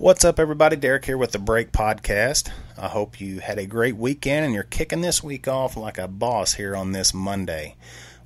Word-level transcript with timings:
What's 0.00 0.24
up, 0.24 0.40
everybody? 0.40 0.76
Derek 0.76 1.04
here 1.04 1.18
with 1.18 1.32
the 1.32 1.38
Break 1.38 1.72
Podcast. 1.72 2.50
I 2.78 2.88
hope 2.88 3.20
you 3.20 3.40
had 3.40 3.58
a 3.58 3.66
great 3.66 3.98
weekend 3.98 4.46
and 4.46 4.54
you're 4.54 4.62
kicking 4.62 5.02
this 5.02 5.22
week 5.22 5.46
off 5.46 5.76
like 5.76 5.98
a 5.98 6.08
boss 6.08 6.54
here 6.54 6.74
on 6.74 6.92
this 6.92 7.12
Monday. 7.12 7.76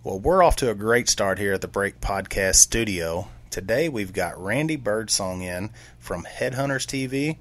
Well, 0.04 0.20
we're 0.20 0.44
off 0.44 0.54
to 0.58 0.70
a 0.70 0.76
great 0.76 1.08
start 1.08 1.40
here 1.40 1.52
at 1.52 1.62
the 1.62 1.66
Break 1.66 2.00
Podcast 2.00 2.58
studio. 2.58 3.26
Today 3.50 3.88
we've 3.88 4.12
got 4.12 4.40
Randy 4.40 4.76
Birdsong 4.76 5.42
in 5.42 5.70
from 5.98 6.22
Headhunters 6.22 6.86
TV. 6.86 7.38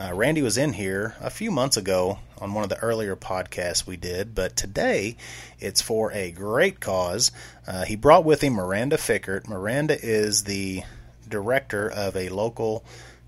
Uh, 0.00 0.14
Randy 0.14 0.40
was 0.40 0.56
in 0.56 0.74
here 0.74 1.16
a 1.20 1.28
few 1.28 1.50
months 1.50 1.76
ago 1.76 2.20
on 2.40 2.54
one 2.54 2.62
of 2.62 2.70
the 2.70 2.78
earlier 2.78 3.16
podcasts 3.16 3.88
we 3.88 3.96
did, 3.96 4.36
but 4.36 4.54
today 4.54 5.16
it's 5.58 5.82
for 5.82 6.12
a 6.12 6.30
great 6.30 6.78
cause. 6.78 7.32
Uh, 7.66 7.84
he 7.84 7.96
brought 7.96 8.24
with 8.24 8.40
him 8.40 8.52
Miranda 8.52 8.98
Fickert. 8.98 9.48
Miranda 9.48 9.98
is 10.00 10.44
the 10.44 10.84
director 11.28 11.90
of 11.90 12.14
a 12.16 12.28
local 12.28 12.84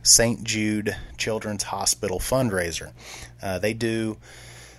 St. 0.06 0.44
Jude 0.44 0.96
Children's 1.16 1.64
Hospital 1.64 2.18
fundraiser. 2.18 2.92
Uh, 3.42 3.58
they 3.58 3.74
do 3.74 4.16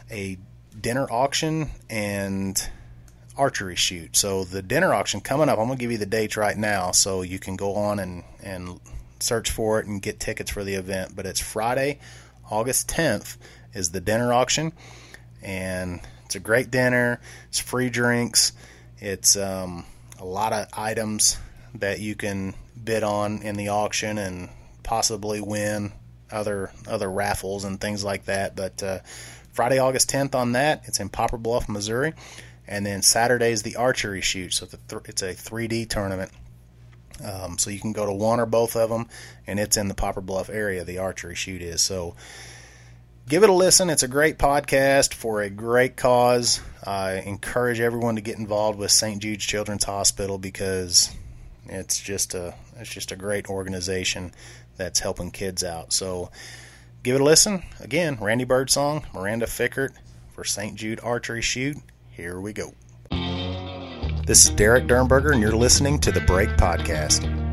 a 0.10 0.38
dinner 0.80 1.08
auction 1.12 1.70
and 1.90 2.70
archery 3.38 3.76
shoot. 3.76 4.16
So 4.16 4.44
the 4.44 4.62
dinner 4.62 4.94
auction 4.94 5.22
coming 5.22 5.50
up, 5.50 5.60
I'm 5.60 5.68
going 5.68 5.78
to 5.78 5.82
give 5.82 5.92
you 5.92 5.98
the 5.98 6.06
dates 6.06 6.38
right 6.38 6.58
now 6.58 6.92
so 6.92 7.22
you 7.22 7.40
can 7.40 7.56
go 7.56 7.76
on 7.76 8.00
and, 8.00 8.24
and 8.42 8.80
search 9.20 9.52
for 9.52 9.80
it 9.80 9.86
and 9.86 10.02
get 10.02 10.20
tickets 10.20 10.52
for 10.52 10.64
the 10.64 10.76
event. 10.76 11.16
But 11.16 11.26
it's 11.26 11.40
Friday, 11.40 12.00
August 12.50 12.88
10th 12.90 13.38
is 13.74 13.92
the 13.92 14.02
dinner 14.02 14.34
auction, 14.34 14.72
and 15.42 16.02
it's 16.26 16.36
a 16.36 16.40
great 16.40 16.72
dinner. 16.72 17.20
It's 17.50 17.60
free 17.60 17.90
drinks. 17.90 18.54
It's 19.00 19.38
um, 19.38 19.86
a 20.20 20.26
lot 20.26 20.54
of 20.54 20.68
items 20.74 21.38
that 21.76 22.00
you 22.00 22.16
can 22.16 22.56
bid 22.82 23.04
on 23.04 23.42
in 23.44 23.56
the 23.56 23.70
auction 23.70 24.18
and 24.18 24.50
possibly 24.88 25.42
win 25.42 25.92
other 26.32 26.72
other 26.88 27.12
raffles 27.12 27.66
and 27.66 27.80
things 27.80 28.04
like 28.04 28.26
that. 28.26 28.56
But 28.56 28.82
uh, 28.82 29.00
Friday, 29.52 29.78
August 29.80 30.10
10th 30.10 30.34
on 30.34 30.54
that. 30.54 30.84
It's 30.86 31.00
in 31.00 31.10
Poplar 31.10 31.38
Bluff, 31.38 31.70
Missouri. 31.70 32.14
And 32.68 32.86
then 32.86 33.02
Saturday 33.02 33.52
is 33.52 33.64
the 33.64 33.76
archery 33.76 34.22
shoot. 34.22 34.54
So 34.54 34.68
it's 35.06 35.22
a 35.22 35.34
3D 35.34 35.90
tournament. 35.90 36.32
Um, 37.24 37.58
so 37.58 37.70
you 37.70 37.80
can 37.80 37.94
go 37.94 38.06
to 38.06 38.14
one 38.14 38.40
or 38.40 38.46
both 38.46 38.76
of 38.76 38.90
them, 38.90 39.08
and 39.48 39.60
it's 39.60 39.76
in 39.76 39.88
the 39.88 39.96
Poplar 39.96 40.22
Bluff 40.22 40.50
area. 40.50 40.84
The 40.84 41.00
archery 41.00 41.36
shoot 41.36 41.62
is 41.62 41.82
so. 41.82 42.16
Give 43.28 43.44
it 43.44 43.50
a 43.50 43.54
listen. 43.54 43.90
It's 43.90 44.04
a 44.04 44.08
great 44.08 44.38
podcast 44.38 45.14
for 45.14 45.42
a 45.42 45.50
great 45.50 45.98
cause. 45.98 46.62
I 46.86 47.16
encourage 47.16 47.82
everyone 47.82 48.16
to 48.16 48.22
get 48.22 48.38
involved 48.38 48.80
with 48.80 48.92
St. 48.92 49.22
Jude's 49.22 49.44
Children's 49.44 49.84
Hospital 49.84 50.38
because 50.38 51.14
it's 51.66 52.00
just 52.00 52.36
a 52.36 52.54
it's 52.78 52.94
just 52.94 53.12
a 53.12 53.16
great 53.16 53.50
organization 53.50 54.32
that's 54.78 55.00
helping 55.00 55.32
kids 55.32 55.64
out. 55.64 55.92
So 55.92 56.32
give 57.04 57.16
it 57.16 57.22
a 57.22 57.24
listen. 57.24 57.64
Again, 57.80 58.18
Randy 58.22 58.46
Birdsong, 58.46 59.06
Miranda 59.14 59.46
Fickert 59.46 59.92
for 60.34 60.44
St. 60.44 60.76
Jude 60.76 61.00
Archery 61.04 61.42
Shoot. 61.42 61.78
Here 62.10 62.40
we 62.40 62.54
go. 62.54 62.74
This 64.26 64.46
is 64.46 64.50
Derek 64.52 64.86
Dernberger, 64.86 65.32
and 65.32 65.42
you're 65.42 65.52
listening 65.52 66.00
to 66.00 66.12
the 66.12 66.22
Break 66.22 66.50
Podcast. 66.50 67.47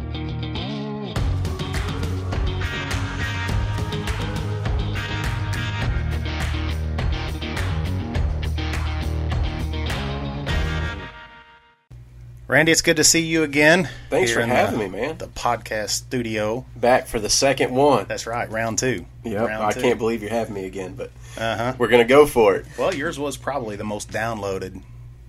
Randy, 12.47 12.73
it's 12.73 12.83
good 12.83 12.97
to 12.97 13.05
see 13.05 13.21
you 13.21 13.43
again. 13.43 13.89
Thanks 14.11 14.31
for 14.31 14.43
having 14.43 14.79
the, 14.79 14.89
me, 14.89 15.01
man. 15.01 15.17
The 15.17 15.29
podcast 15.29 15.91
studio. 15.91 16.67
Back 16.77 17.07
for 17.07 17.19
the 17.19 17.31
second 17.31 17.75
one. 17.75 18.05
That's 18.07 18.27
right, 18.27 18.51
round 18.51 18.79
two. 18.79 19.07
Yep, 19.23 19.49
round 19.49 19.65
I 19.65 19.73
two. 19.73 19.81
can't 19.81 19.99
believe 19.99 20.21
you're 20.21 20.31
having 20.31 20.53
me 20.53 20.67
again, 20.67 20.95
but 20.95 21.11
uh-huh. 21.39 21.75
we're 21.79 21.89
going 21.89 22.07
to 22.07 22.09
go 22.09 22.27
for 22.27 22.57
it. 22.57 22.67
Well, 22.79 22.95
yours 22.95 23.19
was 23.19 23.39
probably 23.39 23.77
the 23.77 23.85
most 23.85 24.11
downloaded 24.11 24.83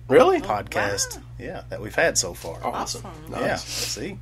really 0.08 0.40
podcast, 0.40 1.16
wow. 1.16 1.22
yeah, 1.38 1.62
that 1.70 1.80
we've 1.80 1.94
had 1.94 2.18
so 2.18 2.34
far. 2.34 2.62
Awesome. 2.62 3.06
Awesome. 3.06 3.30
Nice. 3.30 3.40
Yeah, 3.40 3.56
see, 3.56 4.18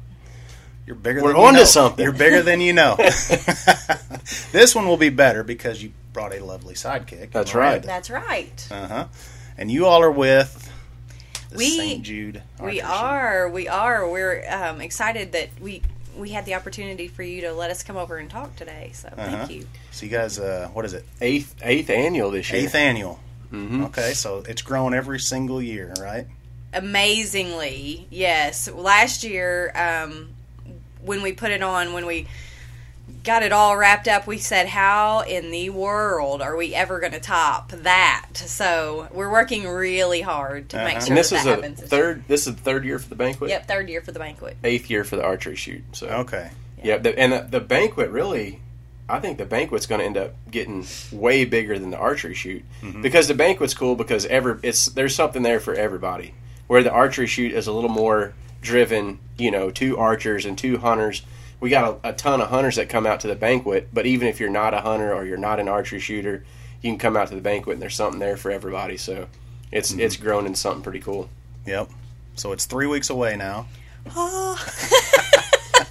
you're 0.87 0.95
bigger. 0.95 1.21
We're 1.21 1.33
than 1.33 1.41
you 1.41 1.47
on 1.49 1.55
to 1.55 1.67
something. 1.67 2.03
You're 2.05 2.13
bigger 2.13 2.43
than 2.43 2.61
you 2.61 2.75
know. 2.75 2.95
this 4.53 4.73
one 4.73 4.87
will 4.87 4.97
be 4.97 5.09
better 5.09 5.43
because 5.43 5.83
you 5.83 5.91
brought 6.13 6.33
a 6.33 6.45
lovely 6.45 6.75
sidekick. 6.75 7.33
That's 7.33 7.57
right. 7.57 7.83
That's 7.83 8.09
right. 8.09 8.69
Uh 8.71 8.87
huh. 8.87 9.07
And 9.59 9.69
you 9.69 9.87
all 9.87 10.01
are 10.01 10.13
with 10.13 10.71
the 11.55 11.59
We- 11.59 11.79
St. 11.79 12.03
Jude. 12.03 12.43
We 12.61 12.81
are. 12.81 13.49
We 13.49 13.69
are. 13.69 14.09
We're 14.11 14.45
um, 14.51 14.81
excited 14.81 15.33
that 15.33 15.49
we 15.61 15.83
we 16.17 16.31
had 16.31 16.45
the 16.47 16.55
opportunity 16.55 17.09
for 17.09 17.23
you 17.25 17.41
to 17.41 17.53
let 17.53 17.71
us 17.73 17.83
come 17.83 17.97
over 17.97 18.19
and 18.19 18.31
talk 18.31 18.55
today. 18.57 18.91
So 18.93 19.09
Uh-huh. 19.09 19.31
thank 19.47 19.51
you. 19.51 19.67
So 19.91 20.07
you 20.07 20.13
guys, 20.13 20.39
uh, 20.39 20.69
what 20.73 20.85
is 20.85 20.93
it? 20.95 21.05
Eighth 21.21 21.55
eighth 21.63 21.91
annual 21.91 22.31
this 22.31 22.51
year. 22.53 22.63
Eighth 22.63 22.75
annual. 22.75 23.19
Mhm. 23.53 23.87
Okay, 23.87 24.15
so 24.15 24.43
it's 24.49 24.63
grown 24.63 24.95
every 24.95 25.19
single 25.21 25.63
year, 25.63 25.93
right? 26.01 26.27
Amazingly, 26.73 28.07
yes. 28.11 28.69
Last 28.69 29.23
year, 29.23 29.71
um, 29.77 30.31
when 31.03 31.23
we 31.23 31.33
put 31.33 31.51
it 31.51 31.63
on, 31.63 31.93
when 31.93 32.07
we 32.07 32.27
got 33.25 33.43
it 33.43 33.53
all 33.53 33.77
wrapped 33.77 34.07
up, 34.07 34.27
we 34.27 34.39
said, 34.39 34.69
"How 34.69 35.21
in 35.21 35.51
the 35.51 35.71
world 35.71 36.43
are 36.43 36.57
we 36.57 36.75
ever 36.75 37.01
going 37.01 37.13
to 37.13 37.21
top 37.21 37.71
that?" 37.71 38.27
So 38.35 39.09
we're 39.13 39.31
working 39.31 39.67
really 39.67 40.21
hard 40.21 40.69
to 40.71 40.77
make 40.77 40.97
Uh-huh. 40.97 41.01
sure 41.01 41.09
And 41.09 41.17
this 41.17 41.31
that, 41.31 41.37
is 41.39 41.45
that 41.45 41.51
a 41.59 41.63
happens. 41.63 41.81
third. 41.81 42.25
This 42.29 42.47
is 42.47 42.55
the 42.55 42.61
third 42.61 42.85
year 42.85 42.99
for 42.99 43.09
the 43.09 43.15
banquet. 43.17 43.51
Yep, 43.51 43.67
third 43.67 43.89
year 43.89 44.01
for 44.03 44.13
the 44.13 44.19
banquet. 44.19 44.57
Eighth 44.63 44.91
year 44.91 45.03
for 45.05 45.17
the 45.17 45.25
archery 45.25 45.57
shoot. 45.57 45.83
So 45.93 46.07
Okay. 46.09 46.51
yeah, 46.83 46.99
the, 46.99 47.19
and 47.19 47.33
the, 47.33 47.47
the 47.51 47.61
banquet 47.61 48.11
really. 48.11 48.61
I 49.07 49.19
think 49.21 49.37
the 49.37 49.45
banquet's 49.45 49.85
going 49.85 49.99
to 49.99 50.05
end 50.07 50.17
up 50.17 50.33
getting 50.51 50.87
way 51.13 51.45
bigger 51.45 51.79
than 51.79 51.91
the 51.91 51.99
archery 51.99 52.33
shoot 52.35 52.65
Mm-hmm. 52.83 53.03
because 53.03 53.29
the 53.29 53.35
banquet's 53.35 53.75
cool 53.75 53.97
because 53.97 54.25
every 54.27 54.59
it's 54.63 54.87
there's 54.87 55.15
something 55.15 55.43
there 55.43 55.61
for 55.61 55.75
everybody. 55.75 56.33
Where 56.69 56.83
the 56.83 56.91
archery 56.91 57.27
shoot 57.27 57.53
is 57.53 57.67
a 57.67 57.73
little 57.73 57.91
more 57.91 58.33
driven, 58.63 59.19
you 59.37 59.51
know, 59.51 59.71
two 59.71 59.99
archers 59.99 60.47
and 60.47 60.57
two 60.57 60.79
hunters. 60.79 61.21
We 61.61 61.71
got 61.71 62.01
a, 62.05 62.11
a 62.11 62.13
ton 62.13 62.41
of 62.41 62.49
hunters 62.49 62.77
that 62.77 62.89
come 62.89 63.07
out 63.07 63.21
to 63.21 63.29
the 63.29 63.35
banquet, 63.37 63.89
but 63.93 64.07
even 64.07 64.29
if 64.29 64.39
you're 64.41 64.51
not 64.51 64.75
a 64.75 64.81
hunter 64.81 65.15
or 65.15 65.25
you're 65.25 65.39
not 65.39 65.61
an 65.61 65.69
archery 65.69 66.01
shooter, 66.01 66.45
you 66.83 66.91
can 66.91 66.99
come 66.99 67.17
out 67.17 67.29
to 67.29 67.35
the 67.35 67.41
banquet 67.41 67.75
and 67.75 67.83
there's 67.83 67.95
something 67.95 68.21
there 68.21 68.37
for 68.37 68.51
everybody. 68.51 68.97
So 68.97 69.29
it's 69.73 69.91
Mm-hmm. 69.93 70.01
it's 70.01 70.17
grown 70.17 70.47
into 70.47 70.59
something 70.59 70.83
pretty 70.83 71.01
cool. 71.01 71.29
Yep. 71.67 71.89
So 72.37 72.53
it's 72.53 72.67
three 72.67 72.87
weeks 72.87 73.09
away 73.11 73.37
now. 73.37 73.67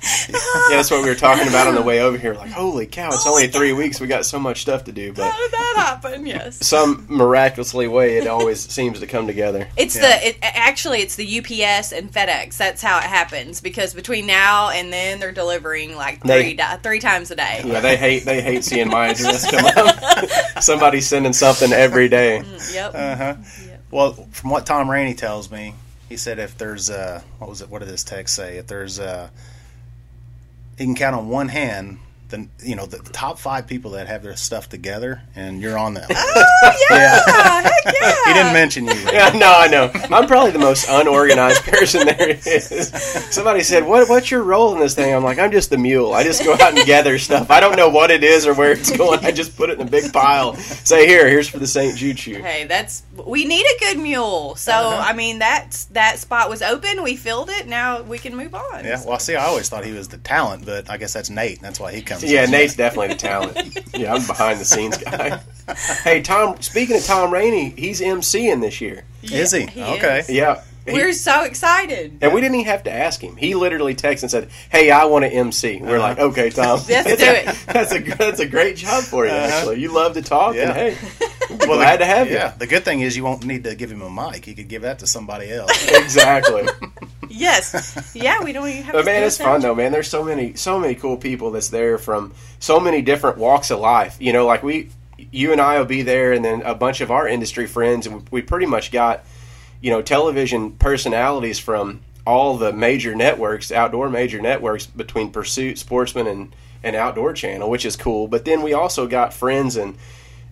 Yeah, 0.29 0.77
that's 0.77 0.89
what 0.89 1.03
we 1.03 1.09
were 1.09 1.15
talking 1.15 1.47
about 1.49 1.67
on 1.67 1.75
the 1.75 1.81
way 1.81 1.99
over 2.01 2.17
here. 2.17 2.33
Like, 2.33 2.49
holy 2.51 2.87
cow, 2.87 3.09
it's 3.09 3.27
only 3.27 3.47
three 3.47 3.73
weeks. 3.73 3.99
We 3.99 4.07
got 4.07 4.25
so 4.25 4.39
much 4.39 4.61
stuff 4.61 4.85
to 4.85 4.91
do, 4.93 5.11
but 5.13 5.29
How 5.29 5.37
did 5.37 5.51
that 5.51 5.73
happen? 5.75 6.25
Yes. 6.25 6.65
some 6.65 7.05
miraculously 7.09 7.87
way 7.89 8.17
it 8.17 8.27
always 8.27 8.59
seems 8.61 8.99
to 9.01 9.07
come 9.07 9.27
together. 9.27 9.67
It's 9.75 9.95
Yeah. 9.95 10.01
the 10.19 10.27
it, 10.29 10.37
actually 10.41 11.01
it's 11.01 11.15
the 11.17 11.39
UPS 11.39 11.91
and 11.91 12.11
FedEx. 12.11 12.55
That's 12.57 12.81
how 12.81 12.97
it 12.99 13.03
happens 13.03 13.59
because 13.61 13.93
between 13.93 14.25
now 14.25 14.69
and 14.69 14.93
then 14.93 15.19
they're 15.19 15.31
delivering 15.33 15.95
like 15.95 16.21
three 16.21 16.27
They- 16.29 16.53
di- 16.53 16.77
three 16.77 16.99
times 16.99 17.29
a 17.31 17.35
day. 17.35 17.61
Yeah, 17.65 17.81
they 17.81 17.97
hate 17.97 18.23
they 18.23 18.41
hate 18.41 18.63
seeing 18.63 18.87
my 18.89 19.07
address 19.09 19.49
come 19.51 19.65
up. 19.65 20.29
Somebody's 20.63 21.07
sending 21.07 21.33
something 21.33 21.73
every 21.73 22.07
day. 22.07 22.43
Yep. 22.71 22.91
Uh 22.95 23.15
huh. 23.15 23.35
Yep. 23.67 23.81
Well, 23.91 24.13
from 24.31 24.49
what 24.51 24.65
Tom 24.65 24.89
Rainey 24.89 25.13
tells 25.15 25.51
me, 25.51 25.75
he 26.09 26.15
said 26.17 26.39
if 26.39 26.57
there's 26.57 26.89
uh, 26.89 27.21
what 27.39 27.49
was 27.49 27.61
it? 27.61 27.69
What 27.69 27.79
did 27.79 27.89
this 27.89 28.03
text 28.05 28.35
say? 28.35 28.57
If 28.57 28.67
there's 28.67 28.99
uh, 28.99 29.29
he 30.77 30.85
can 30.85 30.95
count 30.95 31.15
on 31.15 31.29
one 31.29 31.49
hand. 31.49 31.99
The, 32.33 32.47
you 32.63 32.75
know 32.75 32.87
the, 32.87 32.97
the 32.97 33.11
top 33.11 33.37
five 33.37 33.67
people 33.67 33.91
that 33.91 34.07
have 34.07 34.23
their 34.23 34.35
stuff 34.35 34.67
together, 34.67 35.21
and 35.35 35.61
you're 35.61 35.77
on 35.77 35.93
them. 35.93 36.07
Oh 36.09 36.85
yeah, 36.89 37.21
heck 37.71 37.93
yeah. 38.01 38.15
he 38.25 38.33
didn't 38.33 38.53
mention 38.53 38.85
you. 38.87 38.93
Yeah, 39.11 39.29
no, 39.35 39.53
I 39.55 39.67
know. 39.67 39.91
I'm 40.15 40.25
probably 40.25 40.49
the 40.49 40.57
most 40.57 40.87
unorganized 40.89 41.61
person 41.71 42.07
there 42.07 42.29
is. 42.29 42.89
Somebody 43.29 43.61
said, 43.61 43.85
"What? 43.85 44.09
What's 44.09 44.31
your 44.31 44.41
role 44.41 44.73
in 44.73 44.79
this 44.79 44.95
thing?" 44.95 45.13
I'm 45.13 45.23
like, 45.23 45.37
"I'm 45.37 45.51
just 45.51 45.69
the 45.69 45.77
mule. 45.77 46.11
I 46.11 46.23
just 46.23 46.43
go 46.43 46.53
out 46.53 46.75
and 46.75 46.83
gather 46.87 47.19
stuff. 47.19 47.51
I 47.51 47.59
don't 47.59 47.75
know 47.77 47.89
what 47.89 48.09
it 48.09 48.23
is 48.23 48.47
or 48.47 48.55
where 48.55 48.71
it's 48.71 48.95
going. 48.97 49.19
I 49.23 49.31
just 49.31 49.55
put 49.55 49.69
it 49.69 49.79
in 49.79 49.87
a 49.87 49.89
big 49.91 50.11
pile. 50.11 50.55
Say 50.55 51.05
here, 51.05 51.29
here's 51.29 51.47
for 51.47 51.59
the 51.59 51.67
St. 51.67 51.95
Jude 51.95 52.17
shoot." 52.17 52.41
Hey, 52.41 52.65
that's 52.65 53.03
we 53.27 53.45
need 53.45 53.65
a 53.65 53.79
good 53.79 53.99
mule. 53.99 54.55
So 54.55 54.71
Uh-huh. 54.71 55.03
I 55.07 55.13
mean 55.13 55.37
that's 55.37 55.85
that 55.85 56.17
spot 56.17 56.49
was 56.49 56.63
open. 56.63 57.03
We 57.03 57.15
filled 57.15 57.51
it. 57.51 57.67
Now 57.67 58.01
we 58.01 58.17
can 58.17 58.35
move 58.35 58.55
on. 58.55 58.83
Yeah, 58.85 59.03
well, 59.05 59.19
see, 59.19 59.35
I 59.35 59.45
always 59.45 59.69
thought 59.69 59.85
he 59.85 59.91
was 59.91 60.07
the 60.07 60.17
talent, 60.17 60.65
but 60.65 60.89
I 60.89 60.97
guess 60.97 61.13
that's 61.13 61.29
Nate. 61.29 61.61
That's 61.61 61.79
why 61.79 61.93
he 61.93 62.01
comes. 62.01 62.22
Yeah, 62.23 62.45
in. 62.45 62.51
Nate's 62.51 62.75
definitely 62.75 63.09
the 63.09 63.15
talent. 63.15 63.79
Yeah, 63.95 64.13
I'm 64.13 64.25
behind 64.25 64.59
the 64.59 64.65
scenes 64.65 64.97
guy. 64.97 65.39
Hey, 66.03 66.21
Tom. 66.21 66.61
Speaking 66.61 66.97
of 66.97 67.05
Tom 67.05 67.31
Rainey, 67.31 67.69
he's 67.77 68.01
MCing 68.01 68.61
this 68.61 68.81
year. 68.81 69.03
Is 69.21 69.51
he? 69.51 69.67
He 69.67 69.81
okay. 69.81 70.19
is. 70.19 70.29
Yeah. 70.29 70.61
He- 70.85 70.91
We're 70.93 71.13
so 71.13 71.43
excited. 71.43 72.17
and 72.21 72.33
we 72.33 72.41
didn't 72.41 72.55
even 72.55 72.65
have 72.67 72.83
to 72.83 72.91
ask 72.91 73.21
him. 73.21 73.35
He 73.37 73.55
literally 73.55 73.95
texted 73.95 74.23
and 74.23 74.31
said, 74.31 74.49
"Hey, 74.69 74.91
I 74.91 75.05
want 75.05 75.23
to 75.23 75.29
MC." 75.31 75.79
We're 75.81 75.99
like, 75.99 76.17
uh-huh. 76.17 76.27
"Okay, 76.27 76.49
Tom, 76.49 76.79
Let's 76.89 77.15
do 77.15 77.25
it. 77.25 77.45
That's 77.67 77.93
a 77.93 77.99
that's 77.99 78.39
a 78.39 78.45
great 78.45 78.75
job 78.77 79.03
for 79.03 79.25
you. 79.25 79.31
Uh-huh. 79.31 79.45
Actually, 79.57 79.79
you 79.81 79.93
love 79.93 80.13
to 80.15 80.21
talk, 80.21 80.55
Yeah. 80.55 80.71
and 80.73 80.95
hey, 80.95 80.97
Well, 81.49 81.77
glad 81.77 81.95
the, 81.99 82.03
to 82.03 82.05
have 82.05 82.27
you. 82.29 82.35
Yeah, 82.35 82.53
the 82.57 82.67
good 82.67 82.83
thing 82.83 83.01
is 83.01 83.15
you 83.15 83.23
won't 83.23 83.45
need 83.45 83.63
to 83.65 83.75
give 83.75 83.91
him 83.91 84.01
a 84.01 84.09
mic. 84.09 84.47
You 84.47 84.55
could 84.55 84.67
give 84.67 84.81
that 84.81 84.99
to 84.99 85.07
somebody 85.07 85.51
else. 85.51 85.89
Exactly. 85.91 86.67
yes, 87.29 88.11
yeah, 88.15 88.43
we 88.43 88.51
don't 88.53 88.67
even 88.67 88.83
have. 88.83 88.93
But 88.93 88.99
to 89.01 89.05
man, 89.05 89.23
it's 89.23 89.37
fun 89.37 89.61
though, 89.61 89.75
man. 89.75 89.91
There's 89.91 90.07
so 90.09 90.23
many, 90.23 90.55
so 90.55 90.79
many 90.79 90.95
cool 90.95 91.17
people 91.17 91.51
that's 91.51 91.69
there 91.69 91.97
from 91.97 92.33
so 92.59 92.79
many 92.79 93.01
different 93.01 93.37
walks 93.37 93.71
of 93.71 93.79
life. 93.79 94.17
You 94.19 94.33
know, 94.33 94.45
like 94.45 94.63
we, 94.63 94.89
you 95.31 95.51
and 95.51 95.61
I 95.61 95.77
will 95.79 95.85
be 95.85 96.01
there, 96.01 96.33
and 96.33 96.43
then 96.43 96.61
a 96.63 96.75
bunch 96.75 97.01
of 97.01 97.11
our 97.11 97.27
industry 97.27 97.67
friends, 97.67 98.07
and 98.07 98.27
we 98.29 98.41
pretty 98.41 98.65
much 98.65 98.91
got, 98.91 99.23
you 99.83 99.91
know, 99.91 100.01
television 100.01 100.71
personalities 100.71 101.59
from 101.59 101.99
all 102.25 102.57
the 102.57 102.71
major 102.71 103.13
networks, 103.13 103.69
outdoor 103.69 104.09
major 104.09 104.39
networks 104.41 104.85
between 104.85 105.29
Pursuit, 105.29 105.77
Sportsman, 105.77 106.25
and 106.25 106.55
and 106.83 106.95
Outdoor 106.95 107.33
Channel, 107.33 107.69
which 107.69 107.85
is 107.85 107.95
cool. 107.95 108.27
But 108.27 108.45
then 108.45 108.61
we 108.61 108.73
also 108.73 109.07
got 109.07 109.33
friends 109.33 109.75
and 109.75 109.97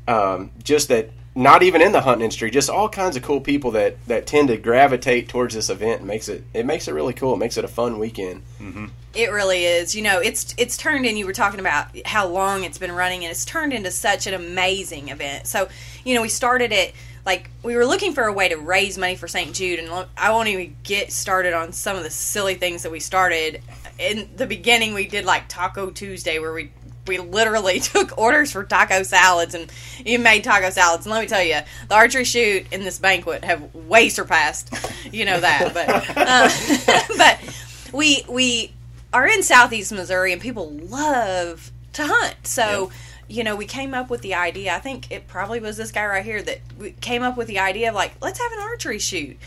um, 0.07 0.51
just 0.63 0.89
that 0.89 1.09
not 1.33 1.63
even 1.63 1.81
in 1.81 1.93
the 1.93 2.01
hunting 2.01 2.23
industry, 2.23 2.51
just 2.51 2.69
all 2.69 2.89
kinds 2.89 3.15
of 3.15 3.23
cool 3.23 3.39
people 3.39 3.71
that 3.71 4.05
that 4.07 4.27
tend 4.27 4.49
to 4.49 4.57
gravitate 4.57 5.29
towards 5.29 5.55
this 5.55 5.69
event 5.69 5.99
and 5.99 6.07
makes 6.07 6.27
it 6.27 6.43
it 6.53 6.65
makes 6.65 6.87
it 6.87 6.93
really 6.93 7.13
cool. 7.13 7.33
It 7.33 7.37
makes 7.37 7.57
it 7.57 7.63
a 7.63 7.69
fun 7.69 7.99
weekend. 7.99 8.43
Mm-hmm. 8.59 8.87
It 9.13 9.31
really 9.31 9.65
is. 9.65 9.95
You 9.95 10.01
know, 10.01 10.19
it's 10.19 10.53
it's 10.57 10.75
turned 10.75 11.05
in. 11.05 11.17
You 11.17 11.25
were 11.25 11.33
talking 11.33 11.59
about 11.59 11.87
how 12.05 12.27
long 12.27 12.63
it's 12.63 12.77
been 12.77 12.91
running, 12.91 13.23
and 13.23 13.31
it's 13.31 13.45
turned 13.45 13.71
into 13.71 13.91
such 13.91 14.27
an 14.27 14.33
amazing 14.33 15.09
event. 15.09 15.47
So, 15.47 15.69
you 16.03 16.15
know, 16.15 16.21
we 16.21 16.29
started 16.29 16.71
it 16.71 16.93
like 17.25 17.49
we 17.63 17.75
were 17.75 17.85
looking 17.85 18.13
for 18.13 18.23
a 18.23 18.33
way 18.33 18.49
to 18.49 18.57
raise 18.57 18.97
money 18.97 19.15
for 19.15 19.27
St. 19.27 19.53
Jude, 19.53 19.79
and 19.79 20.07
I 20.17 20.31
won't 20.31 20.49
even 20.49 20.75
get 20.83 21.11
started 21.11 21.53
on 21.53 21.71
some 21.71 21.95
of 21.95 22.03
the 22.03 22.09
silly 22.09 22.55
things 22.55 22.83
that 22.83 22.91
we 22.91 22.99
started. 22.99 23.61
In 23.99 24.29
the 24.35 24.47
beginning, 24.47 24.93
we 24.93 25.07
did 25.07 25.25
like 25.25 25.47
Taco 25.47 25.91
Tuesday, 25.91 26.39
where 26.39 26.53
we 26.53 26.71
we 27.07 27.17
literally 27.17 27.79
took 27.81 28.17
orders 28.17 28.51
for 28.51 28.63
taco 28.63 29.03
salads 29.03 29.53
and 29.55 29.71
you 30.05 30.19
made 30.19 30.43
taco 30.43 30.69
salads. 30.69 31.05
And 31.05 31.13
let 31.13 31.21
me 31.21 31.27
tell 31.27 31.43
you, 31.43 31.59
the 31.87 31.95
archery 31.95 32.23
shoot 32.23 32.65
in 32.71 32.83
this 32.83 32.99
banquet 32.99 33.43
have 33.43 33.73
way 33.73 34.09
surpassed, 34.09 34.73
you 35.11 35.25
know 35.25 35.39
that. 35.39 35.73
But 35.73 35.89
uh, 36.17 37.07
but 37.17 37.93
we 37.93 38.25
we 38.29 38.73
are 39.13 39.27
in 39.27 39.43
southeast 39.43 39.91
Missouri 39.91 40.31
and 40.31 40.41
people 40.41 40.69
love 40.69 41.71
to 41.93 42.07
hunt. 42.07 42.35
So, 42.43 42.91
you 43.27 43.43
know, 43.43 43.57
we 43.57 43.65
came 43.65 43.93
up 43.93 44.09
with 44.09 44.21
the 44.21 44.35
idea. 44.35 44.73
I 44.73 44.79
think 44.79 45.11
it 45.11 45.27
probably 45.27 45.59
was 45.59 45.75
this 45.75 45.91
guy 45.91 46.05
right 46.05 46.23
here 46.23 46.41
that 46.41 47.01
came 47.01 47.21
up 47.21 47.35
with 47.35 47.47
the 47.47 47.59
idea 47.59 47.89
of 47.89 47.95
like, 47.95 48.13
let's 48.21 48.39
have 48.39 48.51
an 48.53 48.59
archery 48.59 48.99
shoot. 48.99 49.37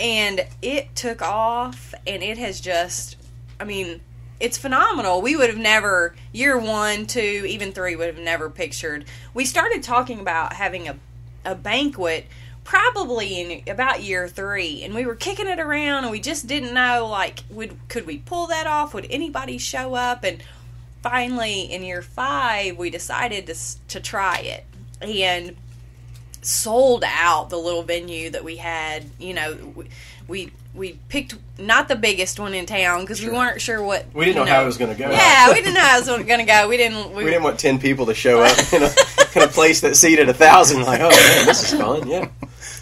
And 0.00 0.44
it 0.60 0.96
took 0.96 1.22
off 1.22 1.94
and 2.04 2.22
it 2.22 2.38
has 2.38 2.60
just 2.60 3.16
I 3.62 3.64
mean, 3.64 4.00
it's 4.42 4.58
phenomenal. 4.58 5.22
We 5.22 5.36
would 5.36 5.48
have 5.48 5.58
never 5.58 6.14
year 6.32 6.58
1, 6.58 7.06
2, 7.06 7.20
even 7.20 7.72
3 7.72 7.96
would 7.96 8.08
have 8.08 8.18
never 8.22 8.50
pictured. 8.50 9.04
We 9.32 9.44
started 9.44 9.82
talking 9.82 10.18
about 10.18 10.54
having 10.54 10.88
a 10.88 10.96
a 11.44 11.54
banquet 11.54 12.26
probably 12.64 13.40
in 13.40 13.62
about 13.68 14.02
year 14.02 14.28
three 14.28 14.82
and 14.84 14.94
we 14.94 15.04
were 15.04 15.16
kicking 15.16 15.48
it 15.48 15.58
around 15.58 16.04
and 16.04 16.12
we 16.12 16.20
just 16.20 16.46
didn't 16.46 16.72
know 16.72 17.08
like 17.10 17.40
would 17.50 17.76
could 17.88 18.06
we 18.06 18.18
pull 18.18 18.46
that 18.46 18.66
off 18.66 18.94
would 18.94 19.06
anybody 19.10 19.58
show 19.58 19.94
up 19.94 20.22
and 20.22 20.42
finally 21.02 21.62
in 21.62 21.82
year 21.82 22.02
five 22.02 22.78
we 22.78 22.88
decided 22.88 23.46
to, 23.46 23.56
to 23.88 23.98
try 23.98 24.38
it 24.38 24.64
and 25.00 25.56
sold 26.40 27.02
out 27.04 27.50
the 27.50 27.58
little 27.58 27.82
venue 27.82 28.30
that 28.30 28.44
we 28.44 28.56
had 28.56 29.04
you 29.18 29.34
know 29.34 29.74
we 30.28 30.52
we, 30.74 30.92
we 30.92 30.98
picked 31.08 31.36
not 31.58 31.88
the 31.88 31.96
biggest 31.96 32.40
one 32.40 32.54
in 32.54 32.66
town 32.66 33.02
because 33.02 33.22
we 33.22 33.30
weren't 33.30 33.60
sure 33.60 33.82
what 33.82 34.06
We 34.14 34.24
didn't 34.24 34.38
you 34.38 34.44
know, 34.44 34.50
how 34.50 34.62
it 34.62 34.66
was 34.66 34.78
going 34.78 34.94
to 34.94 34.98
go. 34.98 35.10
yeah 35.10 35.48
we 35.48 35.56
didn't 35.56 35.74
know 35.74 35.80
how 35.80 35.96
it 35.96 36.06
was 36.06 36.24
going 36.24 36.40
to 36.40 36.44
go 36.44 36.68
we 36.70 36.76
didn't 36.76 37.14
we 37.14 37.24
didn't 37.24 37.42
want 37.42 37.58
ten 37.58 37.78
people 37.78 38.06
to 38.06 38.14
show 38.14 38.42
up 38.42 38.72
in 38.72 38.82
a, 38.82 38.90
in 39.34 39.42
a 39.42 39.48
place 39.48 39.80
that 39.80 39.96
seated 39.96 40.28
a 40.28 40.34
thousand. 40.34 40.82
Like, 40.82 41.00
oh 41.00 41.10
man, 41.10 41.46
this 41.46 41.72
is 41.72 41.78
fun. 41.78 42.08
Yeah, 42.08 42.28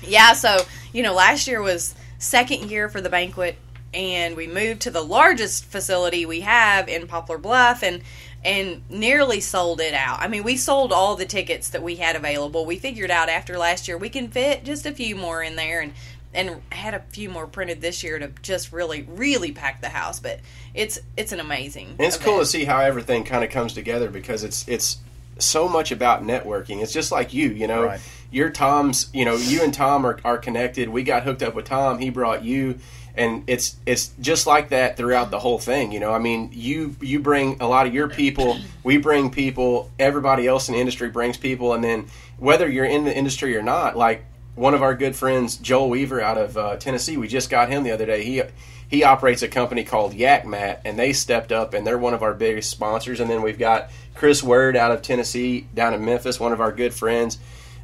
Yeah, 0.02 0.32
so 0.32 0.58
you 0.92 1.02
know, 1.02 1.14
last 1.14 1.46
year 1.46 1.62
was 1.62 1.94
second 2.19 2.70
year 2.70 2.88
for 2.88 3.00
the 3.00 3.08
banquet, 3.08 3.56
and 3.94 4.37
we 4.37 4.46
moved 4.46 4.82
to 4.82 4.90
the 4.90 5.02
largest 5.02 5.64
facility 5.64 6.26
we 6.26 6.40
have 6.40 6.88
in 6.88 7.06
Poplar 7.06 7.38
Bluff, 7.38 7.82
and 7.82 8.02
and 8.42 8.82
nearly 8.88 9.40
sold 9.40 9.81
it 9.81 9.92
out. 9.92 10.19
I 10.20 10.28
mean, 10.28 10.42
we 10.42 10.56
sold 10.56 10.92
all 10.92 11.14
the 11.14 11.26
tickets 11.26 11.69
that 11.70 11.82
we 11.82 11.96
had 11.96 12.16
available. 12.16 12.64
We 12.64 12.78
figured 12.78 13.10
out 13.10 13.28
after 13.28 13.58
last 13.58 13.87
year 13.87 13.98
we 13.98 14.08
can 14.08 14.28
fit 14.28 14.64
just 14.64 14.87
a 14.87 14.92
few 14.92 15.14
more 15.14 15.42
in 15.42 15.56
there, 15.56 15.81
and 15.81 15.92
and 16.32 16.62
had 16.71 16.94
a 16.94 17.00
few 17.00 17.29
more 17.29 17.47
printed 17.47 17.81
this 17.81 18.03
year 18.03 18.19
to 18.19 18.29
just 18.43 18.73
really 18.73 19.03
really 19.03 19.53
pack 19.53 19.81
the 19.81 19.88
house. 19.88 20.21
But 20.21 20.41
it's 20.75 20.99
it's 21.17 21.32
an 21.32 21.41
amazing. 21.41 21.88
and 21.91 22.00
it's 22.00 22.17
cool 22.17 22.38
to 22.38 22.47
see 22.47 22.65
how 22.65 22.81
everything 22.81 23.25
kind 23.25 23.44
of 23.44 23.50
comes 23.50 23.73
together 23.73 24.11
because 24.11 24.44
it's 24.44 24.67
it's 24.69 24.99
so 25.38 25.69
much 25.69 25.91
about 25.93 26.23
networking. 26.23 26.82
It's 26.82 26.93
just 26.93 27.12
like 27.12 27.32
you, 27.32 27.49
you 27.50 27.67
know. 27.67 27.85
Right. 27.85 28.00
Your 28.32 28.49
Tom's, 28.50 29.11
you 29.12 29.25
know, 29.25 29.35
you 29.35 29.62
and 29.65 29.75
Tom 29.75 30.06
are, 30.06 30.21
are 30.25 30.38
connected. 30.38 30.88
We 30.88 31.03
got 31.03 31.25
hooked 31.25 31.43
up 31.43 31.56
with 31.56 31.65
Tom. 31.65 31.99
He 31.99 32.11
brought 32.11 32.44
you, 32.44 32.79
and 33.17 33.43
it's 33.49 33.75
it's 33.87 34.12
just 34.21 34.47
like 34.47 34.69
that 34.69 34.97
throughout 34.97 35.33
the 35.33 35.41
whole 35.41 35.59
thing. 35.59 35.91
You 35.91 35.99
know, 35.99 36.12
I 36.12 36.21
mean, 36.21 36.50
you 36.53 36.94
you 37.00 37.19
bring 37.19 37.61
a 37.61 37.67
lot 37.67 37.88
of 37.88 37.94
your 37.94 38.09
people. 38.09 38.59
We 38.85 38.99
bring 38.99 39.31
people. 39.31 39.91
Everybody 39.99 40.47
else 40.47 40.69
in 40.69 40.75
the 40.75 40.81
industry 40.81 41.11
brings 41.11 41.37
people, 41.37 41.75
and 41.75 41.83
then 41.83 42.06
whether 42.38 42.69
you're 42.69 42.85
in 42.85 43.05
the 43.05 43.17
industry 43.17 43.56
or 43.56 43.62
not, 43.62 43.97
like 43.97 44.25
one 44.61 44.75
of 44.75 44.83
our 44.83 44.95
good 44.95 45.17
friends, 45.17 45.57
Joel 45.57 45.89
Weaver 45.89 46.21
out 46.21 46.37
of 46.37 46.55
uh, 46.55 46.77
Tennessee, 46.77 47.17
we 47.17 47.29
just 47.29 47.49
got 47.49 47.71
him 47.71 47.83
the 47.83 47.93
other 47.93 48.05
day. 48.05 48.23
He 48.23 48.43
he 48.89 49.05
operates 49.05 49.41
a 49.41 49.49
company 49.49 49.85
called 49.85 50.12
Yak 50.12 50.47
Mat, 50.47 50.83
and 50.85 50.99
they 50.99 51.15
stepped 51.15 51.51
up, 51.51 51.73
and 51.73 51.87
they're 51.87 51.97
one 51.97 52.12
of 52.12 52.23
our 52.23 52.35
biggest 52.35 52.69
sponsors. 52.69 53.21
And 53.21 53.31
then 53.31 53.41
we've 53.41 53.59
got 53.59 53.91
Chris 54.15 54.43
Word 54.43 54.77
out 54.77 54.91
of 54.91 55.01
Tennessee, 55.01 55.67
down 55.73 55.95
in 55.95 56.05
Memphis, 56.05 56.39
one 56.39 56.53
of 56.53 56.61
our 56.61 56.73
good 56.73 56.93
friends. 56.93 57.39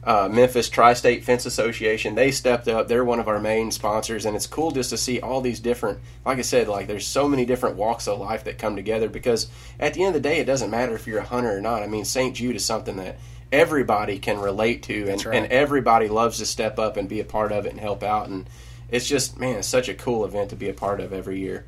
Uh, 0.05 0.29
Memphis 0.31 0.69
Tri-State 0.69 1.25
Fence 1.25 1.47
Association. 1.47 2.15
They 2.15 2.31
stepped 2.31 2.69
up. 2.69 2.89
They're 2.89 3.05
one 3.05 3.21
of 3.21 3.27
our 3.27 3.41
main 3.41 3.71
sponsors, 3.71 4.27
and 4.27 4.37
it's 4.37 4.47
cool 4.47 4.71
just 4.71 4.91
to 4.91 4.99
see 4.99 5.21
all 5.21 5.41
these 5.41 5.61
different. 5.61 5.99
Like 6.27 6.39
I 6.39 6.43
said, 6.43 6.69
like 6.69 6.89
there's 6.89 7.07
so 7.07 7.27
many 7.27 7.47
different 7.47 7.77
walks 7.77 8.07
of 8.07 8.21
life 8.21 8.45
that 8.45 8.59
come 8.59 8.77
together. 8.77 9.09
Because 9.09 9.49
at 9.81 9.95
the 9.95 10.05
end 10.05 10.15
of 10.15 10.23
the 10.23 10.29
day, 10.29 10.41
it 10.41 10.45
doesn't 10.45 10.71
matter 10.71 10.95
if 10.95 11.07
you're 11.07 11.21
a 11.21 11.25
hunter 11.25 11.57
or 11.57 11.61
not. 11.61 11.83
I 11.83 11.87
mean, 11.87 12.05
St. 12.05 12.37
Jude 12.37 12.57
is 12.57 12.65
something 12.65 12.97
that 12.97 13.17
everybody 13.53 14.19
can 14.19 14.39
relate 14.39 14.83
to, 14.85 15.09
and, 15.09 15.25
right. 15.25 15.37
and 15.37 15.53
everybody 15.53 16.09
loves 16.09 16.39
to 16.39 16.47
step 16.47 16.79
up 16.79 16.97
and 16.97 17.09
be 17.09 17.21
a 17.21 17.25
part 17.25 17.53
of 17.53 17.67
it 17.67 17.71
and 17.71 17.81
help 17.81 18.03
out. 18.03 18.29
And 18.29 18.49
it's 18.91 19.07
just 19.07 19.39
man, 19.39 19.59
it's 19.59 19.69
such 19.69 19.89
a 19.89 19.95
cool 19.95 20.25
event 20.25 20.51
to 20.51 20.57
be 20.57 20.69
a 20.69 20.75
part 20.75 21.01
of 21.01 21.13
every 21.13 21.39
year. 21.39 21.65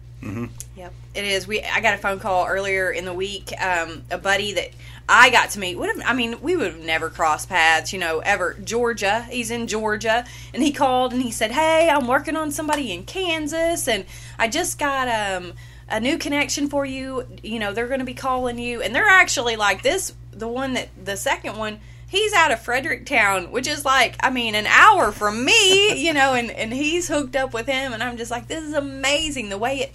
Yep, 0.77 0.93
it 1.15 1.25
is. 1.25 1.47
We 1.47 1.63
I 1.63 1.81
got 1.81 1.95
a 1.95 1.99
phone 1.99 2.19
call 2.19 2.47
earlier 2.47 2.91
in 2.91 3.05
the 3.05 3.13
week. 3.13 3.53
Um, 3.61 4.03
a 4.11 4.19
buddy 4.19 4.53
that 4.55 4.71
I 5.09 5.31
got 5.31 5.51
to 5.51 5.61
meet 5.61 5.77
would 5.77 5.95
have. 5.95 6.03
I 6.05 6.13
mean, 6.13 6.41
we 6.43 6.57
would 6.57 6.73
have 6.73 6.85
never 6.85 7.09
crossed 7.09 7.49
paths, 7.49 7.93
you 7.93 8.01
know, 8.01 8.19
ever. 8.19 8.55
Georgia. 8.65 9.23
He's 9.31 9.53
in 9.53 9.69
Georgia, 9.69 10.25
and 10.53 10.63
he 10.63 10.73
called 10.73 11.13
and 11.13 11.23
he 11.23 11.31
said, 11.31 11.53
"Hey, 11.53 11.89
I'm 11.89 12.09
working 12.09 12.37
on 12.37 12.51
somebody 12.51 12.93
in 12.93 13.05
Kansas, 13.05 13.87
and 13.87 14.07
I 14.39 14.49
just 14.49 14.79
got 14.79 15.09
um 15.09 15.53
a 15.89 16.01
new 16.01 16.19
connection 16.19 16.69
for 16.69 16.85
you. 16.85 17.27
You 17.43 17.59
know, 17.59 17.73
they're 17.73 17.89
going 17.89 18.01
to 18.01 18.07
be 18.07 18.15
calling 18.15 18.59
you, 18.59 18.83
and 18.83 18.95
they're 18.95 19.07
actually 19.07 19.57
like 19.57 19.83
this. 19.83 20.15
The 20.33 20.49
one 20.49 20.75
that 20.75 20.89
the 21.03 21.17
second 21.17 21.57
one." 21.57 21.81
He's 22.11 22.33
out 22.33 22.51
of 22.51 22.63
Fredericktown, 22.63 23.51
which 23.51 23.69
is 23.69 23.85
like, 23.85 24.17
I 24.21 24.31
mean, 24.31 24.55
an 24.55 24.67
hour 24.67 25.13
from 25.13 25.45
me, 25.45 26.03
you 26.07 26.15
know, 26.15 26.33
and, 26.33 26.51
and 26.51 26.73
he's 26.73 27.07
hooked 27.07 27.37
up 27.37 27.53
with 27.53 27.67
him, 27.67 27.93
and 27.93 28.03
I'm 28.03 28.17
just 28.17 28.31
like, 28.31 28.49
this 28.49 28.65
is 28.65 28.73
amazing. 28.73 29.51
The 29.51 29.59
way 29.59 29.81
it 29.81 29.93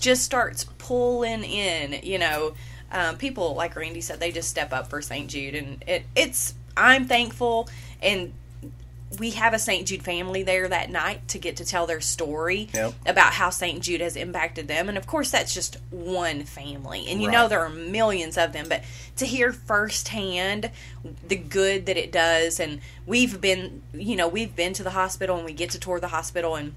just 0.00 0.24
starts 0.24 0.64
pulling 0.78 1.44
in, 1.44 2.00
you 2.02 2.18
know, 2.18 2.54
um, 2.90 3.16
people 3.16 3.54
like 3.54 3.76
Randy 3.76 4.00
said, 4.00 4.18
they 4.18 4.32
just 4.32 4.50
step 4.50 4.72
up 4.72 4.88
for 4.90 5.00
St. 5.00 5.30
Jude, 5.30 5.54
and 5.54 5.84
it, 5.86 6.04
it's 6.16 6.54
I'm 6.76 7.06
thankful, 7.06 7.68
and 8.00 8.32
we 9.18 9.30
have 9.32 9.52
a 9.54 9.58
St. 9.58 9.86
Jude 9.86 10.02
family 10.02 10.42
there 10.42 10.68
that 10.68 10.90
night 10.90 11.28
to 11.28 11.38
get 11.38 11.56
to 11.56 11.64
tell 11.64 11.86
their 11.86 12.00
story 12.00 12.68
Yep. 12.72 12.94
about 13.06 13.32
how 13.34 13.50
St. 13.50 13.80
Jude 13.82 14.00
has 14.00 14.16
impacted 14.16 14.68
them, 14.68 14.88
and 14.88 14.96
of 14.98 15.06
course 15.06 15.30
that's 15.30 15.52
just 15.54 15.76
one 15.90 16.44
family, 16.44 17.06
and 17.08 17.20
you 17.20 17.28
Right. 17.28 17.34
know 17.34 17.48
there 17.48 17.60
are 17.60 17.68
millions 17.68 18.38
of 18.38 18.52
them, 18.52 18.66
but 18.68 18.82
to 19.16 19.26
hear 19.26 19.52
firsthand 19.52 20.70
the 21.28 21.36
good 21.36 21.86
that 21.86 21.96
it 21.96 22.10
does, 22.12 22.58
and 22.60 22.80
we've 23.06 23.40
been, 23.40 23.82
you 23.92 24.16
know, 24.16 24.28
we've 24.28 24.54
been 24.56 24.72
to 24.74 24.82
the 24.82 24.90
hospital 24.90 25.36
and 25.36 25.44
we 25.44 25.52
get 25.52 25.70
to 25.70 25.78
tour 25.78 26.00
the 26.00 26.08
hospital 26.08 26.56
and 26.56 26.74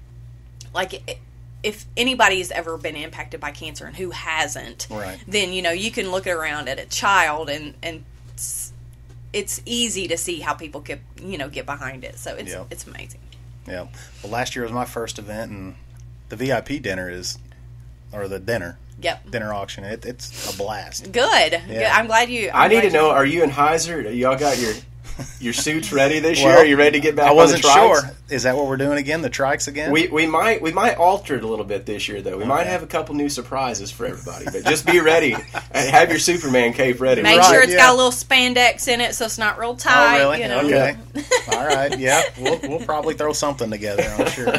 like 0.74 1.18
if 1.62 1.86
anybody's 1.96 2.50
ever 2.50 2.76
been 2.76 2.96
impacted 2.96 3.40
by 3.40 3.50
cancer 3.50 3.86
and 3.86 3.96
who 3.96 4.10
hasn't 4.10 4.86
Right. 4.90 5.18
then 5.26 5.52
you 5.54 5.62
know 5.62 5.70
you 5.72 5.90
can 5.90 6.10
look 6.10 6.26
around 6.26 6.68
at 6.68 6.78
a 6.78 6.84
child 6.84 7.48
and 7.48 7.74
and 7.82 8.04
it's, 9.36 9.58
it's 9.58 9.62
easy 9.66 10.08
to 10.08 10.16
see 10.16 10.40
how 10.40 10.54
people 10.54 10.80
get 10.80 11.00
you 11.22 11.36
know 11.38 11.48
get 11.48 11.66
behind 11.66 12.04
it 12.04 12.18
so 12.18 12.34
it's 12.34 12.50
Yep. 12.50 12.66
it's 12.70 12.86
amazing 12.86 13.20
Yeah. 13.66 13.86
Well, 14.22 14.32
last 14.32 14.54
year 14.56 14.62
was 14.64 14.72
my 14.72 14.84
first 14.84 15.18
event, 15.18 15.50
and 15.50 15.74
the 16.28 16.36
VIP 16.36 16.80
dinner 16.82 17.10
is, 17.10 17.38
or 18.12 18.28
the 18.28 18.38
dinner 18.38 18.78
yep 19.02 19.30
dinner 19.30 19.52
auction. 19.52 19.84
It, 19.84 20.04
it's 20.06 20.52
a 20.52 20.56
blast. 20.56 21.12
good, 21.12 21.50
good. 21.66 21.82
i'm 21.84 22.06
glad 22.06 22.30
you 22.30 22.48
i 22.48 22.64
I'm 22.64 22.70
need 22.70 22.80
glad 22.80 22.90
to 22.90 22.96
know: 22.96 23.10
Are 23.10 23.26
you 23.26 23.42
and 23.42 23.52
Heiser? 23.52 24.16
Y'all 24.16 24.38
got 24.38 24.58
your 24.58 24.72
your 25.40 25.52
suits 25.52 25.92
ready 25.92 26.18
this 26.18 26.40
year? 26.40 26.50
Are 26.50 26.64
you 26.64 26.76
ready 26.76 26.98
to 26.98 27.00
get 27.00 27.16
back? 27.16 27.28
I 27.28 27.32
wasn't 27.32 27.64
on 27.64 27.74
the 27.74 28.00
sure. 28.00 28.10
Is 28.28 28.42
that 28.42 28.56
what 28.56 28.66
we're 28.66 28.76
doing 28.76 28.98
again? 28.98 29.22
The 29.22 29.30
trikes 29.30 29.68
again? 29.68 29.92
We 29.92 30.08
we 30.08 30.26
might 30.26 30.60
we 30.60 30.72
might 30.72 30.96
alter 30.96 31.36
it 31.36 31.44
a 31.44 31.46
little 31.46 31.64
bit 31.64 31.86
this 31.86 32.08
year 32.08 32.22
though. 32.22 32.36
We 32.38 32.44
might 32.44 32.66
have 32.66 32.82
a 32.82 32.86
couple 32.86 33.14
new 33.14 33.28
surprises 33.28 33.90
for 33.90 34.06
everybody. 34.06 34.46
But 34.46 34.64
just 34.64 34.86
be 34.86 35.00
ready. 35.00 35.34
and 35.72 35.90
have 35.90 36.10
your 36.10 36.18
Superman 36.18 36.72
cape 36.72 37.00
ready. 37.00 37.22
make 37.22 37.38
Right, 37.38 37.50
sure 37.50 37.62
it's 37.62 37.72
yeah. 37.72 37.78
got 37.78 37.94
a 37.94 37.96
little 37.96 38.10
spandex 38.10 38.88
in 38.88 39.00
it 39.00 39.14
so 39.14 39.26
it's 39.26 39.38
not 39.38 39.58
real 39.58 39.70
oh, 39.70 39.76
tight 39.76 40.20
Oh, 40.20 40.30
really? 40.30 40.42
you 40.42 40.48
know 40.48 40.60
Okay. 40.60 40.96
All 41.52 41.66
right. 41.66 41.96
Yeah. 41.98 42.22
We'll, 42.38 42.58
we'll 42.62 42.80
probably 42.80 43.14
throw 43.14 43.32
something 43.32 43.70
together. 43.70 44.02
I'm 44.18 44.28
sure. 44.30 44.52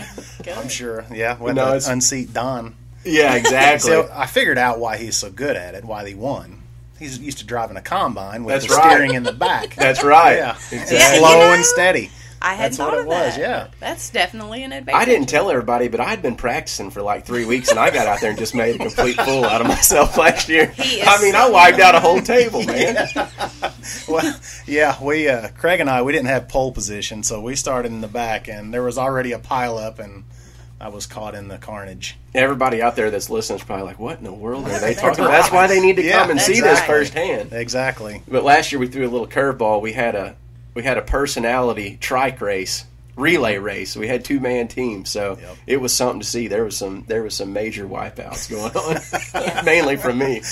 good. 0.43 0.57
I'm 0.57 0.69
sure. 0.69 1.05
Yeah, 1.11 1.37
with 1.37 1.55
No, 1.55 1.73
unseat 1.73 2.33
Don. 2.33 2.75
Yeah, 3.03 3.35
exactly. 3.35 3.89
So 3.89 4.09
I 4.13 4.25
figured 4.25 4.57
out 4.57 4.79
why 4.79 4.97
he's 4.97 5.15
so 5.15 5.31
good 5.31 5.55
at 5.55 5.75
it, 5.75 5.85
why 5.85 6.07
he 6.07 6.15
won. 6.15 6.56
He's 6.99 7.19
used 7.19 7.37
to 7.39 7.45
driving 7.45 7.77
a 7.77 7.81
combine 7.81 8.43
with 8.43 8.53
That's 8.55 8.67
the 8.67 8.75
right. 8.75 8.91
steering 8.93 9.13
in 9.13 9.23
the 9.23 9.33
back. 9.33 9.75
That's 9.77 10.03
right. 10.03 10.37
yeah, 10.37 10.51
Exactly. 10.71 10.97
Yeah, 10.97 11.13
you 11.13 11.19
slow 11.19 11.39
know, 11.39 11.53
and 11.53 11.65
steady. 11.65 12.11
I 12.39 12.53
hadn't 12.53 12.77
That's 12.77 12.79
what 12.79 12.89
thought 12.89 12.93
it 12.97 13.01
of 13.01 13.05
was, 13.07 13.35
that. 13.35 13.39
yeah. 13.39 13.67
That's 13.79 14.11
definitely 14.11 14.63
an 14.63 14.71
advantage. 14.71 15.01
I 15.01 15.05
didn't 15.05 15.27
tell 15.27 15.49
everybody, 15.49 15.87
but 15.87 15.99
I'd 15.99 16.21
been 16.21 16.35
practicing 16.35 16.91
for 16.91 17.01
like 17.01 17.25
three 17.25 17.45
weeks, 17.45 17.69
and 17.71 17.79
I 17.79 17.89
got 17.89 18.05
out 18.05 18.21
there 18.21 18.29
and 18.29 18.37
just 18.37 18.53
made 18.53 18.75
a 18.75 18.77
complete 18.77 19.15
fool 19.19 19.43
out 19.43 19.59
of 19.61 19.67
myself 19.67 20.15
last 20.19 20.47
year. 20.47 20.67
He 20.67 20.99
is 21.01 21.07
I 21.07 21.19
mean, 21.21 21.33
I 21.33 21.45
so 21.47 21.51
wiped 21.51 21.79
out 21.79 21.95
a 21.95 21.99
whole 21.99 22.21
table, 22.21 22.63
man. 22.65 22.95
Well, 24.07 24.39
yeah, 24.67 25.01
we 25.03 25.27
uh, 25.27 25.47
Craig 25.57 25.79
and 25.79 25.89
I 25.89 26.03
we 26.03 26.11
didn't 26.11 26.27
have 26.27 26.47
pole 26.47 26.71
position, 26.71 27.23
so 27.23 27.41
we 27.41 27.55
started 27.55 27.91
in 27.91 28.01
the 28.01 28.07
back, 28.07 28.47
and 28.47 28.71
there 28.71 28.83
was 28.83 28.99
already 28.99 29.31
a 29.31 29.39
pile 29.39 29.77
up, 29.79 29.97
and 29.97 30.23
I 30.79 30.89
was 30.89 31.07
caught 31.07 31.33
in 31.33 31.47
the 31.47 31.57
carnage. 31.57 32.17
Everybody 32.35 32.81
out 32.83 32.95
there 32.95 33.09
that's 33.09 33.29
listening 33.29 33.59
is 33.59 33.65
probably 33.65 33.85
like, 33.85 33.99
"What 33.99 34.19
in 34.19 34.23
the 34.23 34.33
world 34.33 34.65
are 34.65 34.79
they 34.79 34.93
talking 34.95 35.23
about?" 35.25 35.31
That's 35.31 35.51
why 35.51 35.67
they 35.67 35.79
need 35.79 35.95
to 35.95 36.03
Yeah, 36.03 36.19
come 36.21 36.31
and 36.31 36.39
see 36.41 36.61
that's 36.61 36.79
this 36.81 36.87
firsthand. 36.87 37.51
Exactly. 37.53 38.21
But 38.27 38.43
last 38.43 38.71
year 38.71 38.79
we 38.79 38.87
threw 38.87 39.07
a 39.07 39.09
little 39.09 39.27
curveball. 39.27 39.81
We 39.81 39.93
had 39.93 40.13
a 40.15 40.35
we 40.75 40.83
had 40.83 40.97
a 40.97 41.01
personality 41.01 41.97
trike 41.99 42.39
race, 42.41 42.85
relay 43.15 43.57
race. 43.57 43.95
We 43.95 44.07
had 44.07 44.23
two 44.23 44.39
man 44.39 44.67
teams, 44.67 45.09
so 45.09 45.39
Yep. 45.41 45.57
it 45.65 45.77
was 45.81 45.93
something 45.93 46.19
to 46.19 46.25
see. 46.27 46.47
There 46.47 46.63
was 46.63 46.77
some 46.77 47.05
there 47.07 47.23
was 47.23 47.33
some 47.33 47.53
major 47.53 47.87
wipeouts 47.87 48.47
going 48.47 48.71
on, 48.75 49.65
mainly 49.65 49.95
from 49.97 50.19
me. 50.19 50.43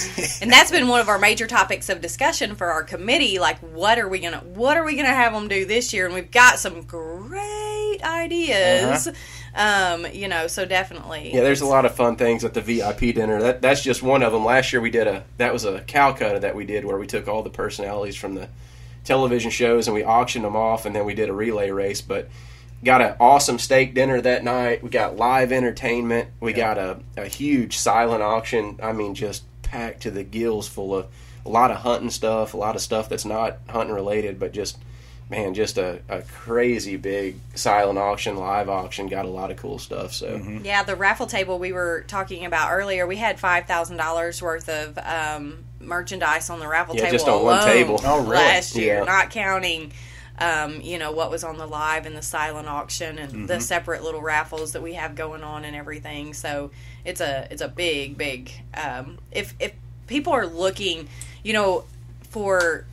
And 0.42 0.52
that's 0.52 0.72
been 0.72 0.88
one 0.88 1.02
of 1.02 1.08
our 1.10 1.20
major 1.20 1.46
topics 1.46 1.88
of 1.90 2.02
discussion 2.02 2.56
for 2.56 2.66
our 2.72 2.82
committee. 2.82 3.38
Like, 3.38 3.60
what 3.60 4.00
are 4.00 4.10
we 4.10 4.18
gonna 4.20 4.40
what 4.40 4.76
are 4.76 4.84
we 4.84 4.96
gonna 4.96 5.10
have 5.10 5.34
them 5.34 5.48
do 5.48 5.66
this 5.66 5.94
year? 5.94 6.08
And 6.08 6.16
we've 6.16 6.32
got 6.32 6.58
some 6.58 6.82
great 6.82 8.00
ideas. 8.04 9.08
Uh-huh. 9.08 9.16
Um, 9.56 10.06
you 10.12 10.28
know, 10.28 10.48
so 10.48 10.66
definitely. 10.66 11.34
Yeah, 11.34 11.42
there's 11.42 11.62
a 11.62 11.66
lot 11.66 11.86
of 11.86 11.96
fun 11.96 12.18
things 12.18 12.44
at 12.44 12.54
the 12.54 12.62
VIP 12.62 13.16
dinner. 13.16 13.42
That 13.42 13.62
that's 13.62 13.82
just 13.82 14.04
one 14.04 14.22
of 14.22 14.34
them. 14.34 14.44
Last 14.44 14.74
year 14.74 14.82
we 14.82 14.92
did 14.92 15.08
a 15.08 15.24
that 15.38 15.54
was 15.54 15.64
a 15.64 15.82
Calcutta 15.82 16.42
that 16.42 16.56
we 16.56 16.66
did 16.66 16.84
where 16.84 16.98
we 16.98 17.08
took 17.08 17.28
all 17.28 17.42
the 17.42 17.50
personalities 17.50 18.18
from 18.18 18.36
the 18.36 18.50
television 19.06 19.52
shows 19.52 19.88
and 19.88 19.96
we 19.96 20.04
auctioned 20.04 20.44
them 20.44 20.58
off, 20.58 20.86
and 20.86 20.94
then 20.94 21.06
we 21.06 21.14
did 21.14 21.30
a 21.30 21.34
relay 21.34 21.72
race. 21.72 22.02
But 22.02 22.30
got 22.84 23.02
an 23.02 23.16
awesome 23.20 23.58
steak 23.58 23.94
dinner 23.94 24.20
that 24.20 24.44
night. 24.44 24.84
We 24.84 24.90
got 24.90 25.16
live 25.16 25.54
entertainment. 25.54 26.30
We 26.42 26.52
got 26.52 26.78
a, 26.78 27.00
a 27.16 27.28
huge 27.28 27.78
silent 27.78 28.22
auction. 28.22 28.80
I 28.84 28.92
mean, 28.92 29.16
just 29.16 29.44
packed 29.62 30.02
to 30.02 30.12
the 30.12 30.24
gills 30.24 30.68
full 30.68 30.94
of 30.94 31.08
a 31.46 31.50
lot 31.50 31.72
of 31.72 31.78
hunting 31.78 32.10
stuff, 32.10 32.54
a 32.54 32.58
lot 32.58 32.76
of 32.76 32.82
stuff 32.82 33.08
that's 33.08 33.26
not 33.26 33.60
hunting 33.70 33.96
related, 33.96 34.40
but 34.40 34.52
just 34.52 34.78
man, 35.30 35.54
just 35.54 35.78
a, 35.78 36.00
a 36.10 36.22
crazy 36.22 36.98
big 36.98 37.38
silent 37.56 37.98
auction, 37.98 38.38
live 38.38 38.70
auction. 38.70 39.08
Got 39.08 39.26
a 39.26 39.30
lot 39.30 39.52
of 39.52 39.58
cool 39.58 39.80
stuff. 39.80 40.14
So. 40.14 40.36
Yeah, 40.64 40.84
the 40.84 40.96
raffle 40.96 41.28
table 41.28 41.58
we 41.60 41.72
were 41.72 42.04
talking 42.08 42.46
about 42.46 42.72
earlier, 42.72 43.08
we 43.08 43.16
had 43.18 43.40
five 43.40 43.66
thousand 43.66 43.98
dollars 43.98 44.42
worth 44.42 44.70
of 44.70 44.98
um, 45.00 45.64
merchandise 45.80 46.50
on 46.50 46.60
the 46.60 46.68
raffle 46.68 46.96
Yeah, 46.96 47.02
table 47.06 47.12
just 47.14 47.28
on 47.28 47.44
one 47.44 47.58
alone 47.58 47.66
table. 47.68 48.02
Oh, 48.04 48.22
really? 48.22 48.36
last 48.36 48.76
year, 48.76 49.00
Yeah. 49.00 49.04
not 49.04 49.30
counting. 49.32 49.92
Um, 50.38 50.82
you 50.82 51.00
know 51.00 51.14
what 51.14 51.32
was 51.32 51.46
on 51.46 51.58
the 51.58 51.66
live 51.66 52.06
and 52.06 52.14
the 52.14 52.22
silent 52.22 52.68
auction 52.68 53.18
and 53.20 53.32
Mm-hmm. 53.32 53.46
the 53.46 53.62
separate 53.62 54.04
little 54.04 54.22
raffles 54.22 54.74
that 54.74 54.82
we 54.84 54.96
have 54.96 55.16
going 55.16 55.44
on 55.44 55.64
and 55.64 55.74
everything. 55.78 56.34
So 56.34 56.72
it's 57.06 57.22
a 57.22 57.48
it's 57.50 57.62
a 57.62 57.70
big 57.70 58.18
big. 58.18 58.52
Um, 58.74 59.18
if 59.32 59.54
if 59.62 59.72
people 60.08 60.34
are 60.34 60.46
looking, 60.46 61.08
you 61.42 61.54
know, 61.54 61.86
for 62.32 62.84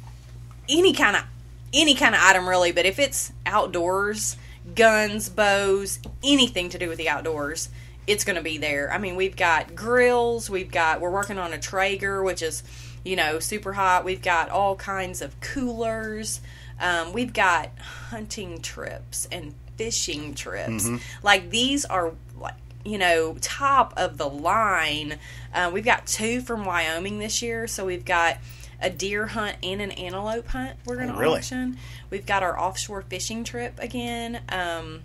any 0.68 0.92
kind 0.92 1.16
of 1.16 1.24
any 1.72 1.94
kind 1.94 2.14
of 2.14 2.20
item 2.22 2.48
really, 2.48 2.72
but 2.72 2.86
if 2.86 2.98
it's 2.98 3.32
outdoors, 3.46 4.36
guns, 4.74 5.28
bows, 5.28 5.98
anything 6.22 6.68
to 6.70 6.78
do 6.78 6.88
with 6.88 6.98
the 6.98 7.08
outdoors, 7.08 7.68
it's 8.06 8.24
going 8.24 8.36
to 8.36 8.42
be 8.42 8.58
there. 8.58 8.92
I 8.92 8.98
mean, 8.98 9.16
we've 9.16 9.36
got 9.36 9.74
grills, 9.74 10.50
we've 10.50 10.70
got 10.70 11.00
we're 11.00 11.10
working 11.10 11.38
on 11.38 11.52
a 11.52 11.58
Traeger, 11.58 12.22
which 12.22 12.42
is 12.42 12.62
you 13.04 13.16
know 13.16 13.38
super 13.38 13.72
hot. 13.72 14.04
We've 14.04 14.22
got 14.22 14.50
all 14.50 14.76
kinds 14.76 15.22
of 15.22 15.38
coolers. 15.40 16.40
Um, 16.80 17.12
we've 17.12 17.32
got 17.32 17.70
hunting 18.10 18.60
trips 18.60 19.28
and 19.30 19.54
fishing 19.76 20.34
trips. 20.34 20.88
Like 21.22 21.50
these 21.50 21.84
are 21.84 22.12
like 22.38 22.54
you 22.84 22.98
know 22.98 23.36
top 23.40 23.94
of 23.96 24.18
the 24.18 24.28
line. 24.28 25.18
Uh, 25.54 25.70
we've 25.72 25.84
got 25.84 26.06
two 26.06 26.40
from 26.40 26.64
Wyoming 26.64 27.18
this 27.18 27.40
year, 27.40 27.66
so 27.66 27.84
we've 27.86 28.04
got 28.04 28.38
a 28.82 28.90
deer 28.90 29.26
hunt 29.28 29.56
and 29.62 29.80
an 29.80 29.92
antelope 29.92 30.48
hunt. 30.48 30.76
We're 30.84 30.96
going 30.96 31.08
to 31.08 31.14
Oh, 31.14 31.18
really? 31.18 31.38
auction. 31.38 31.78
We've 32.10 32.26
got 32.26 32.42
our 32.42 32.58
offshore 32.58 33.02
fishing 33.02 33.44
trip 33.44 33.74
again. 33.78 34.40
Um, 34.48 35.02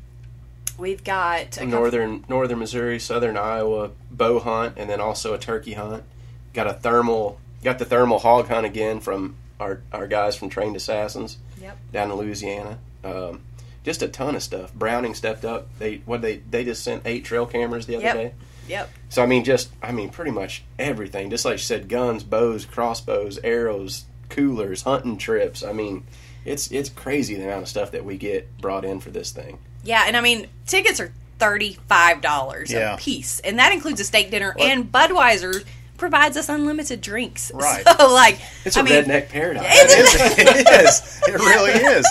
we've 0.78 1.04
got 1.04 1.42
a 1.58 1.62
couple- 1.62 1.68
northern 1.68 2.26
northern 2.28 2.60
Missouri, 2.60 3.00
southern 3.00 3.38
Iowa 3.38 3.92
bow 4.12 4.40
hunt, 4.40 4.74
and 4.78 4.90
then 4.90 5.00
also 5.00 5.34
a 5.34 5.38
turkey 5.38 5.74
hunt. 5.74 6.04
Got 6.54 6.68
a 6.68 6.74
thermal, 6.74 7.40
got 7.64 7.80
the 7.80 7.86
thermal 7.86 8.20
hog 8.20 8.48
hunt 8.48 8.66
again 8.66 9.00
from 9.00 9.36
our 9.60 9.82
our 9.94 10.08
guys 10.08 10.36
from 10.36 10.50
Trained 10.50 10.76
Assassins 10.76 11.38
Yep. 11.62 11.78
down 11.92 12.12
in 12.12 12.18
Louisiana. 12.18 12.80
Um, 13.04 13.42
just 13.84 14.02
a 14.02 14.08
ton 14.08 14.36
of 14.36 14.44
stuff. 14.44 14.74
Browning 14.74 15.14
stepped 15.16 15.46
up. 15.46 15.68
They 15.80 16.02
what 16.06 16.22
they 16.22 16.38
they 16.50 16.64
just 16.64 16.84
sent 16.84 17.04
eight 17.06 17.24
trail 17.26 17.46
cameras 17.46 17.86
the 17.86 17.96
other 17.96 18.06
Yep. 18.06 18.16
day. 18.16 18.34
Yep. 18.68 18.90
So 19.10 19.24
I 19.24 19.26
mean, 19.26 19.44
just 19.44 19.70
I 19.82 19.92
mean, 19.92 20.10
pretty 20.10 20.32
much 20.32 20.64
everything. 20.78 21.30
Just 21.30 21.46
like 21.46 21.54
you 21.54 21.58
said, 21.60 21.88
guns, 21.90 22.24
bows, 22.24 22.66
crossbows, 22.66 23.40
arrows, 23.44 24.06
coolers, 24.30 24.82
hunting 24.84 25.18
trips. 25.18 25.64
I 25.64 25.74
mean, 25.74 26.06
it's 26.46 26.72
it's 26.72 26.90
crazy 26.90 27.36
the 27.36 27.44
amount 27.46 27.64
of 27.64 27.70
stuff 27.70 27.92
that 27.92 28.04
we 28.06 28.18
get 28.18 28.58
brought 28.60 28.86
in 28.86 29.00
for 29.00 29.10
this 29.10 29.32
thing. 29.32 29.60
Yeah, 29.84 30.04
and 30.08 30.18
I 30.18 30.22
mean 30.22 30.48
tickets 30.66 31.00
are 31.00 31.12
thirty 31.40 31.78
five 31.88 32.22
dollars 32.22 32.72
Yeah. 32.72 32.96
a 32.96 32.98
piece, 32.98 33.40
and 33.42 33.60
that 33.60 33.72
includes 33.72 34.00
a 34.02 34.04
steak 34.04 34.32
dinner. 34.32 34.56
And 34.60 34.92
Budweiser 34.92 35.64
provides 35.98 36.36
us 36.38 36.48
unlimited 36.50 37.02
drinks. 37.02 37.52
Right. 37.54 37.84
So 37.98 38.14
like, 38.14 38.40
It's 38.66 38.78
I 38.78 38.82
a 38.82 38.84
mean, 38.84 38.94
redneck 39.06 39.30
paradise. 39.30 39.64
it 39.68 40.68
is. 40.86 41.22
It 41.28 41.34
really 41.34 41.72
is. 41.72 42.06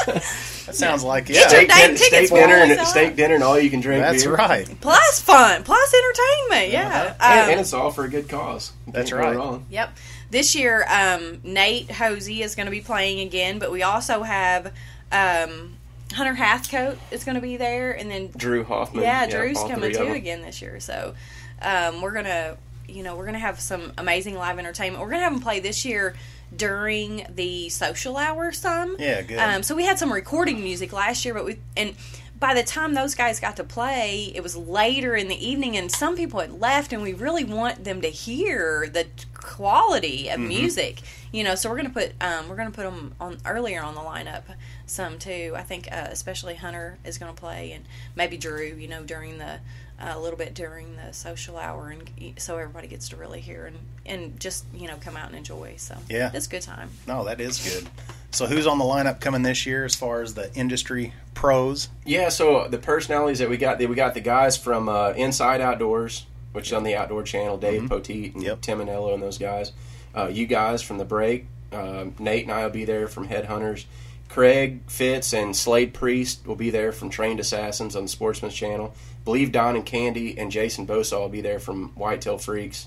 That 0.67 0.75
sounds 0.75 1.03
like 1.05 1.29
yeah. 1.29 1.41
your 1.41 1.49
steak, 1.49 1.69
dang 1.69 1.89
din- 1.89 1.97
tickets 1.97 2.27
steak 2.29 2.31
dinner 2.31 2.55
and 2.55 2.71
this 2.71 2.89
steak 2.91 3.17
dinner 3.17 3.35
and 3.35 3.43
all 3.45 3.59
you 3.59 3.71
can 3.71 3.81
drink. 3.81 4.03
That's 4.03 4.25
beer. 4.25 4.35
right. 4.35 4.81
plus 4.81 5.21
fun, 5.21 5.63
plus 5.63 5.95
entertainment. 5.95 6.73
Yeah. 6.73 7.15
and, 7.21 7.41
Um, 7.41 7.51
and 7.53 7.61
it's 7.61 7.73
all 7.73 7.91
for 7.91 8.05
a 8.05 8.09
good 8.09 8.29
cause. 8.29 8.73
You 8.87 8.93
That's 8.93 9.11
can't 9.11 9.23
right. 9.23 9.37
wrong. 9.37 9.67
Yep. 9.71 9.97
This 10.31 10.55
year, 10.57 10.85
um, 10.91 11.41
Nate 11.45 11.91
Hosey 11.91 12.43
is 12.43 12.55
going 12.57 12.67
to 12.67 12.73
be 12.73 12.81
playing 12.81 13.21
again, 13.21 13.59
but 13.61 13.71
we 13.71 13.83
also 13.85 14.23
have 14.25 14.73
um, 15.13 15.77
Hunter 16.13 16.35
Hathcote 16.35 16.99
is 17.11 17.25
going 17.25 17.37
to 17.37 17.41
be 17.41 17.57
there, 17.57 17.93
and 17.93 18.11
then 18.11 18.31
Drew 18.37 18.65
Hoffman. 18.65 19.03
yeah, 19.05 19.27
Drew's 19.29 19.57
all 19.59 19.69
coming 19.69 19.93
too 19.93 20.13
again 20.13 20.43
this 20.43 20.61
year. 20.61 20.81
So 20.81 21.15
um, 21.63 22.01
we're 22.01 22.13
gonna, 22.13 22.57
you 22.89 23.03
know, 23.05 23.17
we're 23.17 23.27
gonna 23.27 23.39
have 23.39 23.61
some 23.61 23.93
amazing 23.99 24.35
live 24.35 24.59
entertainment. 24.59 25.03
We're 25.03 25.11
gonna 25.11 25.23
have 25.23 25.33
them 25.33 25.43
play 25.43 25.61
this 25.61 25.85
year 25.85 26.15
during 26.55 27.27
the 27.35 27.69
social 27.69 28.17
hour. 28.17 28.53
Some 28.53 28.97
Yeah, 28.99 29.23
good. 29.23 29.39
Um, 29.39 29.63
so 29.63 29.75
we 29.75 29.85
had 29.85 29.99
some 29.99 30.13
recording 30.13 30.63
music 30.63 30.93
last 30.93 31.25
year, 31.25 31.35
but 31.35 31.45
we 31.45 31.59
and 31.77 31.95
by 32.39 32.55
the 32.55 32.63
time 32.63 32.95
those 32.95 33.15
guys 33.15 33.41
got 33.41 33.57
to 33.57 33.65
play, 33.65 34.31
it 34.35 34.43
was 34.43 34.57
later 34.57 35.17
in 35.17 35.29
the 35.29 35.47
evening, 35.47 35.77
and 35.77 35.91
some 35.91 36.17
people 36.17 36.41
had 36.41 36.61
left, 36.61 36.93
and 36.93 37.03
we 37.03 37.15
really 37.15 37.45
want 37.45 37.85
them 37.85 38.03
to 38.03 38.09
hear 38.09 38.89
the 38.93 39.07
quality 39.33 40.29
of 40.29 40.39
music. 40.41 41.01
You 41.33 41.45
know, 41.45 41.55
so 41.55 41.71
we're 41.71 41.77
gonna 41.77 41.91
put 41.91 42.13
um, 42.21 42.49
we're 42.49 42.57
gonna 42.57 42.71
put 42.71 42.85
them 42.85 43.15
on 43.21 43.39
earlier 43.45 43.83
on 43.83 43.95
the 43.95 44.01
lineup 44.01 44.45
some 44.87 45.19
too. 45.19 45.55
I 45.57 45.63
think 45.63 45.89
uh, 45.91 46.09
especially 46.11 46.55
Hunter 46.55 46.99
is 47.05 47.19
gonna 47.19 47.33
play, 47.33 47.73
and 47.73 47.85
maybe 48.15 48.37
Drew. 48.37 48.65
You 48.65 48.89
know, 48.89 49.03
during 49.03 49.39
the 49.39 49.61
uh, 50.01 50.13
a 50.15 50.19
little 50.19 50.39
bit 50.39 50.55
during 50.55 50.97
the 50.97 51.13
social 51.13 51.57
hour, 51.57 51.89
and 51.89 52.39
so 52.39 52.59
everybody 52.59 52.89
gets 52.89 53.09
to 53.11 53.17
really 53.17 53.41
hear 53.41 53.67
and 53.67 53.77
and 54.05 54.39
just 54.41 54.65
you 54.75 54.87
know 54.89 54.97
come 55.01 55.17
out 55.17 55.29
and 55.29 55.37
enjoy. 55.37 55.75
So 55.79 55.97
Yeah. 56.09 56.31
it's 56.35 56.47
a 56.47 56.51
good 56.51 56.63
time. 56.63 56.91
No, 57.07 57.25
that 57.25 57.41
is 57.41 57.59
good. 57.67 57.89
So 58.31 58.47
who's 58.47 58.67
on 58.67 58.79
the 58.79 58.85
lineup 58.85 59.21
coming 59.21 59.43
this 59.43 59.65
year 59.65 59.85
as 59.85 59.95
far 59.95 60.21
as 60.21 60.35
the 60.35 60.53
industry 60.55 61.15
pros? 61.35 61.89
Yeah, 62.05 62.29
so 62.29 62.69
the 62.69 62.77
personalities 62.79 63.39
that 63.39 63.49
we 63.49 63.57
got, 63.57 63.79
we 63.79 63.95
got 63.95 64.13
the 64.15 64.21
guys 64.21 64.57
from 64.59 64.89
uh, 64.91 65.11
Inside 65.13 65.61
Outdoors, 65.63 66.27
which 66.53 66.67
is 66.67 66.73
on 66.75 66.83
the 66.83 66.97
Outdoor 66.97 67.23
Channel, 67.23 67.57
Dave 67.57 67.83
Poteet 67.89 68.35
and 68.35 68.43
Yep. 68.43 68.61
Tim 68.61 68.79
Anello 68.81 69.15
and 69.15 69.23
those 69.23 69.39
guys. 69.39 69.73
Uh, 70.15 70.29
you 70.29 70.47
guys 70.47 70.83
from 70.83 70.99
the 70.99 71.05
break, 71.07 71.47
um, 71.73 72.15
Nate 72.19 72.43
and 72.45 72.53
I 72.53 72.65
will 72.65 72.71
be 72.71 72.85
there 72.85 73.09
from 73.09 73.29
Headhunters. 73.29 73.85
Craig 74.29 74.81
Fitz 74.89 75.33
and 75.33 75.55
Slade 75.57 75.95
Priest 75.95 76.47
will 76.47 76.57
be 76.57 76.71
there 76.71 76.93
from 76.93 77.09
Trained 77.11 77.41
Assassins 77.41 77.95
on 77.97 78.03
the 78.03 78.09
Sportsman's 78.09 78.55
Channel. 78.55 78.93
Believe 79.27 79.51
Don 79.51 79.75
and 79.75 79.85
Kandi 79.85 80.39
and 80.39 80.53
Jason 80.53 80.87
Bosa 80.87 81.19
will 81.19 81.29
be 81.29 81.41
there 81.41 81.59
from 81.59 81.89
Whitetail 81.97 82.39
Freaks. 82.39 82.87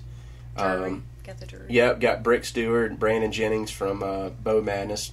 Drury. 0.57 0.89
Um, 0.89 1.03
Got 1.25 1.37
the 1.37 1.45
Drury. 1.45 1.65
Yep, 1.69 1.99
got 1.99 2.23
Brick 2.23 2.45
Stewart 2.45 2.97
Brandon 2.97 3.31
Jennings 3.31 3.69
from 3.69 4.01
uh, 4.01 4.29
Bow 4.29 4.61
Madness. 4.61 5.11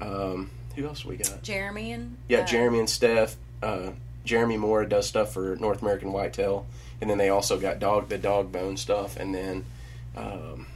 Um, 0.00 0.50
who 0.74 0.86
else 0.86 1.04
we 1.04 1.18
got? 1.18 1.42
Jeremy 1.42 1.92
and 1.92 2.16
Yeah, 2.26 2.40
uh, 2.40 2.46
Jeremy 2.46 2.78
and 2.78 2.88
Steph. 2.90 3.36
Uh, 3.62 3.90
Jeremy 4.24 4.56
Moore 4.56 4.86
does 4.86 5.06
stuff 5.06 5.34
for 5.34 5.56
North 5.56 5.82
American 5.82 6.10
Whitetail, 6.10 6.66
and 7.02 7.08
then 7.10 7.18
they 7.18 7.28
also 7.28 7.60
got 7.60 7.78
dog 7.78 8.08
the 8.08 8.16
dog 8.18 8.50
bone 8.50 8.78
stuff, 8.78 9.18
and 9.18 9.34
then 9.34 9.66
um, 10.16 10.66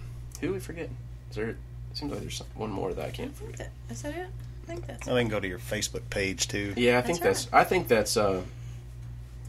who 0.43 0.53
we 0.53 0.61
forget? 0.61 0.91
Is 1.31 1.37
there? 1.37 1.49
It 1.49 1.57
seems 1.95 2.13
like 2.13 2.21
there's 2.21 2.43
one 2.55 2.71
more 2.71 2.93
that 2.93 3.07
I 3.07 3.11
can't 3.11 3.35
forget. 3.35 3.71
Is 3.89 4.03
that 4.03 4.15
it? 4.15 4.29
I 4.65 4.67
think 4.67 4.87
that's 4.87 5.07
Well, 5.07 5.17
they 5.17 5.23
can 5.23 5.31
go 5.31 5.41
to 5.41 5.49
your 5.49 5.59
Facebook 5.59 6.03
page 6.11 6.49
too. 6.49 6.75
Yeah, 6.77 6.99
I 6.99 7.03
think 7.03 7.21
That's 7.21 7.47
that's. 7.47 7.55
I 7.55 7.65
think 7.65 7.89
that's. 7.89 8.19
Uh, 8.19 8.43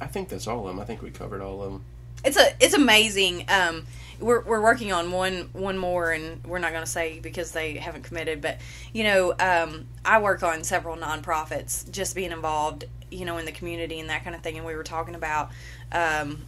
I 0.01 0.07
think 0.07 0.29
that's 0.29 0.47
all 0.47 0.61
of 0.61 0.67
them. 0.67 0.79
I 0.79 0.85
think 0.85 1.01
we 1.01 1.11
covered 1.11 1.41
all 1.41 1.61
of 1.61 1.71
them. 1.71 1.83
it's 2.23 2.37
a 2.37 2.53
it's 2.59 2.73
amazing. 2.73 3.45
Um, 3.49 3.85
we're 4.19 4.41
we're 4.41 4.61
working 4.61 4.91
on 4.91 5.11
one 5.11 5.49
one 5.53 5.77
more, 5.77 6.11
and 6.11 6.43
we're 6.45 6.59
not 6.59 6.71
going 6.71 6.83
to 6.83 6.89
say 6.89 7.19
because 7.19 7.51
they 7.51 7.75
haven't 7.75 8.03
committed. 8.03 8.41
But 8.41 8.59
you 8.93 9.03
know, 9.03 9.33
um, 9.39 9.85
I 10.05 10.21
work 10.21 10.43
on 10.43 10.63
several 10.63 10.97
nonprofits, 10.97 11.89
just 11.91 12.15
being 12.15 12.31
involved, 12.31 12.85
you 13.09 13.25
know, 13.25 13.37
in 13.37 13.45
the 13.45 13.51
community 13.51 13.99
and 13.99 14.09
that 14.09 14.23
kind 14.23 14.35
of 14.35 14.41
thing. 14.41 14.57
And 14.57 14.65
we 14.65 14.75
were 14.75 14.83
talking 14.83 15.15
about. 15.15 15.51
Um, 15.91 16.39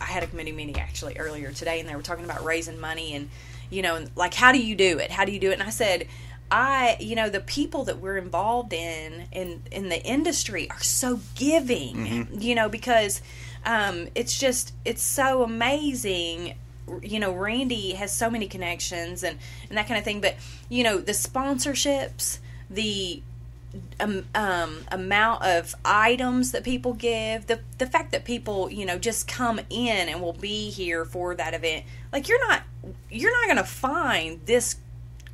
I 0.00 0.04
had 0.04 0.22
a 0.22 0.28
committee 0.28 0.52
meeting 0.52 0.78
actually 0.78 1.18
earlier 1.18 1.50
today, 1.50 1.80
and 1.80 1.88
they 1.88 1.96
were 1.96 2.02
talking 2.02 2.24
about 2.24 2.44
raising 2.44 2.80
money 2.80 3.14
and 3.14 3.28
you 3.68 3.82
know, 3.82 4.04
like 4.14 4.34
how 4.34 4.52
do 4.52 4.62
you 4.62 4.76
do 4.76 4.98
it? 4.98 5.10
How 5.10 5.24
do 5.24 5.32
you 5.32 5.40
do 5.40 5.50
it? 5.50 5.54
And 5.54 5.62
I 5.62 5.70
said. 5.70 6.08
I, 6.52 6.98
you 7.00 7.16
know, 7.16 7.30
the 7.30 7.40
people 7.40 7.84
that 7.84 7.98
we're 7.98 8.18
involved 8.18 8.74
in 8.74 9.26
in 9.32 9.62
in 9.72 9.88
the 9.88 10.00
industry 10.04 10.70
are 10.70 10.82
so 10.82 11.20
giving, 11.34 12.28
you 12.38 12.54
know, 12.54 12.68
because 12.68 13.22
um, 13.64 14.08
it's 14.14 14.38
just 14.38 14.74
it's 14.84 15.02
so 15.02 15.42
amazing. 15.42 16.56
You 17.00 17.20
know 17.20 17.32
randy 17.32 17.92
has 17.92 18.14
so 18.14 18.28
many 18.28 18.48
connections 18.48 19.22
and 19.22 19.38
and 19.68 19.78
that 19.78 19.86
kind 19.86 19.96
of 19.98 20.04
thing 20.04 20.20
but 20.20 20.34
you 20.68 20.82
know 20.82 20.98
the 20.98 21.12
sponsorships 21.12 22.38
the 22.68 23.22
um, 24.00 24.24
um, 24.34 24.78
amount 24.90 25.44
of 25.44 25.74
items 25.84 26.52
that 26.52 26.64
people 26.64 26.92
give 26.92 27.46
the 27.46 27.60
the 27.78 27.86
fact 27.86 28.12
that 28.12 28.24
people 28.24 28.70
you 28.70 28.84
know 28.84 28.98
just 28.98 29.28
come 29.28 29.60
in 29.70 30.08
and 30.08 30.20
will 30.20 30.32
be 30.34 30.70
here 30.70 31.04
for 31.04 31.34
that 31.36 31.54
event 31.54 31.84
like 32.12 32.28
you're 32.28 32.46
not 32.46 32.62
you're 33.10 33.32
not 33.32 33.46
gonna 33.46 33.64
find 33.64 34.44
this 34.44 34.76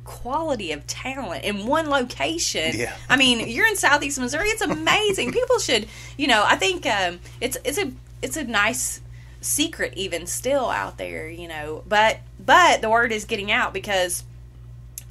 quality 0.09 0.71
of 0.71 0.85
talent 0.87 1.43
in 1.43 1.67
one 1.67 1.87
location 1.87 2.71
Yeah. 2.73 2.95
i 3.07 3.15
mean 3.15 3.47
you're 3.47 3.67
in 3.67 3.75
southeast 3.75 4.19
missouri 4.19 4.47
it's 4.49 4.63
amazing 4.63 5.31
people 5.31 5.59
should 5.59 5.87
you 6.17 6.25
know 6.25 6.43
i 6.47 6.55
think 6.55 6.87
um, 6.87 7.19
it's 7.39 7.57
it's 7.63 7.77
a 7.77 7.91
it's 8.23 8.35
a 8.35 8.43
nice 8.43 9.01
secret 9.39 9.93
even 9.95 10.25
still 10.25 10.67
out 10.71 10.97
there 10.97 11.29
you 11.29 11.47
know 11.47 11.83
but 11.87 12.17
but 12.43 12.81
the 12.81 12.89
word 12.89 13.11
is 13.11 13.25
getting 13.25 13.51
out 13.51 13.71
because 13.71 14.23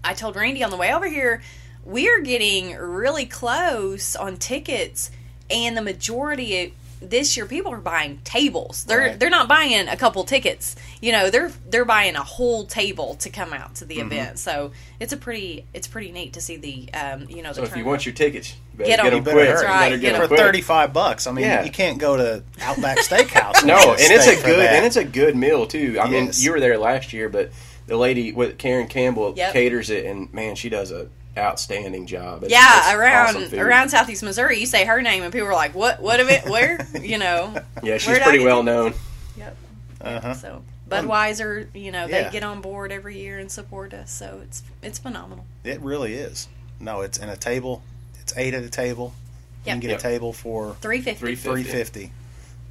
i 0.02 0.12
told 0.12 0.34
randy 0.34 0.64
on 0.64 0.70
the 0.72 0.76
way 0.76 0.92
over 0.92 1.08
here 1.08 1.40
we're 1.84 2.20
getting 2.20 2.74
really 2.74 3.24
close 3.24 4.16
on 4.16 4.36
tickets 4.36 5.12
and 5.48 5.76
the 5.76 5.80
majority 5.82 6.64
of 6.64 6.72
this 7.00 7.36
year 7.36 7.46
people 7.46 7.72
are 7.72 7.78
buying 7.78 8.18
tables 8.24 8.84
they're 8.84 8.98
Right. 8.98 9.18
they're 9.20 9.30
not 9.30 9.48
buying 9.48 9.88
a 9.88 9.96
couple 9.96 10.24
tickets 10.24 10.74
you 11.00 11.12
know 11.12 11.30
they're 11.30 11.50
they're 11.68 11.84
buying 11.84 12.16
a 12.16 12.22
whole 12.22 12.64
table 12.66 13.14
to 13.16 13.30
come 13.30 13.52
out 13.52 13.76
to 13.76 13.84
the 13.84 13.98
Mm-hmm. 13.98 14.12
event 14.12 14.38
so 14.38 14.72
it's 15.00 15.12
a 15.12 15.16
pretty 15.16 15.64
it's 15.74 15.86
pretty 15.86 16.10
neat 16.12 16.32
to 16.34 16.40
see 16.40 16.56
the 16.56 16.92
um 16.94 17.26
you 17.28 17.42
know 17.42 17.50
the 17.50 17.54
So 17.56 17.62
if 17.64 17.76
you 17.76 17.84
want 17.84 18.04
your 18.06 18.14
tickets, 18.14 18.54
you 18.72 18.78
better 18.78 18.88
Get 18.88 18.96
get, 19.02 19.06
'em. 19.06 19.12
them 19.14 19.24
better 19.24 19.36
quick. 19.36 19.48
That's 19.48 19.62
right, 19.64 19.80
better 19.90 19.96
get 19.96 20.00
get 20.02 20.14
'em. 20.14 20.20
them 20.20 20.28
For 20.30 20.36
thirty 20.36 20.60
five 20.60 20.92
bucks, 20.92 21.26
I 21.26 21.32
mean, 21.32 21.44
Yeah. 21.44 21.64
you 21.64 21.70
can't 21.70 21.98
go 21.98 22.16
to 22.16 22.42
Outback 22.62 22.98
Steakhouse. 23.08 23.64
No, 23.64 23.76
get 23.96 24.00
and 24.10 24.12
it's 24.12 24.26
a 24.26 24.34
good 24.44 24.58
that. 24.60 24.74
and 24.74 24.86
it's 24.86 24.96
a 24.96 25.04
good 25.04 25.36
meal 25.36 25.66
too. 25.66 25.98
I 26.00 26.08
mean, 26.08 26.30
you 26.34 26.52
were 26.52 26.60
there 26.60 26.78
last 26.78 27.12
year, 27.12 27.28
but 27.28 27.50
the 27.86 27.96
lady 27.96 28.32
with 28.32 28.58
Karen 28.58 28.86
Campbell 28.86 29.34
Yep. 29.36 29.52
caters 29.52 29.88
it, 29.90 30.04
and 30.04 30.32
man, 30.34 30.54
she 30.56 30.68
does 30.68 30.90
a 30.90 31.08
outstanding 31.38 32.06
job. 32.06 32.44
It's- 32.44 32.50
yeah, 32.50 32.90
it's 32.90 32.94
around 32.98 33.36
awesome 33.44 33.58
around 33.60 33.88
Southeast 33.90 34.22
Missouri, 34.22 34.58
you 34.58 34.66
say 34.66 34.84
her 34.84 35.00
name 35.02 35.22
and 35.22 35.32
people 35.32 35.48
are 35.48 35.52
like, 35.54 35.74
"What? 35.74 36.00
What 36.02 36.20
of 36.20 36.28
it? 36.28 36.44
Where?" 36.48 36.86
You 37.00 37.18
know. 37.18 37.54
Yeah, 37.82 37.98
she's 37.98 38.08
Where 38.08 38.16
did 38.16 38.22
I 38.22 38.28
pretty 38.30 38.44
well 38.44 38.58
to- 38.58 38.64
known. 38.64 38.94
Yep. 39.36 39.56
Uh-huh. 40.00 40.34
So 40.34 40.62
Budweiser, 40.90 41.68
you 41.74 41.92
know, 41.92 42.06
Yeah. 42.06 42.24
they 42.24 42.30
get 42.30 42.42
on 42.44 42.60
board 42.60 42.90
every 42.92 43.18
year 43.18 43.38
and 43.38 43.50
support 43.50 43.92
us. 43.94 44.10
So 44.10 44.40
it's 44.42 44.62
it's 44.82 44.98
phenomenal. 44.98 45.44
It 45.64 45.80
really 45.80 46.14
is. 46.14 46.48
No, 46.80 47.02
it's 47.02 47.18
in 47.18 47.28
a 47.28 47.36
table. 47.36 47.82
It's 48.20 48.36
eight 48.36 48.54
at 48.54 48.62
a 48.62 48.70
table. 48.70 49.12
You 49.64 49.70
Yep. 49.70 49.74
can 49.74 49.80
get 49.80 49.90
Yep. 49.90 49.98
a 49.98 50.02
table 50.02 50.32
for 50.32 50.76
Three 50.80 51.00
fifty. 51.00 51.18
Three 51.20 51.34
three 51.36 51.62
fifty. 51.62 51.78
fifty. 52.06 52.12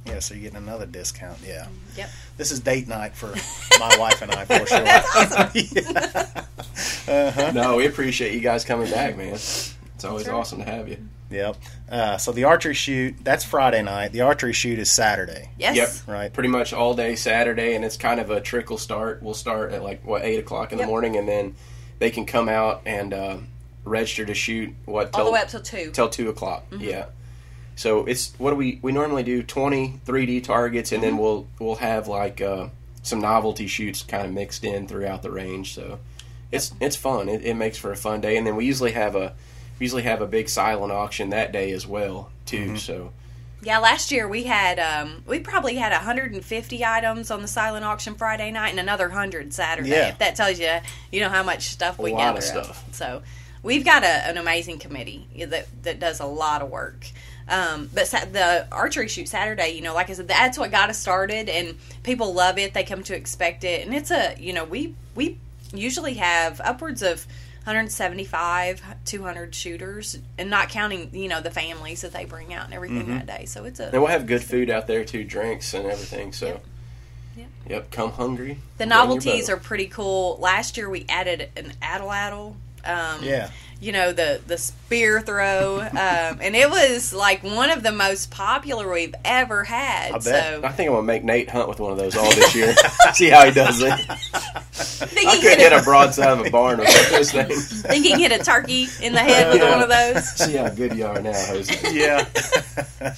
Yeah, 0.06 0.20
so 0.20 0.32
you're 0.34 0.44
getting 0.44 0.56
another 0.56 0.86
discount. 0.86 1.38
Yeah, 1.46 1.66
Yep. 1.96 2.10
this 2.38 2.50
is 2.50 2.60
date 2.60 2.88
night 2.88 3.14
for 3.14 3.34
my 3.78 3.94
wife 3.98 4.22
and 4.22 4.30
I 4.32 4.44
for 4.46 4.66
sure. 4.66 4.80
That's 4.84 5.16
awesome. 5.16 5.50
Yeah. 5.54 6.44
Uh-huh. 7.08 7.50
No, 7.52 7.76
we 7.76 7.86
appreciate 7.86 8.34
you 8.34 8.40
guys 8.40 8.64
coming 8.64 8.90
back, 8.90 9.16
man. 9.16 9.34
It's 9.34 9.74
always 10.04 10.24
Sure. 10.26 10.34
awesome 10.34 10.58
to 10.58 10.64
have 10.64 10.88
you. 10.88 10.98
Yep. 11.30 11.56
Uh, 11.90 12.16
so 12.16 12.32
the 12.32 12.44
archery 12.44 12.72
shoot 12.74 13.14
that's 13.22 13.44
Friday 13.44 13.82
night. 13.82 14.12
The 14.12 14.22
archery 14.22 14.52
shoot 14.54 14.78
is 14.78 14.90
Saturday. 14.90 15.50
Yes. 15.58 15.76
Yep. 15.76 15.90
Right. 16.14 16.32
Pretty 16.32 16.48
much 16.48 16.72
all 16.72 16.94
day 16.94 17.16
Saturday, 17.16 17.74
and 17.74 17.84
it's 17.84 17.96
kind 17.98 18.18
of 18.20 18.30
a 18.30 18.40
trickle 18.40 18.78
start. 18.78 19.22
We'll 19.22 19.34
start 19.34 19.72
at 19.72 19.82
like 19.82 20.04
what 20.06 20.22
eight 20.22 20.38
o'clock 20.38 20.72
in 20.72 20.78
Yep. 20.78 20.86
the 20.86 20.90
morning, 20.90 21.16
and 21.16 21.28
then 21.28 21.54
they 21.98 22.10
can 22.10 22.24
come 22.24 22.48
out 22.48 22.80
and 22.86 23.12
uh, 23.12 23.36
register 23.84 24.24
to 24.24 24.32
shoot 24.34 24.72
what 24.86 25.06
All 25.06 25.18
till, 25.20 25.24
the 25.26 25.32
way 25.32 25.40
up 25.40 25.48
till 25.48 25.60
two. 25.60 25.90
till 25.92 26.08
two 26.08 26.30
o'clock. 26.30 26.70
Mm-hmm. 26.70 26.84
Yeah. 26.84 27.06
So 27.76 28.06
it's 28.06 28.32
what 28.38 28.50
do 28.50 28.56
we 28.56 28.78
we 28.80 28.92
normally 28.92 29.22
do 29.22 29.42
20 29.42 30.00
3D 30.06 30.42
targets, 30.44 30.92
and 30.92 31.02
Mm-hmm. 31.02 31.10
then 31.16 31.18
we'll 31.22 31.46
we'll 31.58 31.76
have 31.76 32.08
like 32.08 32.40
uh, 32.40 32.68
some 33.02 33.20
novelty 33.20 33.66
shoots 33.66 34.02
kind 34.02 34.26
of 34.26 34.32
mixed 34.32 34.64
in 34.64 34.88
throughout 34.88 35.22
the 35.22 35.30
range. 35.30 35.74
So 35.74 35.98
it's 36.50 36.72
it's 36.80 36.96
fun. 36.96 37.28
It, 37.28 37.44
it 37.44 37.54
makes 37.54 37.78
for 37.78 37.92
a 37.92 37.96
fun 37.96 38.20
day, 38.20 38.36
and 38.36 38.46
then 38.46 38.56
we 38.56 38.64
usually 38.64 38.92
have 38.92 39.14
a 39.14 39.34
we 39.78 39.84
usually 39.84 40.02
have 40.02 40.20
a 40.20 40.26
big 40.26 40.48
silent 40.48 40.92
auction 40.92 41.30
that 41.30 41.52
day 41.52 41.72
as 41.72 41.86
well 41.86 42.30
too. 42.46 42.66
Mm-hmm. 42.66 42.76
So 42.76 43.12
Yeah, 43.62 43.78
last 43.78 44.10
year 44.10 44.26
we 44.26 44.44
had 44.44 44.78
um, 44.78 45.22
we 45.26 45.40
probably 45.40 45.76
had 45.76 45.92
150 45.92 46.84
items 46.84 47.30
on 47.30 47.42
the 47.42 47.48
silent 47.48 47.84
auction 47.84 48.14
Friday 48.14 48.50
night 48.50 48.70
and 48.70 48.80
another 48.80 49.08
100 49.08 49.52
Saturday. 49.52 49.90
Yeah. 49.90 50.08
If 50.08 50.18
that 50.18 50.36
tells 50.36 50.58
you, 50.58 50.78
you 51.12 51.20
know 51.20 51.28
how 51.28 51.42
much 51.42 51.68
stuff 51.68 51.98
we 51.98 52.12
lot 52.12 52.18
gather. 52.18 52.38
of 52.38 52.44
up. 52.44 52.64
stuff. 52.64 52.94
So 52.94 53.22
we've 53.62 53.84
got 53.84 54.02
a, 54.02 54.28
an 54.28 54.38
amazing 54.38 54.78
committee 54.78 55.26
that 55.46 55.66
that 55.82 56.00
does 56.00 56.20
a 56.20 56.26
lot 56.26 56.62
of 56.62 56.70
work. 56.70 57.06
Um, 57.50 57.88
but 57.94 58.06
sa- 58.06 58.26
the 58.26 58.66
archery 58.70 59.08
shoot 59.08 59.26
Saturday, 59.26 59.70
you 59.70 59.80
know, 59.80 59.94
like 59.94 60.10
I 60.10 60.12
said, 60.12 60.28
that's 60.28 60.58
what 60.58 60.70
got 60.70 60.90
us 60.90 60.98
started, 60.98 61.48
and 61.48 61.76
people 62.02 62.34
love 62.34 62.58
it. 62.58 62.74
They 62.74 62.84
come 62.84 63.02
to 63.04 63.16
expect 63.16 63.64
it, 63.64 63.86
and 63.86 63.94
it's 63.94 64.10
a, 64.10 64.36
you 64.38 64.52
know, 64.52 64.64
we 64.64 64.94
we 65.14 65.38
usually 65.72 66.14
have 66.14 66.60
upwards 66.62 67.02
of 67.02 67.26
175, 67.64 68.82
200 69.04 69.54
shooters, 69.54 70.18
and 70.38 70.48
not 70.50 70.68
counting, 70.68 71.10
you 71.12 71.28
know, 71.28 71.40
the 71.40 71.50
families 71.50 72.00
that 72.02 72.12
they 72.12 72.24
bring 72.24 72.52
out 72.54 72.64
and 72.64 72.74
everything 72.74 73.02
Mm-hmm. 73.02 73.18
that 73.18 73.26
day. 73.26 73.44
So 73.46 73.64
it's 73.64 73.78
a 73.80 73.84
and 73.84 73.94
we'll 74.00 74.06
have 74.06 74.26
good 74.26 74.42
food 74.42 74.70
out 74.70 74.86
there 74.86 75.04
too, 75.04 75.24
drinks 75.24 75.74
and 75.74 75.86
everything. 75.86 76.32
So. 76.32 76.46
Yep. 76.46 76.64
Yep. 77.36 77.48
Yep, 77.68 77.90
come 77.92 78.12
hungry. 78.12 78.58
The 78.78 78.86
novelties 78.86 79.48
are 79.50 79.56
pretty 79.58 79.86
cool. 79.86 80.38
Last 80.40 80.76
year 80.76 80.88
we 80.90 81.04
added 81.08 81.50
an 81.56 81.72
atlatl 81.82 82.54
Um, 82.84 83.22
Yeah. 83.22 83.50
You 83.80 83.92
know 83.92 84.12
the 84.12 84.40
the 84.44 84.58
spear 84.58 85.20
throw, 85.20 85.78
um, 85.90 85.90
and 86.40 86.56
it 86.56 86.68
was 86.68 87.12
like 87.14 87.44
one 87.44 87.70
of 87.70 87.84
the 87.84 87.92
most 87.92 88.28
popular 88.32 88.90
we've 88.92 89.14
ever 89.24 89.62
had. 89.62 90.08
I 90.10 90.14
bet. 90.14 90.22
So 90.24 90.60
I 90.64 90.72
think 90.72 90.88
I'm 90.88 90.94
gonna 90.96 91.06
make 91.06 91.22
Nate 91.22 91.48
hunt 91.48 91.68
with 91.68 91.78
one 91.78 91.92
of 91.92 91.98
those 91.98 92.16
all 92.16 92.28
this 92.34 92.56
year. 92.56 92.74
See 93.14 93.28
how 93.30 93.44
he 93.44 93.52
does 93.52 93.80
it. 93.80 93.92
think 94.78 95.28
I 95.28 95.36
he 95.36 95.42
could 95.42 95.50
hit 95.58 95.60
hit 95.60 95.72
a, 95.72 95.80
a 95.80 95.82
broadside 95.82 96.38
of 96.38 96.46
a 96.46 96.50
barn 96.50 96.78
with 96.78 97.10
those 97.10 97.30
things. 97.32 97.82
think 97.86 98.04
he 98.04 98.20
hit 98.22 98.32
a 98.32 98.42
turkey 98.42 98.86
in 99.02 99.12
the 99.12 99.20
head 99.20 99.48
with 99.52 99.62
Yeah. 99.62 99.70
one 99.70 99.82
of 99.82 99.88
those. 99.88 100.28
See 100.36 100.56
how 100.56 100.68
good 100.68 100.96
you 100.96 101.06
are 101.06 101.20
now, 101.20 101.32
Jose. 101.32 101.74
Yeah. 101.94 102.26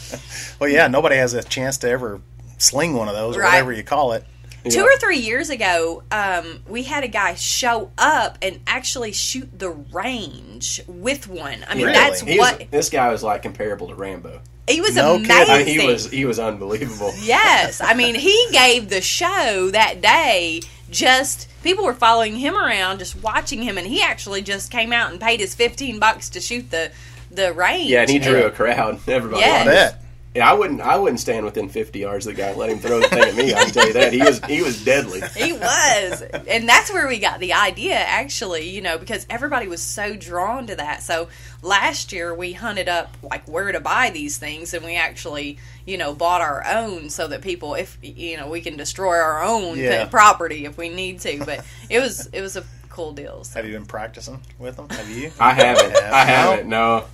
well, 0.60 0.68
yeah. 0.70 0.86
Nobody 0.88 1.16
has 1.16 1.34
a 1.34 1.42
chance 1.42 1.78
to 1.78 1.88
ever 1.88 2.20
sling 2.58 2.94
one 2.94 3.08
of 3.08 3.14
those, 3.14 3.36
or 3.36 3.40
Right. 3.40 3.48
whatever 3.52 3.72
you 3.72 3.82
call 3.82 4.12
it. 4.12 4.24
Two 4.68 4.80
Yeah. 4.80 4.82
or 4.84 4.96
three 4.98 5.18
years 5.18 5.48
ago, 5.48 6.02
um, 6.10 6.60
we 6.68 6.82
had 6.82 7.02
a 7.02 7.08
guy 7.08 7.34
show 7.34 7.90
up 7.96 8.36
and 8.42 8.60
actually 8.66 9.12
shoot 9.12 9.48
the 9.58 9.70
range 9.70 10.82
with 10.86 11.28
one. 11.28 11.64
I 11.66 11.74
mean, 11.74 11.86
Really? 11.86 11.96
that's 11.98 12.20
He 12.20 12.38
was- 12.38 12.52
what 12.52 12.70
this 12.70 12.90
guy 12.90 13.10
was 13.10 13.22
like 13.22 13.42
comparable 13.42 13.88
to 13.88 13.94
Rambo. 13.94 14.40
he 14.68 14.82
was 14.82 14.94
No 14.96 15.16
kidding. 15.18 15.30
amazing. 15.30 15.50
I 15.54 15.58
mean, 15.64 15.80
he 15.80 15.86
was 15.86 16.10
he 16.10 16.24
was 16.26 16.38
unbelievable. 16.38 17.12
Yes, 17.22 17.80
I 17.80 17.94
mean 17.94 18.14
he 18.14 18.46
gave 18.52 18.90
the 18.90 19.00
show 19.00 19.70
that 19.72 20.02
day. 20.02 20.60
Just 20.90 21.48
people 21.62 21.84
were 21.84 21.94
following 21.94 22.36
him 22.36 22.56
around, 22.56 22.98
just 22.98 23.22
watching 23.22 23.62
him, 23.62 23.78
and 23.78 23.86
he 23.86 24.02
actually 24.02 24.42
just 24.42 24.70
came 24.70 24.92
out 24.92 25.10
and 25.10 25.20
paid 25.20 25.40
his 25.40 25.54
fifteen 25.54 25.98
bucks 25.98 26.28
to 26.30 26.40
shoot 26.40 26.70
the 26.70 26.90
the 27.30 27.52
range. 27.52 27.90
Yeah, 27.90 28.02
and 28.02 28.10
he 28.10 28.18
drew 28.18 28.44
a 28.44 28.50
crowd. 28.50 29.00
Everybody. 29.08 29.42
Yes. 29.42 29.96
I. 30.34 30.38
Yeah, 30.38 30.50
I 30.50 30.54
wouldn't. 30.54 30.80
I 30.80 30.96
wouldn't 30.96 31.18
stand 31.20 31.44
within 31.44 31.68
50 31.68 31.98
yards 31.98 32.26
of 32.26 32.36
the 32.36 32.40
guy. 32.42 32.54
Let 32.54 32.70
him 32.70 32.78
throw 32.78 33.00
the 33.00 33.08
thing 33.08 33.22
at 33.22 33.34
me. 33.34 33.52
I 33.52 33.64
can 33.64 33.72
tell 33.72 33.86
you 33.88 33.92
that 33.94 34.12
he 34.12 34.20
was 34.22 34.38
he 34.44 34.62
was 34.62 34.84
deadly. 34.84 35.20
He 35.36 35.52
was, 35.52 36.22
and 36.22 36.68
that's 36.68 36.92
where 36.92 37.08
we 37.08 37.18
got 37.18 37.40
the 37.40 37.52
idea. 37.54 37.94
Actually, 37.96 38.68
you 38.70 38.80
know, 38.80 38.96
because 38.98 39.26
everybody 39.28 39.66
was 39.68 39.82
so 39.82 40.14
drawn 40.16 40.66
to 40.68 40.76
that. 40.76 41.02
So 41.02 41.28
last 41.62 42.12
year 42.12 42.34
we 42.34 42.52
hunted 42.52 42.88
up 42.88 43.16
like 43.22 43.48
where 43.48 43.72
to 43.72 43.80
buy 43.80 44.10
these 44.10 44.38
things, 44.38 44.72
and 44.74 44.84
we 44.84 44.96
actually, 44.96 45.58
you 45.86 45.98
know, 45.98 46.14
bought 46.14 46.40
our 46.42 46.64
own 46.64 47.10
so 47.10 47.26
that 47.28 47.42
people, 47.42 47.74
if 47.74 47.98
you 48.02 48.36
know, 48.36 48.48
we 48.48 48.60
can 48.60 48.76
destroy 48.76 49.16
our 49.16 49.42
own 49.42 49.78
Yeah. 49.78 50.04
property 50.06 50.64
if 50.64 50.76
we 50.78 50.88
need 50.90 51.20
to. 51.20 51.44
But 51.44 51.64
it 51.88 51.98
was 52.00 52.26
it 52.32 52.40
was 52.40 52.56
a 52.56 52.64
cool 52.88 53.12
deal. 53.12 53.42
So. 53.44 53.54
Have 53.58 53.66
you 53.66 53.72
been 53.72 53.86
practicing 53.86 54.40
with 54.58 54.76
them? 54.76 54.88
Have 54.90 55.08
you? 55.10 55.32
I 55.40 55.52
haven't. 55.54 55.96
I 56.12 56.24
haven't. 56.24 56.68
No. 56.68 57.04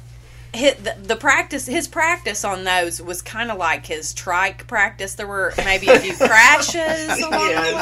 Hit 0.57 0.83
the, 0.83 0.97
the 1.03 1.16
practice 1.16 1.66
his 1.66 1.87
practice 1.87 2.45
on 2.45 2.64
those 2.64 3.01
was 3.01 3.23
kind 3.23 3.51
of 3.51 3.59
like 3.59 3.87
his 3.87 4.12
trike 4.14 4.66
practice 4.66 5.14
there 5.14 5.27
were 5.27 5.53
maybe 5.59 5.87
a 5.88 5.99
few 6.01 6.14
crashes 6.16 7.09
along 7.23 7.31
the 7.31 7.73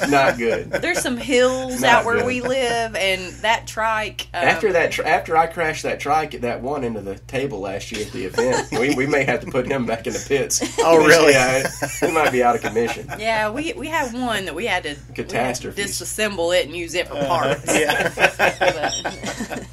way 0.00 0.08
Not 0.10 0.38
good. 0.38 0.70
there's 0.70 1.00
some 1.00 1.16
hills 1.16 1.80
Not 1.80 1.90
out 1.90 2.04
where 2.04 2.16
good. 2.18 2.26
we 2.26 2.40
live 2.40 2.94
and 2.96 3.32
that 3.42 3.66
trike 3.66 4.28
um, 4.32 4.44
After 4.44 4.72
that, 4.72 4.92
tr- 4.92 5.02
after 5.04 5.36
I 5.36 5.46
crashed 5.48 5.82
that 5.82 6.00
trike, 6.00 6.40
that 6.42 6.60
one 6.62 6.84
into 6.84 7.00
the 7.00 7.18
table 7.18 7.60
last 7.60 7.90
year 7.92 8.06
at 8.06 8.12
the 8.12 8.24
event, 8.24 8.68
we, 8.80 8.94
we 8.94 9.06
may 9.06 9.24
have 9.24 9.40
to 9.40 9.50
put 9.50 9.66
him 9.66 9.84
back 9.86 10.06
in 10.06 10.12
the 10.12 10.24
pits. 10.26 10.62
Oh, 10.86 10.98
really? 11.04 11.32
Yeah, 11.32 11.68
he 12.00 12.10
might 12.12 12.30
be 12.30 12.42
out 12.42 12.54
of 12.56 12.60
commission. 12.62 13.08
yeah 13.18 13.50
we 13.50 13.72
we 13.72 13.88
had 13.88 14.12
one 14.12 14.44
that 14.44 14.54
we 14.54 14.66
had 14.66 14.82
to 14.84 14.96
we 15.16 15.24
had 15.32 15.54
to 15.56 15.68
disassemble 15.72 16.56
it 16.58 16.66
and 16.66 16.76
use 16.76 16.94
it 16.94 17.08
for 17.08 17.14
parts 17.24 17.74
yeah. 17.78 18.12
But- 18.14 19.66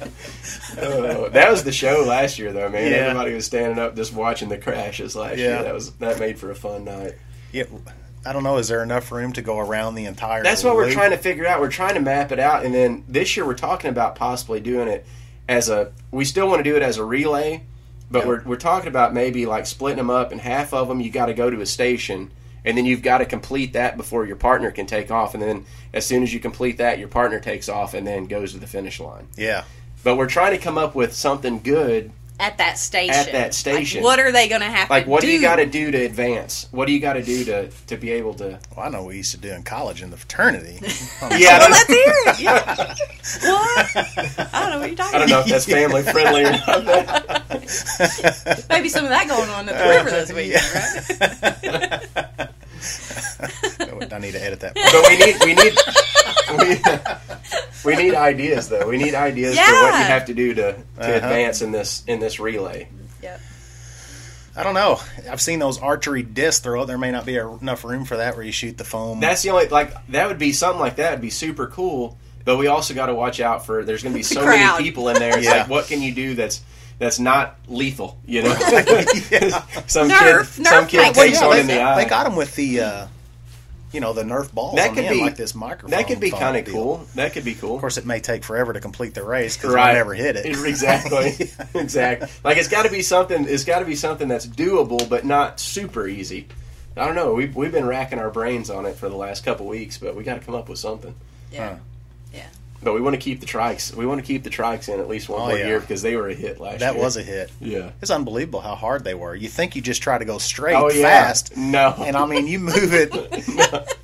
Oh, 0.78 1.28
that 1.28 1.50
was 1.50 1.64
the 1.64 1.72
show 1.72 2.02
last 2.06 2.31
year, 2.38 2.52
though, 2.52 2.68
man. 2.68 2.90
Yeah. 2.90 2.98
Everybody 2.98 3.34
was 3.34 3.46
standing 3.46 3.78
up 3.78 3.96
just 3.96 4.12
watching 4.12 4.48
the 4.48 4.58
crashes 4.58 5.14
last 5.16 5.38
Yeah. 5.38 5.44
year. 5.56 5.62
That 5.64 5.74
was 5.74 5.90
that 5.94 6.18
made 6.18 6.38
for 6.38 6.50
a 6.50 6.54
fun 6.54 6.84
night. 6.84 7.12
yeah. 7.52 7.64
I 8.24 8.32
don't 8.32 8.44
know. 8.44 8.58
Is 8.58 8.68
there 8.68 8.84
enough 8.84 9.10
room 9.10 9.32
to 9.32 9.42
go 9.42 9.58
around 9.58 9.96
the 9.96 10.04
entire? 10.04 10.44
That's 10.44 10.62
what 10.62 10.76
we're 10.76 10.92
trying 10.92 11.10
to 11.10 11.16
figure 11.16 11.44
out. 11.44 11.60
We're 11.60 11.68
trying 11.70 11.94
to 11.94 12.00
map 12.00 12.30
it 12.30 12.38
out, 12.38 12.64
and 12.64 12.72
then 12.72 13.02
this 13.08 13.36
year 13.36 13.44
we're 13.44 13.54
talking 13.54 13.90
about 13.90 14.14
possibly 14.14 14.60
doing 14.60 14.86
it 14.86 15.04
as 15.48 15.68
a. 15.68 15.90
We 16.12 16.24
still 16.24 16.46
want 16.46 16.60
to 16.60 16.70
do 16.70 16.76
it 16.76 16.82
as 16.82 16.98
a 16.98 17.04
relay, 17.04 17.64
but 18.12 18.20
Yeah. 18.20 18.28
we're 18.28 18.42
we're 18.46 18.56
talking 18.56 18.86
about 18.86 19.12
maybe 19.12 19.44
like 19.44 19.66
splitting 19.66 19.96
them 19.96 20.08
up, 20.10 20.30
and 20.30 20.40
half 20.40 20.72
of 20.72 20.86
them 20.86 21.00
you 21.00 21.10
got 21.10 21.26
to 21.26 21.34
go 21.34 21.50
to 21.50 21.60
a 21.62 21.66
station, 21.66 22.30
and 22.64 22.78
then 22.78 22.86
you've 22.86 23.02
got 23.02 23.18
to 23.18 23.24
complete 23.24 23.72
that 23.72 23.96
before 23.96 24.24
your 24.24 24.36
partner 24.36 24.70
can 24.70 24.86
take 24.86 25.10
off, 25.10 25.34
and 25.34 25.42
then 25.42 25.64
as 25.92 26.06
soon 26.06 26.22
as 26.22 26.32
you 26.32 26.38
complete 26.38 26.78
that, 26.78 27.00
your 27.00 27.08
partner 27.08 27.40
takes 27.40 27.68
off 27.68 27.92
and 27.92 28.06
then 28.06 28.26
goes 28.26 28.52
to 28.52 28.58
the 28.60 28.68
finish 28.68 29.00
line. 29.00 29.26
Yeah. 29.36 29.64
But 30.04 30.14
we're 30.16 30.28
trying 30.28 30.52
to 30.52 30.58
come 30.58 30.78
up 30.78 30.94
with 30.94 31.12
something 31.12 31.58
good. 31.60 32.12
At 32.42 32.58
that 32.58 32.76
station 32.76 33.14
At 33.14 33.30
that 33.32 33.54
station. 33.54 34.02
like, 34.02 34.04
what 34.04 34.18
are 34.18 34.32
they 34.32 34.48
going 34.48 34.62
to 34.62 34.66
have 34.66 34.90
Like, 34.90 35.04
to 35.04 35.10
what 35.10 35.20
do 35.20 35.28
do 35.28 35.32
you 35.32 35.40
got 35.40 35.56
to 35.56 35.66
do 35.66 35.92
to 35.92 35.98
advance? 36.04 36.66
What 36.72 36.86
do 36.86 36.92
you 36.92 36.98
got 36.98 37.12
to 37.12 37.22
do 37.22 37.44
to 37.44 37.68
to 37.86 37.96
be 37.96 38.10
able 38.10 38.34
to? 38.34 38.58
Well, 38.76 38.86
I 38.86 38.88
know 38.88 39.04
we 39.04 39.16
used 39.16 39.30
to 39.30 39.36
do 39.38 39.52
in 39.52 39.62
college 39.62 40.02
in 40.02 40.10
the 40.10 40.16
fraternity. 40.16 40.80
Yeah, 41.38 41.58
well, 41.58 41.70
let's 41.70 41.86
hear 41.86 42.12
it. 42.26 42.40
Yeah. 42.40 42.64
what? 43.42 43.96
I 44.52 44.60
don't 44.60 44.70
know 44.70 44.78
what 44.80 44.88
you're 44.88 44.96
talking 44.96 45.14
I 45.14 45.18
don't 45.20 45.30
know 45.30 45.40
if 45.40 45.46
that's 45.46 45.66
family 45.66 46.02
friendly 46.02 46.42
or 46.44 46.50
not. 46.50 48.68
Maybe 48.70 48.88
some 48.88 49.04
of 49.04 49.10
that 49.10 49.28
going 49.28 49.48
on 49.48 49.68
at 49.68 49.78
the 49.78 49.88
river 49.88 50.10
this 50.10 50.32
weekend, 50.32 50.64
right? 52.38 52.48
I 54.12 54.18
need 54.18 54.32
to 54.32 54.42
edit 54.42 54.60
that. 54.60 54.74
But 54.74 55.08
we 55.08 55.16
need 55.18 55.36
we 55.44 55.54
need 55.54 55.74
we, 57.84 57.96
we 57.96 58.02
need 58.02 58.14
ideas 58.14 58.68
though. 58.68 58.88
We 58.88 58.96
need 58.98 59.14
ideas 59.14 59.58
for 59.58 59.72
what 59.72 59.98
you 59.98 60.04
have 60.04 60.26
to 60.26 60.34
do 60.34 60.54
to, 60.54 60.62
to 60.72 60.78
Uh-huh. 60.98 61.12
advance 61.12 61.62
in 61.62 61.72
this 61.72 62.04
in 62.06 62.20
this 62.20 62.38
relay. 62.40 62.88
Yep. 63.22 63.40
I 64.54 64.62
don't 64.62 64.74
know. 64.74 65.00
I've 65.30 65.40
seen 65.40 65.58
those 65.60 65.78
archery 65.78 66.22
disc 66.22 66.62
throw. 66.62 66.84
There 66.84 66.98
may 66.98 67.10
not 67.10 67.24
be 67.24 67.36
enough 67.36 67.84
room 67.84 68.04
for 68.04 68.18
that 68.18 68.36
where 68.36 68.44
you 68.44 68.52
shoot 68.52 68.76
the 68.76 68.84
foam. 68.84 69.20
That's 69.20 69.42
the 69.42 69.50
only 69.50 69.68
like 69.68 69.94
that 70.08 70.28
would 70.28 70.38
be 70.38 70.52
something 70.52 70.80
like 70.80 70.96
that 70.96 71.12
would 71.12 71.20
be 71.22 71.30
super 71.30 71.66
cool. 71.68 72.18
But 72.44 72.58
we 72.58 72.66
also 72.66 72.92
got 72.92 73.06
to 73.06 73.14
watch 73.14 73.40
out 73.40 73.64
for 73.64 73.84
there's 73.84 74.02
going 74.02 74.12
to 74.12 74.18
be 74.18 74.24
so 74.24 74.42
crowd. 74.42 74.56
many 74.56 74.84
people 74.84 75.08
in 75.08 75.14
there. 75.18 75.38
It's 75.38 75.46
Yeah. 75.46 75.58
like 75.62 75.68
what 75.70 75.86
can 75.86 76.02
you 76.02 76.12
do 76.12 76.34
that's 76.34 76.60
that's 76.98 77.18
not 77.18 77.56
lethal? 77.68 78.18
You 78.26 78.42
know, 78.42 78.54
some 79.86 80.08
Nerf- 80.08 80.56
kid 80.56 80.66
some 80.66 80.86
kid 80.86 80.98
might 80.98 81.14
takes 81.14 81.40
be 81.40 81.46
one 81.46 81.54
they, 81.56 81.60
in 81.60 81.66
the 81.66 81.80
eye. 81.82 82.02
they 82.04 82.08
got 82.08 82.24
them 82.24 82.36
with 82.36 82.54
the, 82.56 82.80
uh, 82.80 83.06
you 83.92 84.00
know, 84.00 84.12
the 84.12 84.22
Nerf 84.22 84.52
balls. 84.52 84.76
That 84.76 84.94
could 84.94 85.08
be- 85.08 85.20
like 85.20 85.36
this 85.36 85.54
microphone. 85.54 85.90
that 85.90 86.06
could 86.06 86.20
be 86.20 86.30
kind 86.30 86.56
of 86.56 86.64
cool. 86.72 87.06
That 87.14 87.32
could 87.32 87.44
be 87.44 87.54
cool. 87.54 87.74
Of 87.74 87.80
course, 87.80 87.98
it 87.98 88.06
may 88.06 88.20
take 88.20 88.44
forever 88.44 88.72
to 88.72 88.80
complete 88.80 89.14
the 89.14 89.22
race 89.24 89.56
because 89.56 89.74
Right. 89.74 89.90
I 89.90 89.94
never 89.94 90.14
hit 90.14 90.36
it. 90.36 90.46
Exactly. 90.66 91.50
exactly. 91.80 92.28
Like 92.44 92.56
it's 92.56 92.68
got 92.68 92.84
to 92.84 92.90
be 92.90 93.02
something. 93.02 93.46
It's 93.48 93.64
got 93.64 93.80
to 93.80 93.84
be 93.84 93.94
something 93.96 94.28
that's 94.28 94.46
doable, 94.46 95.08
but 95.08 95.24
not 95.24 95.60
super 95.60 96.06
easy. 96.06 96.48
I 96.96 97.06
don't 97.06 97.14
know. 97.14 97.32
We've 97.34 97.54
we've 97.56 97.72
been 97.72 97.86
racking 97.86 98.18
our 98.18 98.30
brains 98.30 98.68
on 98.70 98.84
it 98.86 98.96
for 98.96 99.08
the 99.08 99.16
last 99.16 99.44
couple 99.44 99.66
weeks, 99.66 99.98
but 99.98 100.14
we 100.14 100.24
got 100.24 100.34
to 100.38 100.44
come 100.44 100.54
up 100.54 100.68
with 100.68 100.78
something. 100.78 101.14
Yeah. 101.50 101.70
Huh. 101.70 101.76
But 102.82 102.94
we 102.94 103.00
want 103.00 103.14
to 103.14 103.20
keep 103.20 103.40
the 103.40 103.46
trikes. 103.46 103.94
We 103.94 104.06
want 104.06 104.20
to 104.20 104.26
keep 104.26 104.42
the 104.42 104.50
trikes 104.50 104.92
in 104.92 104.98
at 104.98 105.08
least 105.08 105.28
one 105.28 105.40
Oh, 105.42 105.46
more 105.48 105.56
yeah. 105.58 105.66
year 105.68 105.80
because 105.80 106.02
they 106.02 106.16
were 106.16 106.28
a 106.28 106.34
hit 106.34 106.58
last 106.60 106.80
That 106.80 106.94
year. 106.94 107.02
was 107.04 107.16
a 107.16 107.22
hit. 107.22 107.50
yeah. 107.60 107.92
It's 108.00 108.10
unbelievable 108.10 108.60
how 108.60 108.74
hard 108.74 109.04
they 109.04 109.14
were. 109.14 109.34
You 109.36 109.48
think 109.48 109.76
you 109.76 109.82
just 109.82 110.02
try 110.02 110.18
to 110.18 110.24
go 110.24 110.38
straight 110.38 110.74
Oh 110.74 110.90
yeah. 110.90 111.02
fast, 111.02 111.56
No. 111.56 111.94
and 111.98 112.16
I 112.16 112.26
mean 112.26 112.46
you 112.48 112.58
move 112.58 112.92
it. 112.92 113.12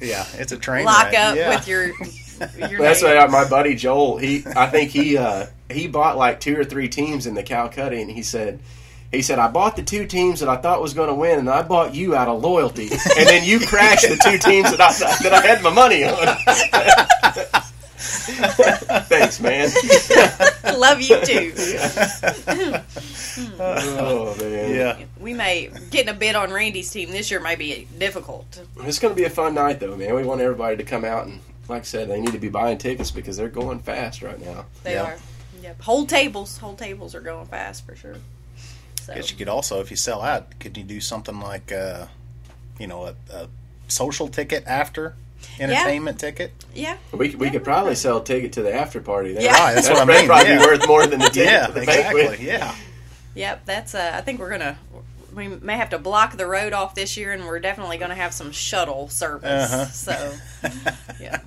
Yeah, 0.00 0.26
it's 0.34 0.50
a 0.50 0.56
train. 0.58 0.84
Lock 0.84 1.12
wreck. 1.12 1.14
up 1.14 1.36
Yeah. 1.36 1.50
with 1.54 1.68
your. 1.68 1.84
your 2.70 2.80
That's 2.80 3.02
name. 3.04 3.16
why 3.18 3.26
my 3.28 3.48
buddy 3.48 3.76
Joel. 3.76 4.18
He, 4.18 4.42
I 4.56 4.66
think 4.66 4.90
he, 4.90 5.16
uh, 5.16 5.46
he 5.70 5.86
bought 5.86 6.16
like 6.16 6.40
two 6.40 6.58
or 6.58 6.64
three 6.64 6.88
teams 6.88 7.28
in 7.28 7.34
the 7.34 7.42
Calcutta, 7.44 7.94
and 7.96 8.10
he 8.10 8.22
said, 8.24 8.58
he 9.12 9.22
said, 9.22 9.38
I 9.38 9.46
bought 9.46 9.76
the 9.76 9.82
two 9.84 10.06
teams 10.06 10.40
that 10.40 10.48
I 10.48 10.56
thought 10.56 10.82
was 10.82 10.92
going 10.92 11.06
to 11.08 11.14
win, 11.14 11.38
and 11.38 11.48
I 11.48 11.62
bought 11.62 11.94
you 11.94 12.16
out 12.16 12.26
of 12.26 12.42
loyalty, 12.42 12.88
and 12.90 13.28
then 13.28 13.44
you 13.44 13.60
crashed 13.60 14.08
the 14.08 14.16
two 14.16 14.38
teams 14.38 14.76
that 14.76 14.80
I 14.80 14.90
that 15.22 15.32
I 15.34 15.46
had 15.46 15.62
my 15.62 15.70
money 15.72 16.02
on. 16.02 17.51
Thanks, 19.08 19.40
man. 19.40 19.70
Love 20.78 21.00
you 21.00 21.24
too. 21.24 21.52
Oh 23.58 24.36
man, 24.38 24.74
Yeah. 24.74 25.04
We 25.18 25.32
may 25.32 25.70
getting 25.90 26.10
a 26.10 26.14
bid 26.14 26.34
on 26.34 26.50
Randy's 26.52 26.90
team 26.90 27.10
this 27.10 27.30
year 27.30 27.40
may 27.40 27.56
be 27.56 27.86
difficult. 27.98 28.60
It's 28.80 28.98
going 28.98 29.14
to 29.14 29.18
be 29.18 29.24
a 29.24 29.30
fun 29.30 29.54
night, 29.54 29.80
though, 29.80 29.96
man. 29.96 30.14
We 30.14 30.22
want 30.24 30.40
everybody 30.40 30.76
to 30.76 30.84
come 30.84 31.04
out 31.04 31.26
and, 31.26 31.40
like 31.68 31.80
I 31.82 31.84
said, 31.84 32.08
they 32.10 32.20
need 32.20 32.32
to 32.32 32.38
be 32.38 32.48
buying 32.50 32.76
tickets 32.78 33.10
because 33.10 33.36
they're 33.36 33.48
going 33.48 33.78
fast 33.80 34.22
right 34.22 34.38
now. 34.40 34.66
They 34.82 34.94
Yeah. 34.94 35.02
are. 35.04 35.16
Yep. 35.62 35.80
Whole 35.82 36.06
tables, 36.06 36.58
whole 36.58 36.74
tables 36.74 37.14
are 37.14 37.20
going 37.20 37.46
fast 37.46 37.86
for 37.86 37.94
sure. 37.96 38.16
So 39.00 39.14
guess 39.14 39.30
you 39.30 39.36
could 39.36 39.48
also, 39.48 39.80
if 39.80 39.90
you 39.90 39.96
sell 39.96 40.20
out, 40.22 40.58
could 40.58 40.76
you 40.76 40.82
do 40.84 41.00
something 41.00 41.40
like, 41.40 41.70
uh, 41.72 42.06
you 42.78 42.86
know, 42.88 43.04
a, 43.06 43.14
a 43.32 43.48
social 43.88 44.28
ticket 44.28 44.64
after 44.66 45.14
entertainment 45.58 46.18
ticket? 46.18 46.52
yeah, 46.74 46.96
We, 47.12 47.34
we 47.34 47.50
could 47.50 47.64
probably 47.64 47.94
sell 47.94 48.18
a 48.18 48.24
ticket 48.24 48.52
to 48.54 48.62
the 48.62 48.72
after 48.72 49.00
party. 49.00 49.32
There. 49.32 49.42
Yeah. 49.42 49.52
Right, 49.52 49.74
that's 49.74 49.88
what 49.88 49.98
I 50.00 50.04
mean. 50.04 50.26
probably 50.26 50.50
yeah. 50.50 50.64
worth 50.64 50.86
more 50.86 51.06
than 51.06 51.20
the 51.20 51.26
ticket 51.26 51.44
yeah, 51.44 51.66
to 51.66 51.72
the 51.72 51.86
banquet. 51.86 52.24
exactly. 52.24 52.46
Yeah. 52.52 52.74
yep. 53.34 53.64
That's. 53.64 53.94
Uh, 53.94 54.10
I 54.14 54.20
think 54.20 54.40
we're 54.40 54.50
gonna. 54.50 54.78
We 55.34 55.48
may 55.48 55.76
have 55.76 55.90
to 55.90 55.98
block 55.98 56.36
the 56.36 56.46
road 56.46 56.72
off 56.74 56.94
this 56.94 57.16
year, 57.16 57.32
and 57.32 57.46
we're 57.46 57.58
definitely 57.60 57.96
going 57.96 58.10
to 58.10 58.14
have 58.14 58.34
some 58.34 58.52
shuttle 58.52 59.08
service. 59.08 59.72
Uh-huh. 59.72 59.84
So, 59.86 60.34
yeah, 61.20 61.40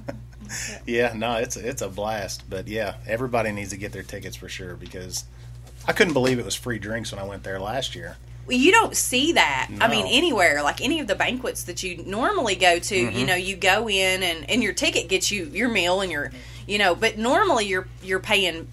Yeah, 0.88 1.14
no, 1.16 1.36
it's 1.36 1.56
it's 1.56 1.84
a 1.84 1.90
blast. 1.90 2.50
But 2.50 2.68
yeah, 2.68 2.96
everybody 3.08 3.52
needs 3.52 3.70
to 3.72 3.78
get 3.78 3.92
their 3.92 4.02
tickets 4.02 4.36
for 4.36 4.50
sure 4.50 4.76
because 4.76 5.26
I 5.88 5.94
couldn't 5.94 6.14
believe 6.14 6.40
it 6.40 6.46
was 6.46 6.56
free 6.56 6.80
drinks 6.80 7.12
when 7.12 7.20
I 7.20 7.26
went 7.28 7.44
there 7.44 7.60
last 7.60 7.94
year. 7.96 8.18
Well, 8.48 8.58
you 8.58 8.72
don't 8.72 8.96
see 8.96 9.34
that. 9.34 9.70
I 9.82 9.88
mean, 9.88 10.06
anywhere 10.08 10.62
like 10.64 10.80
any 10.82 11.00
of 11.00 11.08
the 11.08 11.16
banquets 11.16 11.64
that 11.64 11.82
you 11.84 12.04
normally 12.06 12.56
go 12.56 12.78
to, 12.80 12.96
Mm-hmm. 12.96 13.18
you 13.18 13.26
know, 13.26 13.36
you 13.36 13.56
go 13.56 13.90
in 13.90 14.22
and 14.24 14.50
and 14.50 14.62
your 14.64 14.74
ticket 14.74 15.10
gets 15.10 15.32
you 15.32 15.46
your 15.46 15.70
meal 15.70 16.02
and 16.02 16.12
your, 16.12 16.32
you 16.68 16.78
know, 16.78 16.94
but 16.96 17.18
normally 17.18 17.66
you're 17.66 17.88
you're 18.04 18.20
paying 18.20 18.68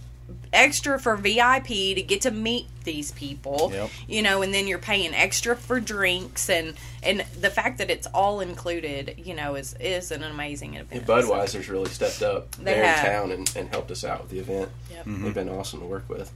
extra 0.52 0.98
for 0.98 1.16
VIP 1.16 1.66
to 1.68 2.02
get 2.06 2.20
to 2.22 2.30
meet 2.30 2.66
these 2.84 3.12
people, 3.12 3.70
Yep. 3.72 3.90
you 4.06 4.20
know, 4.22 4.42
and 4.42 4.52
then 4.52 4.66
you're 4.66 4.78
paying 4.78 5.14
extra 5.14 5.56
for 5.56 5.80
drinks 5.80 6.50
and 6.50 6.74
and 7.02 7.20
the 7.40 7.48
fact 7.48 7.78
that 7.78 7.90
it's 7.90 8.06
all 8.08 8.40
included, 8.40 9.14
you 9.24 9.34
know, 9.34 9.54
is 9.54 9.74
is 9.80 10.10
an 10.10 10.22
amazing 10.22 10.74
event. 10.74 11.06
Budweiser's 11.06 11.70
really 11.70 11.88
stepped 11.90 12.20
up 12.22 12.50
They 12.56 12.64
there 12.74 12.84
have. 12.84 13.04
in 13.06 13.10
town 13.12 13.32
and, 13.32 13.56
and 13.56 13.68
helped 13.70 13.90
us 13.90 14.04
out 14.04 14.20
with 14.22 14.30
the 14.30 14.40
event. 14.40 14.70
Yep. 14.90 15.04
They've 15.06 15.34
been 15.34 15.48
awesome 15.48 15.80
to 15.80 15.86
work 15.86 16.06
with. 16.10 16.30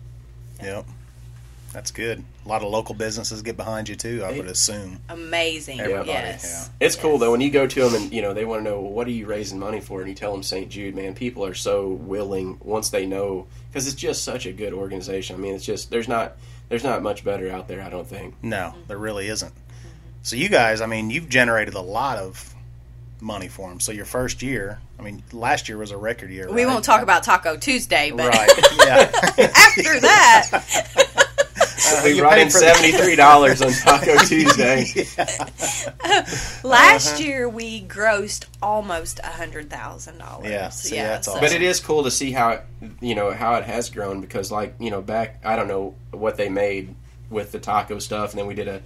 Yep. 0.62 0.86
That's 1.72 1.90
good. 1.90 2.24
A 2.44 2.48
lot 2.48 2.62
of 2.62 2.70
local 2.70 2.94
businesses 2.94 3.42
get 3.42 3.56
behind 3.56 3.88
you 3.88 3.96
too, 3.96 4.22
I 4.24 4.36
would 4.36 4.46
assume. 4.46 5.00
Amazing. 5.08 5.80
Everybody, 5.80 6.08
yes. 6.08 6.70
It's 6.80 6.96
cool 6.96 7.18
though 7.18 7.32
when 7.32 7.40
you 7.40 7.50
go 7.50 7.66
to 7.66 7.88
them 7.88 7.94
and 8.02 8.12
you 8.12 8.22
know 8.22 8.32
they 8.32 8.44
want 8.44 8.64
to 8.64 8.70
know 8.70 8.80
well, 8.80 8.92
what 8.92 9.06
are 9.06 9.10
you 9.10 9.26
raising 9.26 9.58
money 9.58 9.80
for, 9.80 10.00
and 10.00 10.08
you 10.08 10.14
tell 10.14 10.32
them 10.32 10.42
St. 10.42 10.70
Jude. 10.70 10.94
Man, 10.94 11.14
people 11.14 11.44
are 11.44 11.54
so 11.54 11.88
willing 11.88 12.58
once 12.62 12.90
they 12.90 13.04
know 13.04 13.46
because 13.68 13.86
it's 13.86 13.96
just 13.96 14.24
such 14.24 14.46
a 14.46 14.52
good 14.52 14.72
organization. 14.72 15.36
I 15.36 15.38
mean, 15.38 15.54
it's 15.54 15.64
just 15.64 15.90
there's 15.90 16.08
not 16.08 16.36
there's 16.68 16.84
not 16.84 17.02
much 17.02 17.24
better 17.24 17.50
out 17.50 17.68
there. 17.68 17.82
I 17.82 17.90
don't 17.90 18.06
think. 18.06 18.34
No, 18.42 18.74
there 18.88 18.98
really 18.98 19.28
isn't. 19.28 19.52
So 20.22 20.36
you 20.36 20.48
guys, 20.48 20.80
I 20.80 20.86
mean, 20.86 21.10
you've 21.10 21.28
generated 21.28 21.74
a 21.74 21.80
lot 21.80 22.18
of 22.18 22.54
money 23.20 23.48
for 23.48 23.68
them. 23.68 23.80
So 23.80 23.92
your 23.92 24.04
first 24.04 24.42
year, 24.42 24.78
I 24.98 25.02
mean, 25.02 25.22
last 25.32 25.68
year 25.68 25.78
was 25.78 25.90
a 25.90 25.96
record 25.96 26.30
year. 26.30 26.50
We 26.50 26.64
right? 26.64 26.72
wont 26.72 26.84
talk 26.84 27.02
about 27.02 27.22
Taco 27.22 27.56
Tuesday, 27.56 28.10
but 28.10 28.28
Right. 28.28 28.50
Yeah. 28.86 29.10
after 29.54 30.00
that, 30.00 31.05
we 32.04 32.12
you 32.14 32.20
brought 32.22 32.38
in 32.38 32.50
seventy 32.50 32.92
three 32.92 33.16
dollars 33.16 33.62
on 33.62 33.72
Taco 33.72 34.16
Tuesday. 34.26 34.84
Last 36.62 37.06
Uh-huh. 37.14 37.22
year 37.22 37.48
we 37.48 37.82
grossed 37.82 38.44
almost 38.62 39.18
a 39.20 39.26
hundred 39.28 39.70
thousand 39.70 40.18
dollars. 40.18 40.48
Yeah, 40.50 40.68
see, 40.70 40.96
that's 40.96 41.28
awesome. 41.28 41.40
But 41.40 41.52
it 41.52 41.62
is 41.62 41.80
cool 41.80 42.04
to 42.04 42.10
see 42.10 42.32
how 42.32 42.50
it, 42.50 42.62
you 43.00 43.14
know 43.14 43.30
how 43.32 43.54
it 43.56 43.64
has 43.64 43.90
grown 43.90 44.20
because 44.20 44.50
like 44.50 44.74
you 44.78 44.90
know 44.90 45.02
back 45.02 45.40
I 45.44 45.56
don't 45.56 45.68
know 45.68 45.94
what 46.10 46.36
they 46.36 46.48
made 46.48 46.94
with 47.30 47.52
the 47.52 47.58
taco 47.58 47.98
stuff 47.98 48.30
and 48.30 48.38
then 48.38 48.46
we 48.46 48.54
did 48.54 48.68
a 48.68 48.80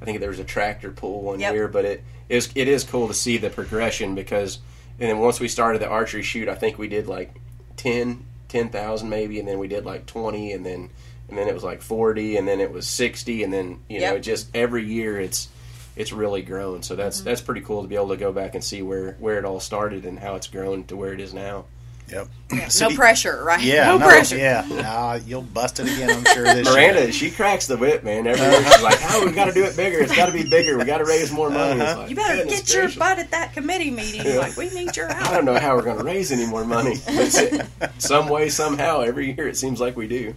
I 0.00 0.04
think 0.04 0.20
there 0.20 0.28
was 0.28 0.38
a 0.38 0.44
tractor 0.44 0.90
pull 0.92 1.22
one 1.22 1.40
Yep. 1.40 1.54
year 1.54 1.68
but 1.68 1.84
it 1.84 2.04
is 2.28 2.50
it 2.54 2.68
is 2.68 2.84
cool 2.84 3.08
to 3.08 3.14
see 3.14 3.38
the 3.38 3.48
progression 3.50 4.14
because 4.14 4.58
and 5.00 5.08
then 5.10 5.18
once 5.18 5.40
we 5.40 5.48
started 5.48 5.80
the 5.80 5.88
archery 5.88 6.22
shoot 6.22 6.48
I 6.48 6.54
think 6.54 6.78
we 6.78 6.88
did 6.88 7.06
like 7.06 7.40
10 7.76 8.22
10,000 8.48 9.08
maybe 9.08 9.38
and 9.40 9.48
then 9.48 9.58
we 9.58 9.66
did 9.68 9.84
like 9.86 10.06
20 10.06 10.52
and 10.52 10.64
then 10.64 10.90
and 11.28 11.36
then 11.38 11.48
it 11.48 11.54
was 11.54 11.64
like 11.64 11.82
forty, 11.82 12.36
and 12.36 12.46
then 12.46 12.60
it 12.60 12.72
was 12.72 12.86
sixty, 12.86 13.42
and 13.42 13.52
then 13.52 13.80
you 13.88 14.00
know 14.00 14.06
Yep. 14.08 14.16
it 14.16 14.20
just 14.20 14.48
every 14.54 14.84
year 14.84 15.20
it's 15.20 15.48
it's 15.96 16.12
really 16.12 16.42
grown. 16.42 16.82
So 16.82 16.94
that's 16.96 17.18
Mm-hmm. 17.18 17.24
that's 17.28 17.40
pretty 17.40 17.62
cool 17.62 17.82
to 17.82 17.88
be 17.88 17.94
able 17.96 18.08
to 18.10 18.16
go 18.16 18.32
back 18.32 18.54
and 18.54 18.62
see 18.62 18.82
where 18.82 19.16
where 19.18 19.38
it 19.38 19.44
all 19.44 19.60
started 19.60 20.04
and 20.04 20.18
how 20.18 20.34
it's 20.36 20.46
grown 20.46 20.84
to 20.84 20.96
where 20.96 21.12
it 21.12 21.20
is 21.20 21.32
now. 21.34 21.64
Yep. 22.08 22.28
Yeah, 22.52 22.68
So 22.68 22.84
no 22.84 22.90
do- 22.90 22.96
pressure, 22.96 23.42
right? 23.44 23.60
Yeah, 23.60 23.86
no, 23.86 23.98
no, 23.98 24.06
pressure. 24.06 24.36
Yeah, 24.36 24.64
nah, 24.70 25.14
you'll 25.26 25.42
bust 25.42 25.80
it 25.80 25.86
again. 25.92 26.10
I'm 26.10 26.24
sure 26.34 26.44
this 26.44 26.66
Miranda, 26.68 27.02
year. 27.02 27.12
she 27.12 27.30
cracks 27.30 27.66
the 27.66 27.76
whip, 27.76 28.04
man. 28.04 28.26
Every 28.26 28.40
year 28.46 28.62
she's 28.64 28.82
like, 28.82 28.98
"Oh, 29.10 29.26
we 29.26 29.32
got 29.32 29.46
to 29.46 29.52
do 29.52 29.64
it 29.64 29.76
bigger. 29.76 29.98
It's 29.98 30.14
got 30.14 30.26
to 30.26 30.32
be 30.32 30.48
bigger. 30.48 30.78
We 30.78 30.84
got 30.84 30.98
to 30.98 31.04
raise 31.04 31.32
more 31.32 31.50
money." 31.50 31.80
Uh-huh. 31.80 32.00
like, 32.02 32.10
You 32.10 32.16
better 32.16 32.36
goodness 32.36 32.60
get 32.60 32.72
your 32.74 32.82
gracious. 32.84 32.98
butt 32.98 33.18
at 33.18 33.30
that 33.32 33.52
committee 33.54 33.90
meeting. 33.90 34.24
Yeah. 34.24 34.38
Like 34.38 34.56
we 34.56 34.70
need 34.70 34.96
your 34.96 35.08
help. 35.12 35.28
I 35.30 35.34
don't 35.34 35.44
know 35.44 35.58
how 35.58 35.74
we're 35.74 35.82
going 35.82 35.98
to 35.98 36.04
raise 36.04 36.30
any 36.30 36.46
more 36.46 36.64
money. 36.64 36.94
Some 37.98 38.28
way, 38.28 38.48
somehow, 38.48 39.00
every 39.00 39.32
year 39.34 39.48
it 39.48 39.56
seems 39.56 39.80
like 39.80 39.96
we 39.96 40.06
do. 40.06 40.34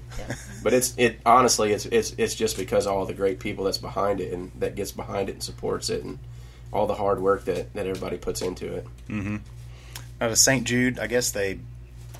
But 0.64 0.74
it's 0.74 0.94
it 0.98 1.20
honestly, 1.26 1.72
it's 1.72 1.86
it's 1.86 2.14
it's 2.18 2.34
just 2.36 2.58
because 2.58 2.88
all 2.88 3.06
the 3.06 3.14
great 3.14 3.40
people 3.40 3.66
that's 3.66 3.78
behind 3.78 4.20
it 4.22 4.34
and 4.34 4.52
that 4.60 4.76
gets 4.76 4.92
behind 4.92 5.30
it 5.30 5.34
and 5.34 5.44
supports 5.44 5.90
it 5.90 6.04
and 6.04 6.20
all 6.74 6.86
the 6.88 6.96
hard 6.96 7.22
work 7.22 7.46
that 7.46 7.74
that 7.76 7.86
everybody 7.86 8.18
puts 8.18 8.42
into 8.42 8.74
it. 8.76 8.88
Now, 10.20 10.28
to 10.28 10.36
St. 10.36 10.66
Jude, 10.66 11.00
I 11.00 11.08
guess 11.08 11.32
they, 11.32 11.60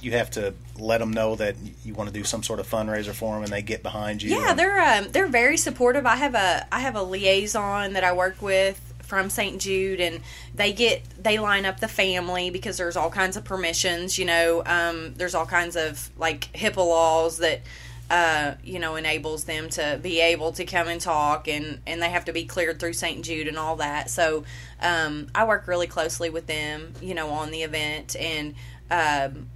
you 0.02 0.12
have 0.14 0.32
to 0.32 0.54
let 0.78 1.00
them 1.00 1.12
know 1.12 1.36
that 1.36 1.56
you 1.84 1.94
want 1.94 2.10
to 2.10 2.14
do 2.14 2.24
some 2.24 2.44
sort 2.44 2.60
of 2.60 2.70
fundraiser 2.70 3.14
for 3.14 3.36
them, 3.36 3.44
and 3.44 3.52
they 3.52 3.62
get 3.62 3.84
behind 3.84 4.22
you. 4.22 4.30
Yeah, 4.32 4.52
and- 4.52 4.60
they're 4.60 4.80
um, 4.82 5.12
they're 5.12 5.28
very 5.28 5.58
supportive. 5.58 6.06
I 6.06 6.16
have 6.16 6.36
a 6.36 6.68
I 6.72 6.80
have 6.80 6.96
a 6.96 7.04
liaison 7.04 7.94
that 7.94 8.04
I 8.04 8.14
work 8.14 8.42
with 8.42 8.80
from 9.04 9.30
St. 9.30 9.60
Jude, 9.60 10.00
and 10.00 10.22
they 10.56 10.72
get 10.72 11.04
they 11.22 11.40
line 11.40 11.66
up 11.66 11.80
the 11.80 11.88
family 11.88 12.50
because 12.50 12.78
there's 12.78 12.96
all 12.96 13.10
kinds 13.10 13.36
of 13.36 13.44
permissions. 13.44 14.18
You 14.18 14.26
know, 14.26 14.64
um, 14.66 15.14
there's 15.16 15.36
all 15.36 15.46
kinds 15.46 15.76
of 15.76 16.10
like 16.18 16.50
HIPAA 16.54 16.78
laws 16.78 17.38
that. 17.40 17.62
Uh, 18.10 18.56
you 18.64 18.80
know, 18.80 18.96
enables 18.96 19.44
them 19.44 19.70
to 19.70 20.00
be 20.02 20.20
able 20.20 20.52
to 20.52 20.66
come 20.66 20.88
and 20.88 21.00
talk, 21.00 21.48
and 21.48 21.80
and 21.86 22.02
they 22.02 22.10
have 22.10 22.26
to 22.26 22.34
be 22.34 22.44
cleared 22.44 22.80
through 22.80 22.94
St. 22.94 23.24
Jude 23.24 23.48
and 23.48 23.58
all 23.58 23.76
that. 23.76 24.10
So, 24.10 24.46
um, 24.82 25.28
I 25.36 25.46
work 25.46 25.68
really 25.68 25.86
closely 25.86 26.32
with 26.32 26.48
them, 26.48 26.94
you 27.02 27.14
know, 27.14 27.30
on 27.30 27.52
the 27.52 27.62
event, 27.62 28.16
and 28.16 28.56
um, 28.90 29.50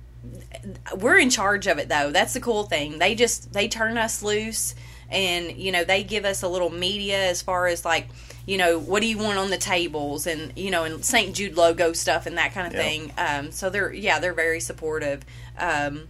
we're 0.95 1.17
in 1.17 1.29
charge 1.29 1.67
of 1.67 1.77
it 1.77 1.89
though 1.89 2.11
that's 2.11 2.33
the 2.33 2.39
cool 2.39 2.63
thing 2.63 2.97
they 2.97 3.13
just 3.13 3.51
they 3.51 3.67
turn 3.67 3.97
us 3.97 4.23
loose 4.23 4.73
and 5.09 5.57
you 5.57 5.71
know 5.71 5.83
they 5.83 6.03
give 6.03 6.23
us 6.23 6.43
a 6.43 6.47
little 6.47 6.69
media 6.69 7.29
as 7.29 7.41
far 7.41 7.67
as 7.67 7.83
like 7.83 8.07
you 8.45 8.57
know 8.57 8.79
what 8.79 9.01
do 9.01 9.07
you 9.07 9.17
want 9.17 9.37
on 9.37 9.49
the 9.49 9.57
tables 9.57 10.25
and 10.25 10.57
you 10.57 10.71
know 10.71 10.85
and 10.85 11.03
st 11.03 11.35
jude 11.35 11.57
logo 11.57 11.91
stuff 11.91 12.25
and 12.25 12.37
that 12.37 12.53
kind 12.53 12.67
of 12.67 12.73
thing 12.73 13.11
um, 13.17 13.51
so 13.51 13.69
they're 13.69 13.91
yeah 13.91 14.19
they're 14.19 14.33
very 14.33 14.59
supportive 14.59 15.23
um, 15.57 16.07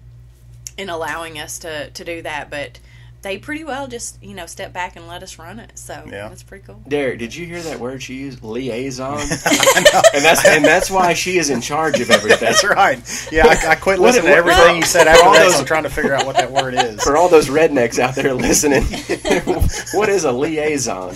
in 0.77 0.89
allowing 0.89 1.39
us 1.39 1.59
to 1.59 1.89
to 1.91 2.03
do 2.03 2.21
that 2.21 2.49
but 2.49 2.79
they 3.23 3.38
pretty 3.38 3.63
well 3.63 3.88
just 3.88 4.21
you 4.21 4.33
know 4.36 4.45
step 4.45 4.71
back 4.73 4.95
and 4.95 5.07
let 5.07 5.23
us 5.23 5.39
run 5.39 5.57
it 5.59 5.71
so 5.75 5.93
Yeah. 6.09 6.27
that's 6.29 6.43
pretty 6.43 6.65
cool 6.65 6.81
Derek, 6.88 7.19
did 7.19 7.33
you 7.33 7.45
hear 7.45 7.62
that 7.63 7.79
word 7.79 8.03
she 8.03 8.15
used? 8.15 8.43
Liaison. 8.43 9.17
and 9.19 10.23
that's 10.23 10.45
and 10.45 10.63
that's 10.63 10.91
why 10.91 11.13
she 11.13 11.38
is 11.38 11.49
in 11.49 11.62
charge 11.62 11.99
of 12.01 12.12
everything. 12.12 12.39
That's 12.41 12.63
right. 12.63 12.99
Yeah, 13.31 13.47
I, 13.47 13.69
I 13.71 13.75
quit 13.75 13.99
listening 13.99 14.25
to 14.25 14.29
what- 14.31 14.38
everything 14.38 14.75
you 14.77 14.83
said 14.83 15.07
after 15.07 15.23
all 15.25 15.33
that, 15.33 15.43
those- 15.43 15.59
I'm 15.59 15.65
trying 15.65 15.83
to 15.83 15.89
figure 15.89 16.13
out 16.13 16.25
what 16.25 16.36
that 16.36 16.51
word 16.51 16.73
is. 16.75 17.01
For 17.01 17.15
all 17.17 17.29
those 17.29 17.47
rednecks 17.49 17.97
out 17.99 18.15
there 18.15 18.33
listening, 18.33 18.83
what 19.93 20.09
is 20.09 20.25
a 20.25 20.31
liaison? 20.31 21.15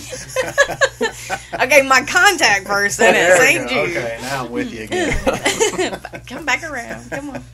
okay 1.60 1.82
my 1.82 2.02
contact 2.08 2.64
person 2.64 3.04
at 3.06 3.12
There 3.12 3.36
st 3.38 3.68
go. 3.68 3.86
jude 3.86 3.96
Okay, 3.96 4.18
now 4.22 4.44
I'm 4.44 4.50
with 4.50 4.72
you 4.72 4.84
again. 4.84 6.00
come 6.26 6.44
back 6.44 6.62
around 6.62 7.10
come 7.10 7.30
on 7.30 7.44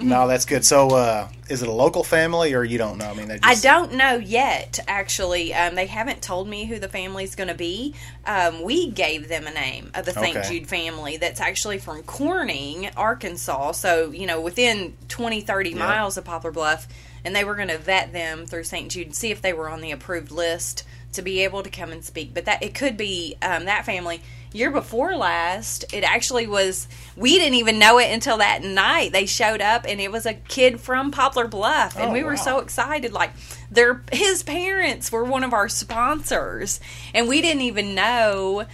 no, 0.00 0.28
that's 0.28 0.44
good. 0.44 0.64
So, 0.64 0.88
uh, 0.90 1.28
is 1.48 1.62
it 1.62 1.68
a 1.68 1.72
local 1.72 2.04
family, 2.04 2.52
or 2.52 2.62
you 2.62 2.76
don't 2.78 2.98
know? 2.98 3.06
I 3.10 3.14
mean, 3.14 3.28
they 3.28 3.38
I 3.42 3.52
just, 3.52 3.62
don't 3.78 3.92
know 3.94 4.16
yet. 4.16 4.78
Actually, 4.88 5.54
um, 5.54 5.74
they 5.74 5.86
haven't 5.86 6.22
told 6.22 6.48
me 6.48 6.64
who 6.66 6.78
the 6.78 6.88
family's 6.88 7.34
going 7.34 7.48
to 7.48 7.54
be. 7.54 7.94
Um, 8.26 8.62
we 8.62 8.90
gave 8.90 9.28
them 9.28 9.46
a 9.46 9.52
name 9.52 9.90
of 9.94 10.04
the 10.04 10.12
St. 10.12 10.36
Okay. 10.36 10.48
Jude 10.48 10.68
family 10.68 11.16
that's 11.16 11.40
actually 11.40 11.78
from 11.78 12.02
Corning, 12.02 12.90
Arkansas. 12.96 13.72
So 13.72 14.10
you 14.10 14.26
know, 14.26 14.40
within 14.40 14.96
20, 15.08 15.40
30 15.40 15.70
Yeah. 15.70 15.76
miles 15.76 16.16
of 16.16 16.24
Poplar 16.24 16.50
Bluff, 16.50 16.88
and 17.24 17.34
they 17.34 17.44
were 17.44 17.54
going 17.54 17.68
to 17.68 17.78
vet 17.78 18.12
them 18.12 18.46
through 18.46 18.64
St. 18.64 18.90
Jude 18.90 19.06
and 19.08 19.14
see 19.16 19.30
if 19.30 19.42
they 19.42 19.52
were 19.52 19.68
on 19.68 19.80
the 19.80 19.90
approved 19.90 20.30
list 20.30 20.84
to 21.14 21.22
be 21.22 21.42
able 21.44 21.62
to 21.62 21.70
come 21.70 21.90
and 21.90 22.04
speak. 22.04 22.34
But 22.34 22.44
that 22.44 22.62
it 22.62 22.74
could 22.74 22.96
be 22.96 23.36
um, 23.42 23.64
that 23.64 23.84
family. 23.86 24.20
Year 24.50 24.70
before 24.70 25.14
last, 25.14 25.84
it 25.92 26.04
actually 26.04 26.46
was. 26.46 26.88
We 27.16 27.38
didn't 27.38 27.54
even 27.56 27.78
know 27.78 27.98
it 27.98 28.10
until 28.10 28.38
that 28.38 28.62
night. 28.62 29.12
They 29.12 29.26
showed 29.26 29.60
up, 29.60 29.84
and 29.86 30.00
it 30.00 30.10
was 30.10 30.24
a 30.24 30.32
kid 30.32 30.80
from 30.80 31.10
Poplar 31.10 31.46
Bluff, 31.48 31.96
and 31.98 32.10
Oh, 32.10 32.12
we 32.14 32.22
were 32.24 32.30
wow. 32.30 32.36
so 32.36 32.58
excited. 32.60 33.12
Like, 33.12 33.32
their 33.70 34.02
his 34.12 34.42
parents 34.42 35.10
were 35.12 35.24
one 35.24 35.44
of 35.44 35.52
our 35.52 35.68
sponsors, 35.68 36.80
and 37.14 37.28
we 37.28 37.40
didn't 37.40 37.62
even 37.62 37.94
know 37.94 38.64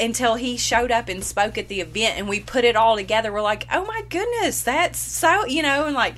until 0.00 0.34
he 0.34 0.56
showed 0.56 0.90
up 0.90 1.08
and 1.08 1.22
spoke 1.22 1.56
at 1.56 1.68
the 1.68 1.80
event, 1.80 2.18
and 2.18 2.28
we 2.28 2.40
put 2.40 2.64
it 2.64 2.74
all 2.76 2.96
together. 2.96 3.32
We're 3.32 3.42
like, 3.42 3.66
oh 3.72 3.84
my 3.84 4.02
goodness, 4.08 4.62
that's 4.62 4.98
so 4.98 5.44
you 5.46 5.62
know, 5.62 5.84
and 5.86 5.94
like, 5.94 6.14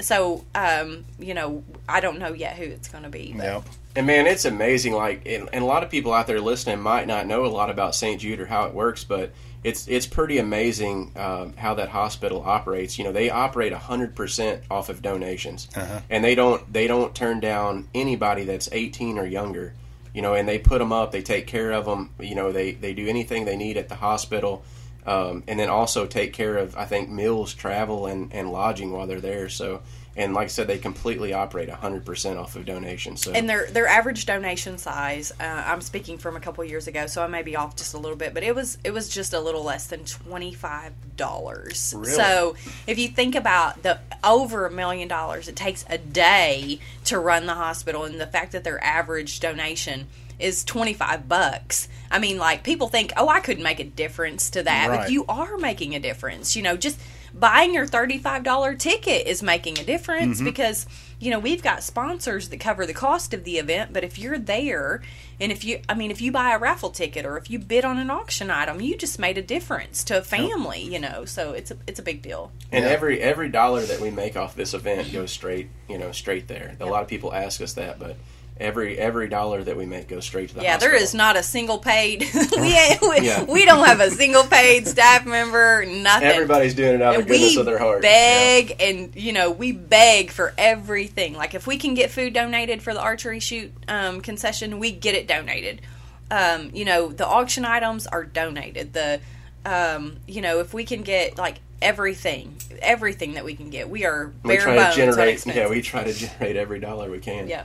so 0.00 0.44
um, 0.54 1.04
you 1.18 1.32
know, 1.34 1.64
I 1.88 2.00
don't 2.00 2.18
know 2.18 2.32
yet 2.34 2.56
who 2.56 2.64
it's 2.64 2.88
going 2.88 3.04
to 3.04 3.10
be. 3.10 3.32
but- 3.36 3.44
Yep. 3.44 3.62
And 3.96 4.06
man, 4.06 4.26
it's 4.26 4.44
amazing. 4.44 4.92
Like, 4.92 5.22
and, 5.24 5.48
and 5.54 5.64
a 5.64 5.66
lot 5.66 5.82
of 5.82 5.88
people 5.88 6.12
out 6.12 6.26
there 6.26 6.38
listening 6.38 6.78
might 6.80 7.06
not 7.06 7.26
know 7.26 7.46
a 7.46 7.48
lot 7.48 7.70
about 7.70 7.94
St. 7.94 8.20
Jude 8.20 8.40
or 8.40 8.44
how 8.44 8.66
it 8.66 8.74
works, 8.74 9.04
but 9.04 9.32
it's 9.66 9.86
it's 9.88 10.06
pretty 10.06 10.38
amazing 10.38 11.12
um, 11.16 11.54
how 11.56 11.74
that 11.74 11.88
hospital 11.88 12.42
operates. 12.44 12.98
You 12.98 13.04
know, 13.04 13.12
they 13.12 13.28
operate 13.30 13.72
hundred 13.72 14.14
percent 14.14 14.62
off 14.70 14.88
of 14.88 15.02
donations, 15.02 15.68
Uh-huh. 15.74 16.00
and 16.08 16.24
they 16.24 16.34
don't 16.34 16.60
they 16.72 16.86
don't 16.86 17.14
turn 17.14 17.40
down 17.40 17.88
anybody 17.94 18.44
that's 18.44 18.68
eighteen 18.72 19.18
or 19.18 19.26
younger. 19.26 19.74
You 20.14 20.22
know, 20.22 20.34
and 20.34 20.48
they 20.48 20.58
put 20.58 20.78
them 20.78 20.92
up. 20.92 21.12
They 21.12 21.22
take 21.22 21.46
care 21.46 21.72
of 21.72 21.84
them. 21.84 22.10
You 22.20 22.34
know, 22.34 22.52
they 22.52 22.72
they 22.72 22.94
do 22.94 23.06
anything 23.06 23.44
they 23.44 23.56
need 23.56 23.76
at 23.76 23.88
the 23.88 23.96
hospital. 23.96 24.64
Um, 25.06 25.44
and 25.46 25.56
then 25.60 25.68
also 25.68 26.04
take 26.06 26.32
care 26.32 26.56
of, 26.58 26.76
I 26.76 26.84
think, 26.84 27.08
meals, 27.08 27.54
travel, 27.54 28.06
and, 28.06 28.32
and 28.34 28.50
lodging 28.50 28.90
while 28.90 29.06
they're 29.06 29.20
there. 29.20 29.48
So, 29.48 29.82
and 30.16 30.32
like 30.34 30.44
I 30.44 30.48
said, 30.48 30.66
they 30.66 30.78
completely 30.78 31.32
operate 31.34 31.68
100% 31.68 32.36
off 32.40 32.56
of 32.56 32.64
donations. 32.64 33.20
So, 33.22 33.32
and 33.32 33.48
their 33.48 33.66
their 33.70 33.86
average 33.86 34.24
donation 34.26 34.78
size 34.78 35.32
uh, 35.40 35.44
i'm 35.66 35.80
speaking 35.80 36.16
from 36.18 36.36
a 36.36 36.40
couple 36.40 36.64
years 36.64 36.86
ago 36.88 37.06
so 37.06 37.22
i 37.22 37.26
may 37.26 37.42
be 37.42 37.54
off 37.56 37.76
just 37.76 37.94
a 37.94 37.98
little 37.98 38.16
bit 38.16 38.32
but 38.34 38.42
it 38.42 38.54
was 38.54 38.78
it 38.84 38.92
was 38.92 39.08
just 39.08 39.32
a 39.32 39.40
little 39.40 39.62
less 39.62 39.86
than 39.86 40.00
$25 40.04 41.94
Really? 41.94 42.12
so 42.12 42.54
if 42.86 42.98
you 42.98 43.08
think 43.08 43.34
about 43.34 43.82
the 43.82 43.98
over 44.24 44.66
a 44.66 44.70
million 44.70 45.08
dollars 45.08 45.48
it 45.48 45.56
takes 45.56 45.84
a 45.88 45.98
day 45.98 46.78
to 47.04 47.18
run 47.18 47.46
the 47.46 47.54
hospital 47.54 48.04
and 48.04 48.20
the 48.20 48.26
fact 48.26 48.52
that 48.52 48.64
their 48.64 48.82
average 48.82 49.40
donation 49.40 50.06
is 50.38 50.64
25 50.64 51.28
bucks 51.28 51.88
i 52.10 52.18
mean 52.18 52.38
like 52.38 52.62
people 52.62 52.88
think 52.88 53.12
oh 53.16 53.28
i 53.28 53.40
couldn't 53.40 53.62
make 53.62 53.80
a 53.80 53.84
difference 53.84 54.50
to 54.50 54.62
that 54.62 54.88
Right. 54.88 55.00
but 55.00 55.10
you 55.10 55.24
are 55.26 55.56
making 55.56 55.94
a 55.94 56.00
difference 56.00 56.54
you 56.56 56.62
know 56.62 56.76
just 56.76 56.98
buying 57.38 57.74
your 57.74 57.86
$35 57.86 58.78
ticket 58.78 59.26
is 59.26 59.42
making 59.42 59.78
a 59.78 59.84
difference 59.84 60.38
mm-hmm. 60.38 60.46
because 60.46 60.86
you 61.18 61.30
know 61.30 61.38
we've 61.38 61.62
got 61.62 61.82
sponsors 61.82 62.48
that 62.48 62.58
cover 62.58 62.86
the 62.86 62.94
cost 62.94 63.34
of 63.34 63.44
the 63.44 63.58
event 63.58 63.92
but 63.92 64.04
if 64.04 64.18
you're 64.18 64.38
there 64.38 65.02
and 65.40 65.50
if 65.50 65.64
you 65.64 65.80
i 65.88 65.94
mean 65.94 66.10
if 66.10 66.20
you 66.20 66.30
buy 66.30 66.54
a 66.54 66.58
raffle 66.58 66.90
ticket 66.90 67.24
or 67.24 67.38
if 67.38 67.50
you 67.50 67.58
bid 67.58 67.84
on 67.84 67.98
an 67.98 68.10
auction 68.10 68.50
item 68.50 68.80
you 68.80 68.96
just 68.96 69.18
made 69.18 69.38
a 69.38 69.42
difference 69.42 70.04
to 70.04 70.18
a 70.18 70.22
family 70.22 70.80
you 70.82 70.98
know 70.98 71.24
so 71.24 71.52
it's 71.52 71.70
a 71.70 71.76
it's 71.86 71.98
a 71.98 72.02
big 72.02 72.20
deal 72.22 72.52
And 72.70 72.84
Yeah. 72.84 72.90
every 72.90 73.20
every 73.20 73.48
dollar 73.48 73.82
that 73.82 74.00
we 74.00 74.10
make 74.10 74.36
off 74.36 74.54
this 74.54 74.74
event 74.74 75.12
goes 75.12 75.30
straight, 75.30 75.68
you 75.88 75.98
know, 75.98 76.12
straight 76.12 76.48
there. 76.48 76.76
A 76.80 76.86
lot 76.86 77.02
of 77.02 77.08
people 77.08 77.32
ask 77.32 77.60
us 77.60 77.72
that, 77.74 77.98
but 77.98 78.16
every 78.58 78.98
every 78.98 79.28
dollar 79.28 79.62
that 79.62 79.76
we 79.76 79.84
make 79.84 80.08
goes 80.08 80.24
straight 80.24 80.48
to 80.48 80.54
the 80.54 80.62
yeah 80.62 80.78
there 80.78 80.90
hospital. 80.92 81.02
is 81.04 81.14
not 81.14 81.36
a 81.36 81.42
single 81.42 81.78
paid 81.78 82.20
we, 82.58 82.72
ain't- 82.72 83.02
we, 83.02 83.20
Yeah. 83.20 83.44
we 83.44 83.64
don't 83.66 83.84
have 83.86 84.00
a 84.00 84.10
single 84.10 84.44
paid 84.44 84.88
staff 84.88 85.26
member 85.26 85.84
nothing 85.84 86.28
Everybody's 86.28 86.74
doing 86.74 86.94
it 86.94 87.02
out 87.02 87.14
of 87.16 87.20
And 87.20 87.28
goodness 87.28 87.54
we 87.54 87.60
of 87.60 87.66
their 87.66 87.78
heart. 87.78 88.00
beg 88.02 88.76
and 88.80 89.14
you 89.14 89.32
know 89.34 89.50
we 89.50 89.72
beg 89.72 90.30
for 90.30 90.54
everything 90.56 91.34
like 91.34 91.54
if 91.54 91.66
we 91.66 91.76
can 91.76 91.92
get 91.94 92.10
food 92.10 92.32
donated 92.32 92.82
for 92.82 92.94
the 92.94 93.00
archery 93.00 93.40
shoot 93.40 93.72
um, 93.88 94.22
concession 94.22 94.78
we 94.78 94.90
get 94.90 95.14
it 95.14 95.26
donated 95.28 95.82
um, 96.30 96.70
you 96.72 96.84
know 96.86 97.12
the 97.12 97.26
auction 97.26 97.64
items 97.66 98.06
are 98.06 98.24
donated 98.24 98.92
the 98.94 99.20
um, 99.66 100.16
you 100.26 100.40
know 100.40 100.60
if 100.60 100.72
we 100.72 100.84
can 100.84 101.02
get 101.02 101.36
like 101.36 101.56
everything 101.82 102.56
everything 102.80 103.34
that 103.34 103.44
we 103.44 103.54
can 103.54 103.68
get 103.68 103.90
we 103.90 104.06
are 104.06 104.32
we 104.44 104.56
try 104.56 104.76
bones 104.76 104.94
to 104.94 105.00
generate. 105.02 105.44
Yeah, 105.46 105.68
we 105.68 105.82
try 105.82 106.04
to 106.04 106.12
generate 106.14 106.56
every 106.56 106.80
dollar 106.80 107.10
we 107.10 107.18
can. 107.18 107.48
yeah 107.48 107.64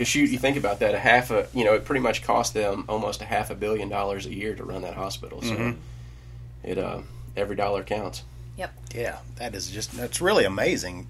Because 0.00 0.08
shoot, 0.08 0.30
you 0.30 0.38
think 0.38 0.56
about 0.56 0.78
that, 0.78 0.94
a 0.94 0.98
half 0.98 1.30
a 1.30 1.46
you 1.52 1.62
know, 1.62 1.74
it 1.74 1.84
pretty 1.84 2.00
much 2.00 2.22
cost 2.22 2.54
them 2.54 2.86
almost 2.88 3.20
a 3.20 3.26
half 3.26 3.50
a 3.50 3.54
billion 3.54 3.90
dollars 3.90 4.24
a 4.24 4.32
year 4.34 4.54
to 4.54 4.64
run 4.64 4.80
that 4.80 4.94
hospital. 4.94 5.42
So 5.42 5.54
Mhm. 5.54 5.76
it 6.64 6.78
uh, 6.78 7.00
every 7.36 7.54
dollar 7.54 7.82
counts. 7.82 8.22
Yep. 8.56 8.72
Yeah, 8.94 9.18
that 9.36 9.54
is 9.54 9.70
just 9.70 9.92
that's 9.92 10.22
really 10.22 10.46
amazing. 10.46 11.06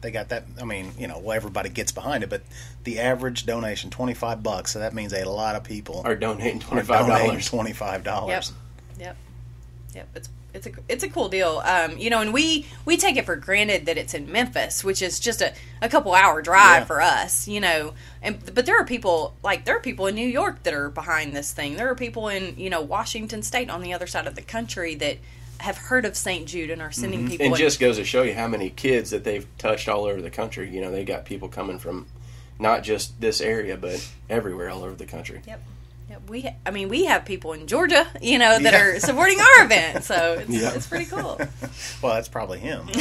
They 0.00 0.10
got 0.10 0.30
that. 0.30 0.44
I 0.58 0.64
mean, 0.64 0.92
you 0.98 1.06
know, 1.06 1.18
well, 1.18 1.36
everybody 1.36 1.68
gets 1.68 1.92
behind 1.92 2.24
it, 2.24 2.30
but 2.30 2.40
the 2.84 2.98
average 2.98 3.44
donation 3.44 3.90
twenty 3.90 4.14
five 4.14 4.42
bucks. 4.42 4.70
So 4.72 4.78
that 4.78 4.94
means 4.94 5.12
a 5.12 5.24
lot 5.24 5.54
of 5.54 5.62
people 5.62 6.00
Are 6.06 6.16
donating 6.16 6.60
twenty 6.60 6.82
five 6.82 7.06
dollars. 7.06 7.46
twenty 7.46 7.74
five 7.74 8.04
dollars. 8.04 8.52
yep 8.98 9.16
yep 9.94 10.08
it's 10.14 10.30
it's 10.54 10.66
a 10.66 10.70
it's 10.88 11.02
a 11.04 11.08
cool 11.10 11.28
deal. 11.28 11.60
Um, 11.64 11.98
you 11.98 12.08
know, 12.10 12.20
and 12.20 12.32
we 12.32 12.66
we 12.84 12.96
take 12.96 13.16
it 13.16 13.26
for 13.26 13.36
granted 13.36 13.86
that 13.86 13.98
it's 13.98 14.14
in 14.14 14.30
Memphis, 14.30 14.82
which 14.84 15.02
is 15.02 15.18
just 15.20 15.42
a, 15.42 15.52
a 15.82 15.88
couple 15.88 16.14
hour 16.14 16.40
drive 16.40 16.82
Yeah. 16.82 16.84
for 16.84 17.00
us. 17.02 17.46
You 17.48 17.60
know, 17.60 17.94
and 18.22 18.38
but 18.54 18.64
there 18.64 18.78
are 18.80 18.84
people 18.84 19.34
like 19.42 19.64
there 19.64 19.76
are 19.76 19.80
people 19.80 20.06
in 20.06 20.14
New 20.14 20.26
York 20.28 20.62
that 20.62 20.72
are 20.72 20.88
behind 20.88 21.34
this 21.36 21.52
thing. 21.52 21.76
There 21.76 21.90
are 21.90 21.94
people 21.96 22.28
in 22.28 22.56
you 22.56 22.70
know 22.70 22.80
Washington 22.80 23.42
State 23.42 23.68
on 23.68 23.82
the 23.82 23.92
other 23.92 24.06
side 24.06 24.26
of 24.26 24.36
the 24.36 24.42
country 24.42 24.94
that 24.94 25.18
have 25.58 25.78
heard 25.78 26.04
of 26.04 26.16
St. 26.16 26.46
Jude 26.46 26.68
and 26.70 26.82
are 26.82 26.92
sending 26.92 27.28
people. 27.28 27.46
And 27.46 27.54
in- 27.54 27.58
just 27.58 27.80
goes 27.80 27.96
to 27.96 28.04
show 28.04 28.22
you 28.22 28.34
how 28.34 28.48
many 28.48 28.70
kids 28.70 29.10
that 29.10 29.24
they've 29.24 29.46
touched 29.58 29.88
all 29.88 30.04
over 30.04 30.20
the 30.20 30.30
country. 30.30 30.68
You 30.68 30.80
know, 30.82 30.90
they 30.90 31.04
got 31.04 31.24
people 31.24 31.48
coming 31.48 31.78
from 31.78 32.06
not 32.58 32.82
just 32.82 33.20
this 33.20 33.40
area, 33.40 33.76
but 33.76 34.06
everywhere 34.30 34.68
all 34.70 34.82
over 34.84 34.94
the 34.94 35.06
country. 35.06 35.42
Yep. 35.46 35.62
Yep. 36.10 36.28
We, 36.28 36.50
I 36.66 36.70
mean, 36.70 36.88
we 36.90 37.06
have 37.06 37.24
people 37.24 37.54
in 37.54 37.66
Georgia, 37.66 38.06
you 38.20 38.38
know, 38.38 38.58
that 38.58 38.72
Yeah. 38.74 38.82
are 38.82 39.00
supporting 39.00 39.38
our 39.40 39.64
event, 39.64 40.04
so 40.04 40.34
it's, 40.40 40.50
Yeah. 40.50 40.72
it's 40.74 40.86
pretty 40.86 41.06
cool. 41.06 41.40
Well, 42.02 42.14
that's 42.14 42.28
probably 42.28 42.58
him. 42.60 42.88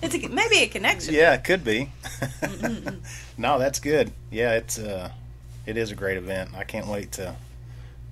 It's 0.00 0.14
a, 0.14 0.28
maybe 0.28 0.58
a 0.58 0.68
connection. 0.68 1.12
yeah, 1.12 1.34
it 1.34 1.44
could 1.44 1.64
be. 1.64 1.90
no, 3.36 3.58
that's 3.58 3.80
good. 3.80 4.12
Yeah, 4.30 4.52
it's 4.54 4.78
uh, 4.78 5.10
it 5.66 5.76
is 5.76 5.90
a 5.90 5.94
great 5.94 6.16
event. 6.16 6.50
I 6.56 6.64
can't 6.64 6.86
wait 6.86 7.12
to 7.12 7.34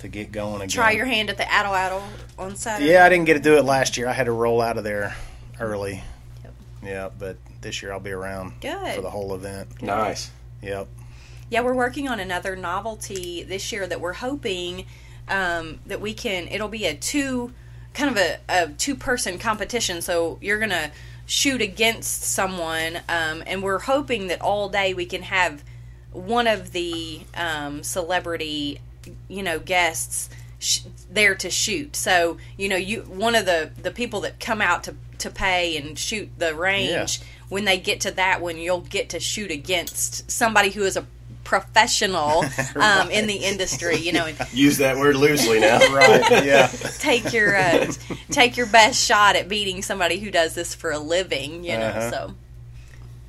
to 0.01 0.09
get 0.09 0.33
going 0.33 0.57
again. 0.57 0.69
Try 0.69 0.91
your 0.91 1.07
hand 1.07 1.31
at 1.31 1.37
the 1.39 1.45
atlatl 1.45 2.03
on 2.39 2.57
Saturday. 2.57 2.91
Yeah, 2.91 3.05
I 3.07 3.09
didn't 3.09 3.25
get 3.27 3.35
to 3.35 3.41
do 3.41 3.57
it 3.57 3.65
last 3.65 3.97
year. 3.97 4.09
I 4.09 4.13
had 4.13 4.25
to 4.25 4.33
roll 4.33 4.61
out 4.61 4.77
of 4.77 4.85
there 4.85 5.17
early. 5.61 6.03
Yep. 6.45 6.55
Yeah, 6.83 7.09
but 7.19 7.37
this 7.63 7.81
year 7.83 7.93
I'll 7.93 8.01
be 8.01 8.11
around 8.11 8.61
Good. 8.61 8.95
for 8.97 9.01
the 9.01 9.11
whole 9.11 9.35
event. 9.35 9.81
Nice. 9.83 10.31
Yep. 10.63 10.89
Yeah, 11.49 11.61
we're 11.61 11.75
working 11.75 12.09
on 12.09 12.19
another 12.19 12.57
novelty 12.57 13.43
this 13.45 13.71
year 13.71 13.87
that 13.87 14.01
we're 14.01 14.15
hoping 14.15 14.87
um, 15.29 15.79
that 15.87 16.01
we 16.01 16.13
can. 16.13 16.49
It'll 16.49 16.69
be 16.69 16.87
a 16.87 16.95
two, 16.95 17.53
kind 17.95 18.11
of 18.11 18.17
a, 18.17 18.39
a 18.49 18.69
two 18.73 18.97
person 18.97 19.39
competition. 19.39 20.03
So 20.03 20.39
you're 20.41 20.59
gonna 20.59 20.91
shoot 21.25 21.61
against 21.61 22.23
someone, 22.23 22.97
um, 23.09 23.43
and 23.47 23.63
we're 23.63 23.79
hoping 23.81 24.27
that 24.29 24.41
all 24.41 24.69
day 24.69 24.95
we 24.95 25.07
can 25.07 25.23
have 25.23 25.63
one 26.13 26.47
of 26.47 26.73
the 26.73 27.21
um, 27.35 27.83
celebrity, 27.83 28.81
you 29.29 29.43
know, 29.43 29.59
guests 29.59 30.31
sh- 30.59 30.81
there 31.11 31.35
to 31.37 31.51
shoot. 31.51 31.95
So 31.95 32.39
you 32.57 32.69
know, 32.69 32.77
you 32.77 33.03
one 33.03 33.37
of 33.37 33.47
the 33.47 33.71
the 33.83 33.93
people 33.93 34.21
that 34.23 34.41
come 34.41 34.61
out 34.61 34.83
to 34.85 34.97
to 35.19 35.31
pay 35.31 35.77
and 35.77 35.97
shoot 35.99 36.29
the 36.39 36.55
range. 36.55 37.21
When 37.49 37.65
they 37.65 37.79
get 37.79 38.01
to 38.01 38.11
that 38.11 38.41
one, 38.41 38.59
you'll 38.59 38.81
get 38.81 39.11
to 39.11 39.21
shoot 39.21 39.53
against 39.53 40.29
somebody 40.31 40.71
who 40.71 40.83
is 40.83 40.97
a 40.97 41.07
professional 41.47 42.45
um, 42.77 43.11
in 43.11 43.27
the 43.27 43.37
industry. 43.37 43.97
You 43.97 44.13
know, 44.13 44.29
Use 44.53 44.79
that 44.79 44.97
word 44.99 45.17
loosely 45.17 45.61
now. 45.61 45.79
Right. 45.97 46.45
Yeah. 46.45 46.67
take 46.99 47.33
your 47.33 47.57
uh, 47.57 47.91
take 48.31 48.57
your 48.57 48.67
best 48.67 49.03
shot 49.03 49.37
at 49.37 49.49
beating 49.49 49.81
somebody 49.83 50.19
who 50.19 50.31
does 50.31 50.55
this 50.55 50.75
for 50.75 50.91
a 50.91 50.99
living. 50.99 51.65
You 51.65 51.79
know, 51.79 51.87
Uh-huh. 51.87 52.11
so 52.11 52.35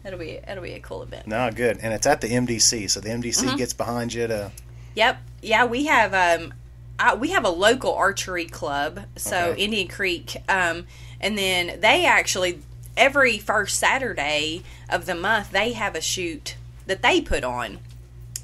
that'll 0.03 0.19
be 0.19 0.39
that'll 0.45 0.63
be 0.63 0.73
a 0.73 0.79
cool 0.79 1.03
event. 1.03 1.27
no, 1.27 1.49
good. 1.51 1.77
And 1.81 1.93
it's 1.93 2.07
at 2.07 2.19
the 2.21 2.27
MDC, 2.27 2.89
so 2.89 2.99
the 2.99 3.09
MDC 3.09 3.43
Mm-hmm. 3.45 3.55
gets 3.57 3.73
behind 3.73 4.13
you 4.13 4.27
to. 4.27 4.51
Yep. 4.95 5.17
Yeah, 5.43 5.65
we 5.65 5.85
have 5.85 6.13
um 6.13 6.53
I, 6.99 7.13
we 7.13 7.29
have 7.29 7.45
a 7.45 7.49
local 7.49 7.93
archery 7.93 8.45
club, 8.45 9.01
so 9.15 9.49
Okay. 9.51 9.63
Indian 9.63 9.87
Creek 9.87 10.35
um 10.49 10.85
and 11.21 11.37
then 11.37 11.79
they 11.79 12.05
actually 12.05 12.59
every 12.97 13.37
first 13.37 13.77
Saturday 13.79 14.63
of 14.89 15.05
the 15.05 15.13
month 15.15 15.51
they 15.51 15.73
have 15.73 15.95
a 15.95 16.01
shoot 16.01 16.55
that 16.87 17.01
they 17.03 17.21
put 17.21 17.43
on. 17.43 17.77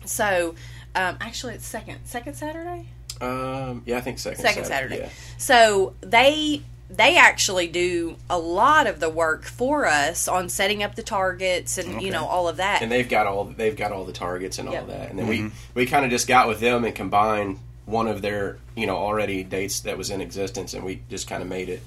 So 0.05 0.55
um 0.95 1.17
actually 1.21 1.55
it's 1.55 1.65
second 1.65 1.99
second 2.05 2.35
Saturday? 2.35 2.87
Um, 3.21 3.83
yeah, 3.85 3.97
I 3.97 4.01
think 4.01 4.19
second. 4.19 4.41
Second 4.41 4.65
Saturday. 4.65 4.95
Saturday. 4.97 5.13
So 5.37 5.93
they 6.01 6.61
they 6.89 7.15
actually 7.17 7.67
do 7.67 8.17
a 8.29 8.37
lot 8.37 8.85
of 8.85 8.99
the 8.99 9.09
work 9.09 9.45
for 9.45 9.87
us 9.87 10.27
on 10.27 10.49
setting 10.49 10.83
up 10.83 10.95
the 10.95 11.03
targets 11.03 11.77
and 11.77 11.95
Okay. 11.95 12.05
you 12.05 12.11
know 12.11 12.25
all 12.25 12.47
of 12.47 12.57
that. 12.57 12.81
and 12.81 12.91
they've 12.91 13.07
got 13.09 13.25
all 13.27 13.45
they've 13.45 13.75
got 13.77 13.91
all 13.91 14.03
the 14.05 14.11
targets 14.13 14.59
and 14.59 14.67
all 14.69 14.85
that 14.85 15.09
and 15.09 15.17
then 15.17 15.27
we 15.27 15.49
we 15.73 15.85
kind 15.85 16.05
of 16.05 16.11
just 16.11 16.27
got 16.27 16.47
with 16.47 16.59
them 16.59 16.83
and 16.85 16.93
combined 16.93 17.57
one 17.85 18.07
of 18.07 18.21
their 18.21 18.57
you 18.75 18.85
know 18.85 18.95
already 18.97 19.43
dates 19.43 19.79
that 19.81 19.97
was 19.97 20.09
in 20.09 20.21
existence 20.21 20.73
and 20.73 20.83
we 20.83 21.01
just 21.09 21.27
kind 21.27 21.41
of 21.41 21.47
made 21.49 21.69
it 21.69 21.81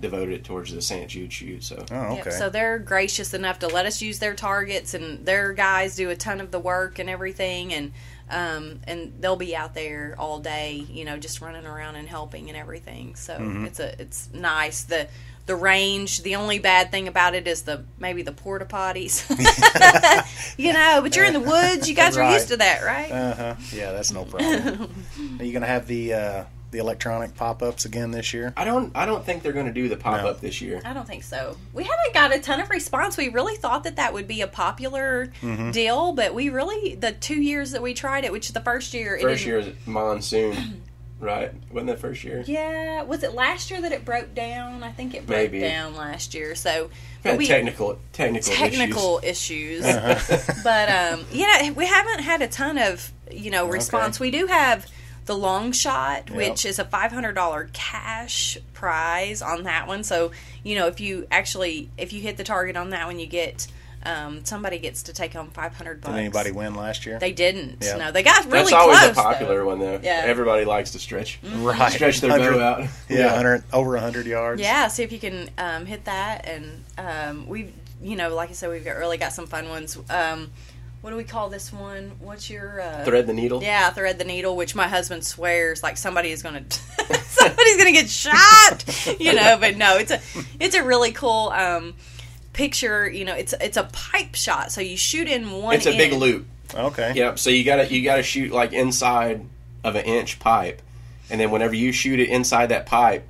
devoted 0.00 0.32
it 0.34 0.44
towards 0.44 0.72
the 0.72 0.80
St. 0.82 1.08
Jude 1.10 1.32
shoot 1.32 1.62
so 1.62 1.84
Oh, 1.90 2.14
Yep, 2.16 2.26
okay. 2.26 2.30
so 2.30 2.48
they're 2.48 2.78
gracious 2.78 3.34
enough 3.34 3.58
to 3.60 3.68
let 3.68 3.86
us 3.86 4.00
use 4.00 4.18
their 4.18 4.34
targets, 4.34 4.94
and 4.94 5.24
their 5.26 5.52
guys 5.52 5.96
do 5.96 6.10
a 6.10 6.16
ton 6.16 6.40
of 6.40 6.50
the 6.50 6.58
work 6.60 6.98
and 6.98 7.10
everything, 7.10 7.72
and 7.74 7.92
um, 8.30 8.78
and 8.86 9.12
they'll 9.20 9.34
be 9.34 9.56
out 9.56 9.74
there 9.74 10.14
all 10.16 10.38
day, 10.38 10.74
you 10.88 11.04
know, 11.04 11.16
just 11.18 11.40
running 11.40 11.66
around 11.66 11.96
and 11.96 12.08
helping 12.08 12.48
and 12.48 12.56
everything. 12.56 13.16
So 13.16 13.34
Mm-hmm. 13.34 13.64
it's 13.66 13.80
a 13.80 14.00
it's 14.00 14.28
nice. 14.32 14.84
The 14.84 15.08
the 15.46 15.56
range. 15.56 16.22
The 16.22 16.36
only 16.36 16.60
bad 16.60 16.92
thing 16.92 17.08
about 17.08 17.34
it 17.34 17.48
is 17.48 17.62
the 17.62 17.82
maybe 17.98 18.22
the 18.22 18.30
porta 18.30 18.66
potties. 18.66 19.26
you 20.58 20.72
know, 20.72 21.00
but 21.02 21.16
you're 21.16 21.24
in 21.24 21.32
the 21.32 21.40
woods. 21.40 21.88
You 21.88 21.94
guys 21.96 22.16
are 22.16 22.32
used 22.32 22.48
to 22.48 22.56
that, 22.58 22.84
right? 22.84 23.10
Uh 23.10 23.34
huh. 23.34 23.54
Yeah, 23.72 23.90
that's 23.92 24.12
no 24.12 24.24
problem. 24.24 24.90
Are 25.40 25.44
you 25.44 25.52
gonna 25.52 25.66
have 25.66 25.88
the 25.88 26.14
uh, 26.14 26.44
the 26.70 26.78
electronic 26.78 27.34
pop 27.34 27.62
ups 27.62 27.84
again 27.84 28.10
this 28.12 28.32
year? 28.32 28.52
I 28.56 28.64
don't 28.64 28.92
I 28.96 29.06
don't 29.06 29.24
think 29.24 29.42
they're 29.42 29.52
going 29.52 29.66
to 29.66 29.72
do 29.72 29.88
the 29.88 29.96
pop 29.96 30.22
up 30.22 30.40
this 30.40 30.60
year 30.60 30.80
I 30.84 30.92
don't 30.92 31.06
think 31.06 31.24
so. 31.24 31.56
We 31.72 31.82
haven't 31.84 32.14
got 32.14 32.34
a 32.34 32.38
ton 32.38 32.60
of 32.60 32.70
response. 32.70 33.16
We 33.16 33.28
really 33.28 33.56
thought 33.56 33.84
that 33.84 33.96
that 33.96 34.12
would 34.12 34.28
be 34.28 34.40
a 34.40 34.46
popular 34.46 35.30
Mm-hmm. 35.42 35.70
deal, 35.72 36.12
but 36.12 36.34
we 36.34 36.48
really 36.48 36.94
the 36.94 37.12
two 37.12 37.40
years 37.40 37.72
that 37.72 37.82
we 37.82 37.94
tried 37.94 38.24
it, 38.24 38.32
which 38.32 38.52
the 38.52 38.60
first 38.60 38.94
year, 38.94 39.16
it 39.16 39.22
first 39.22 39.44
year 39.46 39.58
is 39.58 39.68
monsoon 39.86 40.82
right 41.18 41.52
wasn't 41.70 41.86
that 41.88 41.98
first 42.00 42.24
year 42.24 42.42
yeah, 42.46 43.02
was 43.02 43.22
it 43.22 43.34
last 43.34 43.70
year 43.70 43.78
that 43.82 43.92
it 43.92 44.04
broke 44.06 44.34
down? 44.34 44.82
I 44.82 44.90
think 44.90 45.14
it 45.14 45.26
broke 45.26 45.36
Maybe. 45.52 45.60
down 45.60 45.94
last 45.94 46.32
year. 46.34 46.54
So 46.54 46.88
Had 47.24 47.36
we- 47.38 47.46
technical 47.46 47.98
technical 48.12 48.52
technical 48.54 49.20
issues, 49.22 49.82
but 50.64 50.88
um, 50.88 51.24
yeah, 51.32 51.70
we 51.72 51.86
haven't 51.86 52.20
had 52.20 52.42
a 52.42 52.48
ton 52.48 52.78
of 52.78 53.12
you 53.30 53.50
know 53.50 53.66
response. 53.68 54.18
We 54.18 54.30
do 54.30 54.46
have 54.46 54.86
the 55.30 55.36
long 55.36 55.70
shot, 55.70 56.28
which 56.28 56.66
is 56.66 56.80
a 56.80 56.84
five 56.84 57.12
hundred 57.12 57.34
dollar 57.34 57.70
cash 57.72 58.58
prize 58.74 59.42
on 59.42 59.62
that 59.62 59.86
one. 59.86 60.02
So 60.02 60.32
you 60.64 60.74
know 60.74 60.88
if 60.88 60.98
you 60.98 61.28
actually 61.30 61.88
if 61.96 62.12
you 62.12 62.20
hit 62.20 62.36
the 62.36 62.42
target 62.42 62.76
on 62.76 62.90
that 62.90 63.06
one, 63.06 63.20
you 63.20 63.26
get 63.28 63.68
um, 64.02 64.44
somebody 64.44 64.80
gets 64.80 65.04
to 65.04 65.12
take 65.12 65.32
home 65.32 65.50
five 65.50 65.72
hundred 65.76 66.00
bucks. 66.00 66.14
Did 66.14 66.18
anybody 66.18 66.50
win 66.50 66.74
last 66.74 67.06
year? 67.06 67.20
They 67.20 67.30
didn't. 67.30 67.76
Yeah. 67.80 67.96
No, 67.96 68.10
they 68.10 68.24
got 68.24 68.44
really 68.46 68.58
that's 68.58 68.72
always 68.72 68.98
close. 68.98 69.10
a 69.12 69.14
popular 69.14 69.58
though. 69.58 69.66
one 69.66 69.78
though 69.78 70.00
Yeah. 70.02 70.22
everybody 70.24 70.64
likes 70.64 70.90
to 70.92 70.98
stretch 70.98 71.38
right. 71.58 71.92
stretch 71.92 72.20
their 72.20 72.30
100 72.30 72.54
bow 72.54 72.60
out 72.60 72.88
Yeah, 73.08 73.26
100, 73.26 73.62
over 73.72 73.92
100 73.92 74.26
yards. 74.26 74.60
Yeah, 74.60 74.88
see 74.88 75.04
if 75.04 75.12
you 75.12 75.20
can 75.20 75.48
um, 75.58 75.86
hit 75.86 76.06
that, 76.06 76.44
and 76.48 76.84
um, 76.98 77.46
we've 77.46 77.72
you 78.02 78.16
know 78.16 78.34
like 78.34 78.50
I 78.50 78.54
said, 78.54 78.68
we've 78.70 78.84
got 78.84 78.96
really 78.96 79.16
got 79.16 79.32
some 79.32 79.46
fun 79.46 79.68
ones. 79.68 79.96
Um, 80.10 80.50
what 81.00 81.10
do 81.10 81.16
we 81.16 81.24
call 81.24 81.48
this 81.48 81.72
one? 81.72 82.12
What's 82.20 82.50
your 82.50 82.80
uh, 82.80 83.04
thread 83.04 83.26
the 83.26 83.34
needle 83.34 83.62
Yeah, 83.62 83.90
thread 83.90 84.18
the 84.18 84.24
needle, 84.24 84.56
which 84.56 84.74
my 84.74 84.88
husband 84.88 85.24
swears 85.24 85.82
like 85.82 85.96
somebody 85.96 86.30
is 86.30 86.42
going 86.42 86.64
to 86.68 87.14
somebody's 87.24 87.76
going 87.76 87.94
to 87.94 88.00
get 88.00 88.10
shot, 88.10 89.18
you 89.20 89.34
know. 89.34 89.56
But 89.58 89.76
no, 89.76 89.96
it's 89.96 90.10
a 90.10 90.20
it's 90.58 90.74
a 90.74 90.82
really 90.82 91.12
cool 91.12 91.50
um, 91.50 91.94
picture. 92.52 93.08
You 93.08 93.24
know, 93.24 93.34
it's 93.34 93.54
it's 93.60 93.76
a 93.76 93.84
pipe 93.84 94.34
shot, 94.34 94.72
so 94.72 94.80
you 94.80 94.96
shoot 94.96 95.28
in 95.28 95.50
one. 95.50 95.74
it's 95.74 95.86
a 95.86 95.96
big 95.96 96.12
loop 96.12 96.46
Okay. 96.74 97.12
Yep. 97.14 97.38
So 97.38 97.50
you 97.50 97.64
gotta 97.64 97.92
you 97.92 98.02
gotta 98.02 98.22
shoot 98.22 98.52
like 98.52 98.72
inside 98.72 99.44
of 99.82 99.96
an 99.96 100.04
inch 100.04 100.38
pipe, 100.38 100.82
and 101.28 101.40
then 101.40 101.50
whenever 101.50 101.74
you 101.74 101.92
shoot 101.92 102.20
it 102.20 102.28
inside 102.28 102.66
that 102.66 102.86
pipe, 102.86 103.26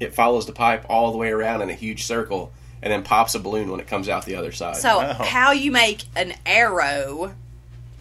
it 0.00 0.14
follows 0.14 0.46
the 0.46 0.52
pipe 0.52 0.84
all 0.88 1.12
the 1.12 1.18
way 1.18 1.30
around 1.30 1.62
in 1.62 1.70
a 1.70 1.74
huge 1.74 2.04
circle, 2.04 2.52
and 2.82 2.92
then 2.92 3.02
pops 3.02 3.34
a 3.34 3.38
balloon 3.38 3.70
when 3.70 3.80
it 3.80 3.86
comes 3.86 4.08
out 4.08 4.24
the 4.26 4.34
other 4.36 4.52
side. 4.52 4.76
So 4.76 5.00
Oh. 5.00 5.12
how 5.24 5.52
you 5.52 5.70
make 5.70 6.02
an 6.16 6.34
arrow 6.44 7.34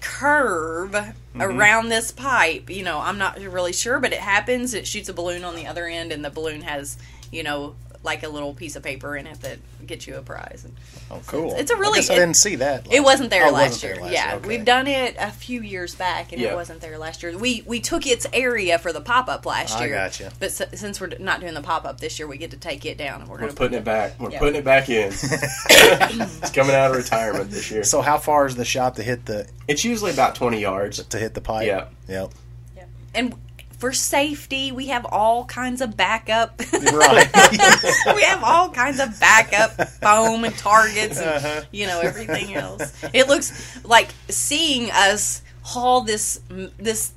curve 0.01 0.91
Mm-hmm. 0.91 1.41
around 1.41 1.87
this 1.87 2.11
pipe? 2.11 2.69
You 2.69 2.83
know, 2.83 2.99
I'm 2.99 3.17
not 3.17 3.39
really 3.39 3.71
sure, 3.71 3.99
but 4.01 4.11
it 4.11 4.19
happens. 4.19 4.73
It 4.73 4.85
shoots 4.85 5.07
a 5.07 5.13
balloon 5.13 5.45
on 5.45 5.55
the 5.55 5.65
other 5.65 5.85
end, 5.85 6.11
and 6.11 6.25
the 6.25 6.29
balloon 6.29 6.61
has 6.63 6.97
you 7.31 7.41
know 7.43 7.75
like 8.03 8.23
a 8.23 8.29
little 8.29 8.53
piece 8.53 8.75
of 8.75 8.83
paper 8.83 9.15
in 9.15 9.27
it 9.27 9.39
that 9.41 9.59
gets 9.85 10.07
you 10.07 10.15
a 10.15 10.21
prize. 10.21 10.63
And 10.65 10.75
Oh, 11.11 11.19
cool. 11.27 11.53
It's 11.55 11.69
a 11.71 11.75
really- 11.75 11.99
I, 11.99 12.01
guess 12.01 12.09
I 12.09 12.13
it- 12.13 12.19
didn't 12.19 12.35
see 12.37 12.55
that. 12.55 12.87
It 12.91 13.03
wasn't 13.03 13.29
there 13.29 13.45
Oh, 13.47 13.51
last 13.51 13.71
wasn't 13.73 13.81
there 13.81 13.93
year. 13.95 14.03
last 14.03 14.13
yeah, 14.13 14.27
year. 14.29 14.35
Okay. 14.37 14.47
we've 14.47 14.65
done 14.65 14.87
it 14.87 15.15
a 15.19 15.29
few 15.31 15.61
years 15.61 15.93
back, 15.93 16.31
and 16.31 16.41
Yeah. 16.41 16.49
it 16.51 16.55
wasn't 16.55 16.81
there 16.81 16.97
last 16.97 17.21
year. 17.21 17.37
We 17.37 17.63
we 17.67 17.79
took 17.79 18.07
its 18.07 18.25
area 18.33 18.79
for 18.79 18.91
the 18.93 19.01
pop 19.01 19.27
up 19.29 19.45
last 19.45 19.75
I 19.77 19.85
year. 19.85 19.95
gotcha. 19.95 20.31
But 20.39 20.49
s- 20.49 20.61
since 20.79 20.99
we're 21.01 21.09
not 21.19 21.41
doing 21.41 21.53
the 21.53 21.61
pop 21.61 21.85
up 21.85 21.99
this 21.99 22.17
year, 22.17 22.27
we 22.27 22.37
get 22.37 22.51
to 22.51 22.57
take 22.57 22.85
it 22.85 22.97
down, 22.97 23.21
and 23.21 23.29
we're, 23.29 23.35
We're 23.35 23.39
going 23.41 23.51
to 23.51 23.57
putting 23.57 23.77
it 23.77 23.83
back. 23.83 24.19
We're 24.19 24.31
Yeah. 24.31 24.39
putting 24.39 24.55
it 24.55 24.65
back 24.65 24.89
in. 24.89 25.11
it's 25.13 26.49
coming 26.51 26.75
out 26.75 26.91
of 26.91 26.97
retirement 26.97 27.51
this 27.51 27.69
year. 27.71 27.83
So 27.83 28.01
how 28.01 28.17
far 28.17 28.45
is 28.45 28.55
the 28.55 28.65
shot 28.65 28.95
to 28.95 29.03
hit 29.03 29.25
the 29.25 29.47
It's 29.67 29.83
usually 29.85 30.11
about 30.11 30.35
twenty 30.35 30.59
yards. 30.59 31.03
to 31.03 31.17
hit 31.19 31.33
the 31.33 31.41
pipe? 31.41 31.67
Yeah. 31.67 31.85
Yep. 32.07 32.31
And 33.13 33.35
for 33.81 33.91
safety, 33.91 34.71
we 34.71 34.87
have 34.87 35.05
all 35.05 35.43
kinds 35.45 35.81
of 35.81 35.97
backup. 35.97 36.61
Right. 36.71 37.27
we 38.15 38.21
have 38.21 38.43
all 38.43 38.69
kinds 38.69 38.99
of 38.99 39.19
backup 39.19 39.71
foam 39.89 40.43
and 40.45 40.57
targets 40.57 41.17
and 41.19 41.29
Uh-huh. 41.45 41.61
you 41.71 41.87
know 41.87 41.99
everything 41.99 42.53
else. 42.55 42.93
It 43.11 43.27
looks 43.27 43.83
like 43.83 44.09
seeing 44.29 44.89
us 44.91 45.41
haul 45.63 46.01
this 46.01 46.39
this 46.77 47.11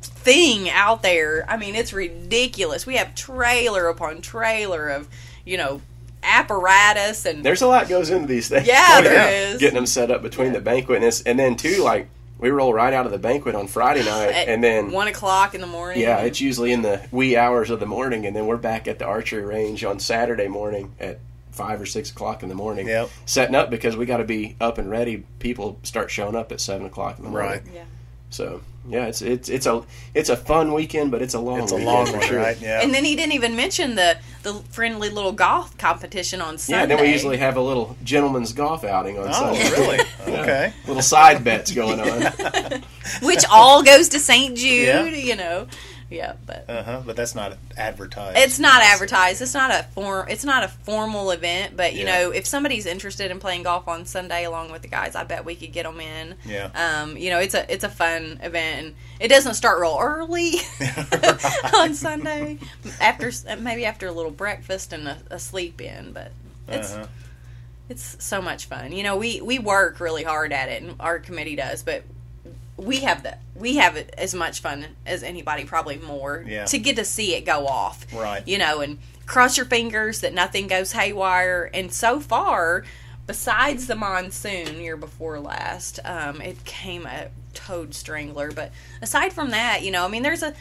thing 0.00 0.70
out 0.70 1.02
there. 1.02 1.44
I 1.48 1.56
mean, 1.56 1.74
it's 1.74 1.92
ridiculous. 1.92 2.86
We 2.86 2.96
have 2.96 3.14
trailer 3.14 3.88
upon 3.88 4.20
trailer 4.22 4.88
of, 4.90 5.08
you 5.44 5.56
know, 5.58 5.80
apparatus 6.22 7.26
and 7.26 7.44
There's 7.44 7.60
a 7.62 7.66
lot 7.66 7.88
goes 7.88 8.08
into 8.10 8.26
these 8.26 8.48
things. 8.48 8.66
Yeah, 8.66 9.02
Getting- 9.02 9.12
there 9.12 9.50
is. 9.52 9.60
Getting 9.60 9.74
them 9.76 9.86
set 9.86 10.10
up 10.10 10.22
between 10.22 10.52
the 10.52 10.60
banquet 10.60 10.96
and 10.96 11.04
this, 11.04 11.22
and 11.22 11.38
then 11.38 11.56
too, 11.56 11.82
like 11.82 12.08
we 12.38 12.50
roll 12.50 12.72
right 12.74 12.92
out 12.92 13.06
of 13.06 13.12
the 13.12 13.18
banquet 13.18 13.54
on 13.54 13.66
Friday 13.68 14.04
night, 14.04 14.30
at 14.32 14.48
and 14.48 14.62
then 14.62 14.90
one 14.90 15.08
o'clock 15.08 15.54
in 15.54 15.60
the 15.60 15.66
morning. 15.66 16.00
yeah, 16.02 16.18
it's 16.20 16.40
usually 16.40 16.72
in 16.72 16.82
the 16.82 17.00
wee 17.10 17.36
hours 17.36 17.70
of 17.70 17.80
the 17.80 17.86
morning, 17.86 18.26
and 18.26 18.34
then 18.34 18.46
we're 18.46 18.56
back 18.56 18.88
at 18.88 18.98
the 18.98 19.04
archery 19.06 19.44
range 19.44 19.84
on 19.84 19.98
Saturday 20.00 20.48
morning 20.48 20.92
at 21.00 21.18
five 21.52 21.80
or 21.80 21.86
six 21.86 22.10
o'clock 22.10 22.42
in 22.42 22.48
the 22.48 22.54
morning, 22.54 22.88
Yep. 22.88 23.08
setting 23.26 23.54
up 23.54 23.70
because 23.70 23.96
we 23.96 24.06
got 24.06 24.16
to 24.16 24.24
be 24.24 24.56
up 24.60 24.78
and 24.78 24.90
ready. 24.90 25.24
People 25.38 25.78
start 25.84 26.10
showing 26.10 26.34
up 26.34 26.50
at 26.50 26.60
seven 26.60 26.86
o'clock 26.86 27.18
in 27.18 27.24
the 27.24 27.30
morning. 27.30 27.50
Right. 27.50 27.62
Yeah. 27.72 27.84
So 28.30 28.60
yeah, 28.88 29.06
it's 29.06 29.22
it's 29.22 29.48
it's 29.48 29.66
a 29.66 29.84
it's 30.14 30.28
a 30.28 30.36
fun 30.36 30.72
weekend, 30.72 31.12
but 31.12 31.22
it's 31.22 31.34
a 31.34 31.38
long 31.38 31.60
It's 31.62 31.70
a 31.70 31.76
weekend 31.76 31.92
long 31.94 32.06
for 32.06 32.18
one, 32.18 32.26
sure. 32.26 32.38
right? 32.38 32.60
Yeah. 32.60 32.82
And 32.82 32.92
then 32.92 33.04
he 33.04 33.14
didn't 33.14 33.32
even 33.34 33.54
mention 33.54 33.94
the 33.94 34.18
the 34.44 34.54
friendly 34.70 35.08
little 35.08 35.32
golf 35.32 35.76
competition 35.78 36.40
on 36.40 36.58
Sunday. 36.58 36.80
Yeah, 36.80 36.86
then 36.86 37.00
we 37.00 37.10
usually 37.10 37.38
have 37.38 37.56
a 37.56 37.60
little 37.60 37.96
gentleman's 38.04 38.52
golf 38.52 38.84
outing 38.84 39.18
on 39.18 39.28
oh, 39.28 39.32
Sunday. 39.32 39.70
really? 39.70 39.98
Okay. 40.44 40.72
Little 40.86 41.02
side 41.02 41.42
bets 41.42 41.72
going 41.72 42.00
on. 42.00 42.82
which 43.22 43.44
all 43.50 43.82
goes 43.82 44.10
to 44.10 44.18
St. 44.18 44.54
Jude, 44.56 44.86
Yeah. 44.86 45.04
you 45.06 45.36
know. 45.36 45.66
Yeah, 46.10 46.34
but 46.46 46.64
Uh 46.68 46.82
huh. 46.82 47.02
But 47.04 47.16
that's 47.16 47.34
not 47.34 47.56
advertised. 47.76 48.36
it's 48.38 48.58
not 48.58 48.82
advertised. 48.82 49.40
It's 49.42 49.54
not 49.54 49.70
a 49.70 49.82
form. 49.94 50.28
It's 50.28 50.44
not 50.44 50.62
a 50.62 50.68
formal 50.68 51.30
event. 51.30 51.76
But 51.76 51.94
you 51.94 52.04
Yeah. 52.04 52.24
know, 52.24 52.30
if 52.30 52.46
somebody's 52.46 52.86
interested 52.86 53.30
in 53.30 53.40
playing 53.40 53.62
golf 53.64 53.88
on 53.88 54.04
Sunday 54.06 54.44
along 54.44 54.70
with 54.70 54.82
the 54.82 54.88
guys, 54.88 55.14
I 55.16 55.24
bet 55.24 55.44
we 55.44 55.54
could 55.56 55.72
get 55.72 55.84
them 55.84 56.00
in. 56.00 56.34
Yeah. 56.44 56.70
Um, 56.74 57.16
you 57.16 57.30
know, 57.30 57.38
it's 57.40 57.54
a 57.54 57.72
it's 57.72 57.84
a 57.84 57.88
fun 57.88 58.38
event, 58.42 58.86
and 58.86 58.94
it 59.18 59.28
doesn't 59.28 59.54
start 59.54 59.80
real 59.80 59.98
early 60.00 60.52
on 61.74 61.94
Sunday. 61.94 62.58
After 63.00 63.30
maybe 63.58 63.84
after 63.84 64.06
a 64.06 64.12
little 64.12 64.30
breakfast 64.30 64.92
and 64.92 65.08
a, 65.08 65.18
a 65.30 65.38
sleep 65.38 65.80
in, 65.80 66.12
but 66.12 66.30
it's 66.68 66.92
Uh-huh. 66.92 67.06
it's 67.88 68.16
so 68.24 68.40
much 68.42 68.66
fun. 68.66 68.92
You 68.92 69.02
know, 69.02 69.16
we 69.16 69.40
we 69.40 69.58
work 69.58 70.00
really 70.00 70.22
hard 70.22 70.52
at 70.52 70.68
it, 70.68 70.82
and 70.82 70.96
our 71.00 71.18
committee 71.18 71.56
does, 71.56 71.82
but 71.82 72.04
we 72.76 73.00
have 73.00 73.22
the 73.22 73.36
we 73.54 73.76
have 73.76 73.96
as 74.18 74.34
much 74.34 74.60
fun 74.60 74.86
as 75.06 75.22
anybody, 75.22 75.64
probably 75.64 75.98
more, 75.98 76.44
Yeah. 76.46 76.64
to 76.66 76.78
get 76.78 76.96
to 76.96 77.04
see 77.04 77.34
it 77.34 77.44
go 77.44 77.66
off. 77.66 78.04
Right. 78.12 78.46
You 78.46 78.58
know, 78.58 78.80
and 78.80 78.98
cross 79.26 79.56
your 79.56 79.66
fingers 79.66 80.20
that 80.20 80.34
nothing 80.34 80.66
goes 80.66 80.92
haywire. 80.92 81.70
And 81.72 81.92
so 81.92 82.20
far, 82.20 82.84
besides 83.26 83.86
the 83.86 83.94
monsoon 83.94 84.80
year 84.80 84.96
before 84.96 85.38
last, 85.40 86.00
um, 86.04 86.40
it 86.40 86.64
came 86.64 87.06
a 87.06 87.28
toad 87.54 87.94
strangler. 87.94 88.50
But 88.50 88.72
aside 89.00 89.32
from 89.32 89.50
that, 89.50 89.82
you 89.82 89.90
know, 89.90 90.04
I 90.04 90.08
mean, 90.08 90.22
there's 90.22 90.42
a 90.42 90.54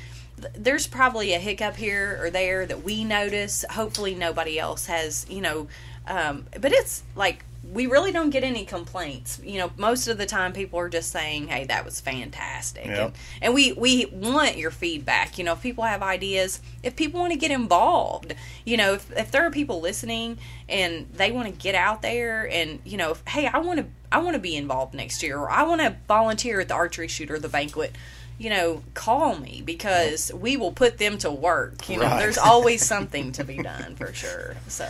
there's 0.55 0.87
probably 0.87 1.33
a 1.33 1.39
hiccup 1.39 1.75
here 1.75 2.17
or 2.21 2.29
there 2.29 2.65
that 2.65 2.83
we 2.83 3.03
notice. 3.03 3.63
Hopefully, 3.71 4.15
nobody 4.15 4.59
else 4.59 4.87
has. 4.87 5.25
You 5.29 5.41
know, 5.41 5.67
um, 6.07 6.45
but 6.59 6.71
it's 6.71 7.03
like 7.15 7.45
we 7.71 7.85
really 7.87 8.11
don't 8.11 8.29
get 8.29 8.43
any 8.43 8.65
complaints. 8.65 9.39
You 9.43 9.57
know, 9.59 9.71
most 9.77 10.07
of 10.07 10.17
the 10.17 10.25
time 10.25 10.51
people 10.53 10.79
are 10.79 10.89
just 10.89 11.11
saying, 11.11 11.47
"Hey, 11.47 11.63
that 11.65 11.85
was 11.85 12.01
fantastic," 12.01 12.85
Yep. 12.87 12.97
and, 12.99 13.13
and 13.41 13.53
we 13.53 13.71
we 13.73 14.05
want 14.07 14.57
your 14.57 14.69
feedback. 14.71 15.37
You 15.37 15.45
know, 15.45 15.53
if 15.53 15.61
people 15.61 15.83
have 15.85 16.03
ideas, 16.03 16.59
if 16.83 16.95
people 16.95 17.21
want 17.21 17.31
to 17.33 17.39
get 17.39 17.51
involved, 17.51 18.35
you 18.65 18.75
know, 18.77 18.93
if 18.95 19.11
if 19.17 19.31
there 19.31 19.45
are 19.45 19.51
people 19.51 19.79
listening 19.81 20.37
and 20.67 21.07
they 21.13 21.31
want 21.31 21.47
to 21.47 21.53
get 21.53 21.73
out 21.75 22.01
there 22.01 22.49
and 22.51 22.79
you 22.83 22.97
know, 22.97 23.11
if, 23.11 23.23
hey, 23.27 23.47
I 23.47 23.59
want 23.59 23.79
to 23.79 23.85
I 24.11 24.17
want 24.19 24.33
to 24.35 24.39
be 24.41 24.55
involved 24.55 24.93
next 24.93 25.23
year, 25.23 25.37
or 25.39 25.49
I 25.49 25.63
want 25.63 25.81
to 25.81 25.95
volunteer 26.07 26.59
at 26.59 26.67
the 26.67 26.73
archery 26.73 27.07
shoot 27.07 27.31
or 27.31 27.39
the 27.39 27.49
banquet. 27.49 27.95
You 28.39 28.49
know, 28.49 28.81
call 28.95 29.37
me 29.37 29.61
because 29.63 30.33
we 30.33 30.57
will 30.57 30.71
put 30.71 30.97
them 30.97 31.19
to 31.19 31.31
work. 31.31 31.87
You 31.87 31.97
know, 31.97 32.03
Right. 32.07 32.19
there's 32.19 32.37
always 32.39 32.83
something 32.85 33.31
to 33.33 33.43
be 33.43 33.57
done 33.61 33.95
for 33.95 34.11
sure. 34.11 34.55
So. 34.67 34.89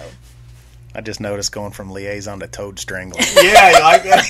I 0.96 1.02
just 1.02 1.20
noticed 1.20 1.52
going 1.52 1.72
from 1.72 1.92
liaison 1.92 2.40
to 2.42 2.48
toad 2.48 2.78
strangler. 2.80 3.20
yeah, 3.42 3.72
you 3.72 3.80
like 3.82 4.04
that? 4.04 4.26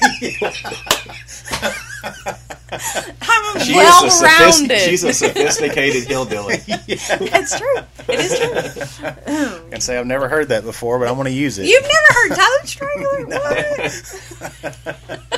I'm 3.22 3.60
She 3.62 3.74
well 3.76 4.06
is 4.06 4.14
a 4.14 4.18
sophist- 4.18 4.60
rounded. 4.62 4.80
she's 4.80 5.04
a 5.04 5.14
sophisticated 5.14 6.06
hillbilly. 6.06 6.56
It's 6.68 7.60
true. 7.60 7.80
It 8.08 8.20
is 8.20 8.98
true. 8.98 9.70
and 9.72 9.82
say 9.84 9.98
I've 9.98 10.08
never 10.08 10.28
heard 10.30 10.50
that 10.50 10.64
before, 10.64 11.00
but 11.00 11.08
I 11.08 11.12
want 11.12 11.28
to 11.28 11.34
use 11.34 11.58
it. 11.60 11.68
You've 11.68 11.84
never 11.84 12.14
heard 12.14 12.36
toad 12.38 12.68
strangler? 12.68 13.38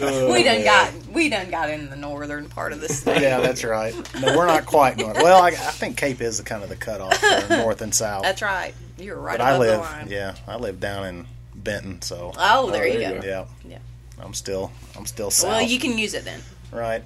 What? 0.00 0.30
we 0.32 0.42
done 0.42 0.60
uh, 0.60 0.64
got 0.64 0.92
we 1.12 1.28
done 1.30 1.48
got 1.50 1.70
in 1.70 1.88
the 1.88 1.96
northern 1.96 2.48
part 2.48 2.72
of 2.72 2.80
the 2.80 2.88
state. 2.88 3.22
yeah, 3.22 3.40
that's 3.40 3.62
right. 3.64 3.94
No, 4.20 4.36
we're 4.36 4.46
not 4.46 4.66
quite 4.66 4.96
north. 4.98 5.16
Well, 5.22 5.40
I, 5.42 5.48
I 5.48 5.52
think 5.52 5.96
Cape 5.96 6.20
is 6.20 6.38
the 6.38 6.44
kind 6.44 6.62
of 6.64 6.68
the 6.68 6.76
cutoff 6.76 7.16
for 7.16 7.56
north 7.56 7.80
and 7.80 7.94
south. 7.94 8.24
That's 8.24 8.42
right. 8.42 8.74
You're 8.98 9.16
right 9.18 9.38
but 9.38 9.44
I 9.44 9.50
above 9.54 9.66
the 9.66 9.72
live, 9.78 9.80
line. 9.80 10.08
yeah, 10.10 10.34
I 10.46 10.56
live 10.56 10.80
down 10.80 11.06
in 11.06 11.26
Benton, 11.54 12.02
so 12.02 12.32
Oh, 12.36 12.70
there, 12.70 12.82
Oh, 12.84 12.86
you 12.86 12.98
there 12.98 13.08
go. 13.10 13.16
you 13.16 13.22
go. 13.22 13.26
yeah, 13.28 13.44
Yeah. 13.72 13.78
I'm 14.24 14.34
still, 14.34 14.70
I'm 14.96 15.06
still 15.06 15.30
south. 15.30 15.50
Well, 15.50 15.62
you 15.62 15.78
can 15.78 15.98
use 15.98 16.14
it 16.14 16.24
then. 16.24 16.40
Right. 16.72 17.02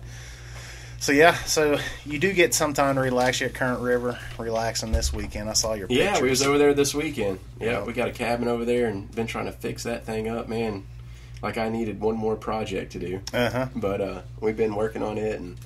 So 1.01 1.12
yeah, 1.12 1.34
so 1.45 1.78
you 2.05 2.18
do 2.18 2.32
get 2.32 2.55
some 2.55 2.74
time 2.74 2.97
to 2.97 3.01
relax. 3.01 3.41
You 3.41 3.47
at 3.47 3.55
Current 3.55 3.80
River, 3.80 4.18
relaxing 4.36 4.91
this 4.91 5.12
weekend. 5.12 5.49
I 5.49 5.53
saw 5.53 5.74
your 5.74 5.86
pictures. 5.86 6.05
Yeah, 6.05 6.20
we 6.20 6.28
was 6.28 6.43
over 6.43 6.59
there 6.59 6.74
this 6.74 6.93
weekend. 6.95 7.39
Yeah, 7.61 7.70
Yeah. 7.70 7.84
we 7.84 7.93
got 7.93 8.09
a 8.09 8.12
cabin 8.12 8.49
over 8.49 8.64
there 8.64 8.86
and 8.89 9.09
been 9.14 9.28
trying 9.28 9.47
to 9.47 9.53
fix 9.53 9.84
that 9.84 10.05
thing 10.05 10.28
up, 10.28 10.49
man. 10.49 10.84
Like 11.41 11.57
I 11.57 11.68
needed 11.68 12.01
one 12.01 12.16
more 12.16 12.34
project 12.34 12.93
to 12.93 12.99
do, 12.99 13.20
Uh 13.32 13.49
huh. 13.51 13.66
but 13.76 14.01
uh, 14.01 14.20
we've 14.41 14.57
been 14.57 14.74
working 14.74 15.05
on 15.05 15.18
it, 15.18 15.39
and 15.39 15.57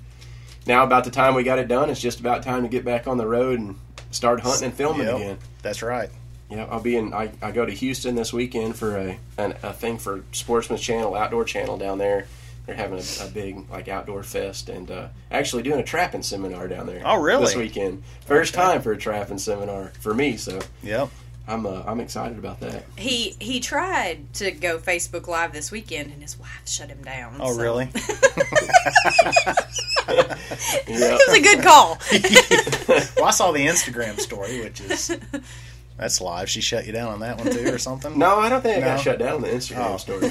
now 0.67 0.85
about 0.85 1.05
the 1.05 1.11
time 1.11 1.35
we 1.35 1.45
got 1.45 1.59
it 1.59 1.67
done, 1.67 1.89
it's 1.89 2.01
just 2.01 2.21
about 2.21 2.43
time 2.43 2.63
to 2.63 2.69
get 2.69 2.85
back 2.85 3.07
on 3.09 3.17
the 3.17 3.27
road 3.27 3.59
and 3.59 3.77
start 4.13 4.41
hunting 4.41 4.67
and 4.67 4.75
filming 4.75 5.07
Yep. 5.07 5.17
again. 5.17 5.39
That's 5.63 5.83
right. 5.83 6.09
Yeah, 6.51 6.67
I'll 6.71 6.81
be 6.81 6.97
in. 6.97 7.13
I, 7.15 7.31
I 7.43 7.51
go 7.51 7.65
to 7.67 7.73
Houston 7.73 8.15
this 8.15 8.33
weekend 8.33 8.77
for 8.77 8.97
a 8.97 9.19
an, 9.39 9.55
a 9.63 9.73
thing 9.73 9.99
for 9.99 10.23
Sportsman's 10.33 10.83
Channel, 10.83 11.15
Outdoor 11.15 11.45
Channel 11.45 11.79
down 11.79 11.99
there. 11.99 12.27
They're 12.67 12.77
having 12.77 12.99
a, 13.01 13.25
a 13.25 13.29
big 13.29 13.69
like 13.71 13.89
outdoor 13.89 14.23
fest 14.23 14.69
and 14.69 14.89
uh, 14.91 15.09
actually 15.31 15.63
doing 15.65 15.81
a 15.81 15.83
trapping 15.83 16.23
seminar 16.23 16.69
down 16.69 16.87
there. 16.87 17.03
Oh, 17.05 17.21
really? 17.21 17.47
This 17.47 17.57
weekend, 17.57 18.05
first 18.27 18.55
Okay. 18.57 18.63
time 18.63 18.83
for 18.83 18.93
a 18.93 18.97
trapping 18.99 19.39
seminar 19.39 19.93
for 20.01 20.15
me. 20.15 20.37
So 20.37 20.61
Yep. 20.83 21.09
I'm 21.49 21.67
uh, 21.67 21.83
I'm 21.87 21.99
excited 22.01 22.39
about 22.39 22.61
that. 22.61 22.85
He 22.97 23.35
he 23.41 23.59
tried 23.61 24.33
to 24.35 24.51
go 24.53 24.79
Facebook 24.79 25.27
Live 25.27 25.53
this 25.53 25.71
weekend, 25.73 26.13
and 26.13 26.23
his 26.23 26.39
wife 26.39 26.63
shut 26.67 26.89
him 26.89 27.03
down. 27.03 27.37
Oh, 27.41 27.53
so- 27.53 27.61
really? 27.61 27.85
Yeah. 27.85 27.91
it 30.87 31.29
was 31.29 31.37
a 31.37 31.41
good 31.43 31.63
call. 31.63 31.99
well, 33.17 33.25
I 33.27 33.31
saw 33.33 33.51
the 33.53 33.67
Instagram 33.67 34.19
story, 34.21 34.61
which 34.61 34.81
is 34.83 35.17
that's 35.97 36.21
live. 36.21 36.49
She 36.49 36.61
shut 36.61 36.87
you 36.87 36.93
down 36.93 37.11
on 37.13 37.19
that 37.21 37.39
one 37.39 37.51
too, 37.51 37.75
or 37.75 37.79
something? 37.79 38.17
No, 38.17 38.37
I 38.37 38.49
don't 38.49 38.63
think 38.63 38.85
I 38.85 38.89
got 38.89 39.01
shut 39.01 39.19
down 39.19 39.35
on 39.37 39.41
the 39.43 39.49
Instagram 39.49 39.95
Oh. 39.95 39.97
story. 39.97 40.29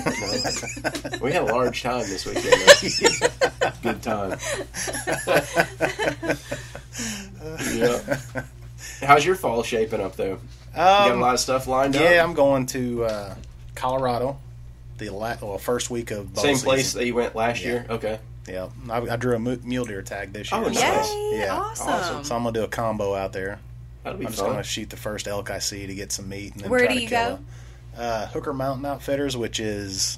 No. 1.10 1.18
we 1.20 1.34
had 1.34 1.42
a 1.44 1.54
large 1.54 1.84
time 1.84 2.06
this 2.08 2.26
weekend. 2.26 2.56
Good 3.84 4.02
time. 4.02 4.40
yeah. 7.74 8.00
How's 9.02 9.26
your 9.26 9.36
fall 9.36 9.62
shaping 9.64 10.00
up 10.00 10.16
though? 10.16 10.40
You 10.72 10.78
got 10.78 11.10
a 11.10 11.14
Um, 11.14 11.20
lot 11.22 11.34
of 11.34 11.40
stuff 11.40 11.68
lined 11.68 11.96
up. 11.96 12.02
yeah, 12.02 12.24
I'm 12.24 12.34
going 12.34 12.66
to 12.68 13.06
uh, 13.06 13.36
Colorado. 13.76 14.38
The 14.98 15.10
la- 15.10 15.36
well, 15.42 15.58
first 15.58 15.90
week 15.90 16.12
of 16.12 16.34
bow 16.34 16.42
Same 16.42 16.58
place 16.58 16.94
that 16.94 17.06
you 17.06 17.16
went 17.16 17.36
last 17.36 17.62
Yeah. 17.62 17.68
year. 17.68 17.86
Okay. 17.90 18.20
Yeah, 18.48 18.68
I, 18.90 18.98
I 19.02 19.16
drew 19.18 19.36
a 19.36 19.40
mu- 19.40 19.60
mule 19.64 19.86
deer 19.86 20.02
tag 20.02 20.34
this 20.34 20.52
year. 20.52 20.62
Oh, 20.62 20.68
nice. 20.70 21.12
Yay! 21.12 21.40
Yeah. 21.40 21.56
Awesome. 21.60 21.88
Awesome. 21.90 22.24
So 22.24 22.36
I'm 22.36 22.44
gonna 22.44 22.54
do 22.54 22.64
a 22.64 22.68
combo 22.68 23.16
out 23.16 23.34
there. 23.34 23.60
That'll 24.04 24.18
be 24.20 24.26
I'm 24.26 24.32
just 24.32 24.42
fun. 24.42 24.52
gonna 24.52 24.64
shoot 24.64 24.90
the 24.90 24.98
first 24.98 25.28
elk 25.28 25.50
I 25.52 25.60
see 25.60 25.86
to 25.88 25.94
get 25.94 26.12
some 26.12 26.28
meat. 26.30 26.54
And 26.54 26.64
then 26.64 26.70
Where 26.72 26.80
try 26.86 26.90
do 26.90 26.96
to 26.96 27.02
you 27.04 27.10
kill 27.10 27.38
go? 27.38 27.40
A, 27.98 28.02
uh, 28.02 28.28
Hooker 28.28 28.54
Mountain 28.54 28.86
Outfitters, 28.86 29.36
which 29.38 29.60
is 29.60 30.18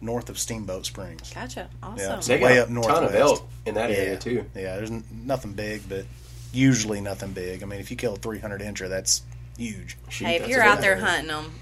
north 0.00 0.28
of 0.28 0.38
Steamboat 0.38 0.86
Springs. 0.86 1.32
Gotcha. 1.34 1.68
Yeah. 1.82 1.88
Awesome. 1.88 2.20
They 2.34 2.38
got 2.38 2.46
way 2.46 2.56
a 2.58 2.62
up 2.64 2.68
ton 2.68 3.04
of 3.04 3.14
elk 3.14 3.48
in 3.64 3.74
that 3.74 3.90
yeah, 3.90 3.96
area 3.96 4.16
too. 4.18 4.44
Yeah, 4.54 4.76
there's 4.76 4.90
n- 4.90 5.04
nothing 5.24 5.52
big, 5.54 5.88
but 5.88 6.04
usually 6.56 7.00
nothing 7.00 7.32
big. 7.32 7.62
I 7.62 7.66
mean, 7.66 7.80
if 7.80 7.90
you 7.90 7.96
kill 7.96 8.14
a 8.14 8.16
300 8.16 8.60
incher, 8.60 8.88
that's 8.88 9.22
huge. 9.56 9.96
Shoot, 10.08 10.26
Hey, 10.26 10.36
if 10.36 10.48
you're 10.48 10.62
out 10.62 10.80
there 10.80 10.96
hunting 10.96 11.28
them, 11.28 11.52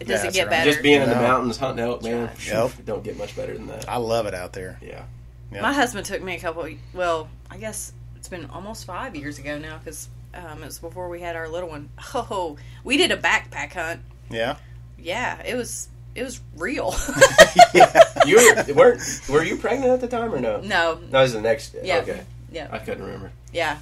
does 0.00 0.24
it 0.24 0.32
get 0.32 0.42
right. 0.44 0.50
better? 0.50 0.70
Just 0.70 0.82
being 0.82 1.02
in 1.02 1.08
the 1.08 1.14
mountains 1.14 1.58
hunting 1.58 1.84
elk, 1.84 2.02
man. 2.02 2.30
That's 2.46 2.76
Don't 2.78 3.04
get 3.04 3.18
much 3.18 3.36
better 3.36 3.54
than 3.54 3.66
that. 3.68 3.88
I 3.88 3.96
love 3.96 4.26
it 4.26 4.34
out 4.34 4.52
there. 4.52 4.78
Yeah. 4.82 5.04
Yeah. 5.52 5.62
My 5.62 5.72
husband 5.72 6.06
took 6.06 6.22
me 6.22 6.34
a 6.34 6.40
couple. 6.40 6.68
Well, 6.92 7.28
I 7.50 7.58
guess 7.58 7.92
it's 8.16 8.28
been 8.28 8.46
almost 8.46 8.86
five 8.86 9.14
years 9.14 9.38
ago 9.38 9.58
now 9.58 9.78
because 9.78 10.08
um, 10.34 10.62
it 10.62 10.66
was 10.66 10.78
before 10.78 11.08
we 11.08 11.20
had 11.20 11.36
our 11.36 11.48
little 11.48 11.68
one. 11.68 11.90
Oh, 12.14 12.56
we 12.82 12.96
did 12.96 13.10
a 13.12 13.16
backpack 13.16 13.72
hunt. 13.72 14.00
Yeah. 14.30 14.56
Yeah, 14.98 15.40
it 15.42 15.54
was 15.54 15.88
it 16.14 16.22
was 16.22 16.40
real. 16.56 16.94
You 18.26 18.36
were, 18.36 18.74
weren't 18.74 19.20
were 19.28 19.44
you 19.44 19.58
pregnant 19.58 19.92
at 19.92 20.00
the 20.00 20.08
time 20.08 20.32
or 20.32 20.40
no? 20.40 20.62
no, 20.62 20.94
That 21.10 21.20
was 21.20 21.34
the 21.34 21.42
next. 21.42 21.76
Yeah. 21.82 21.98
Okay. 21.98 22.22
yeah, 22.50 22.68
I 22.70 22.78
couldn't 22.78 23.04
remember. 23.04 23.32
yeah, 23.52 23.76
yeah. 23.76 23.78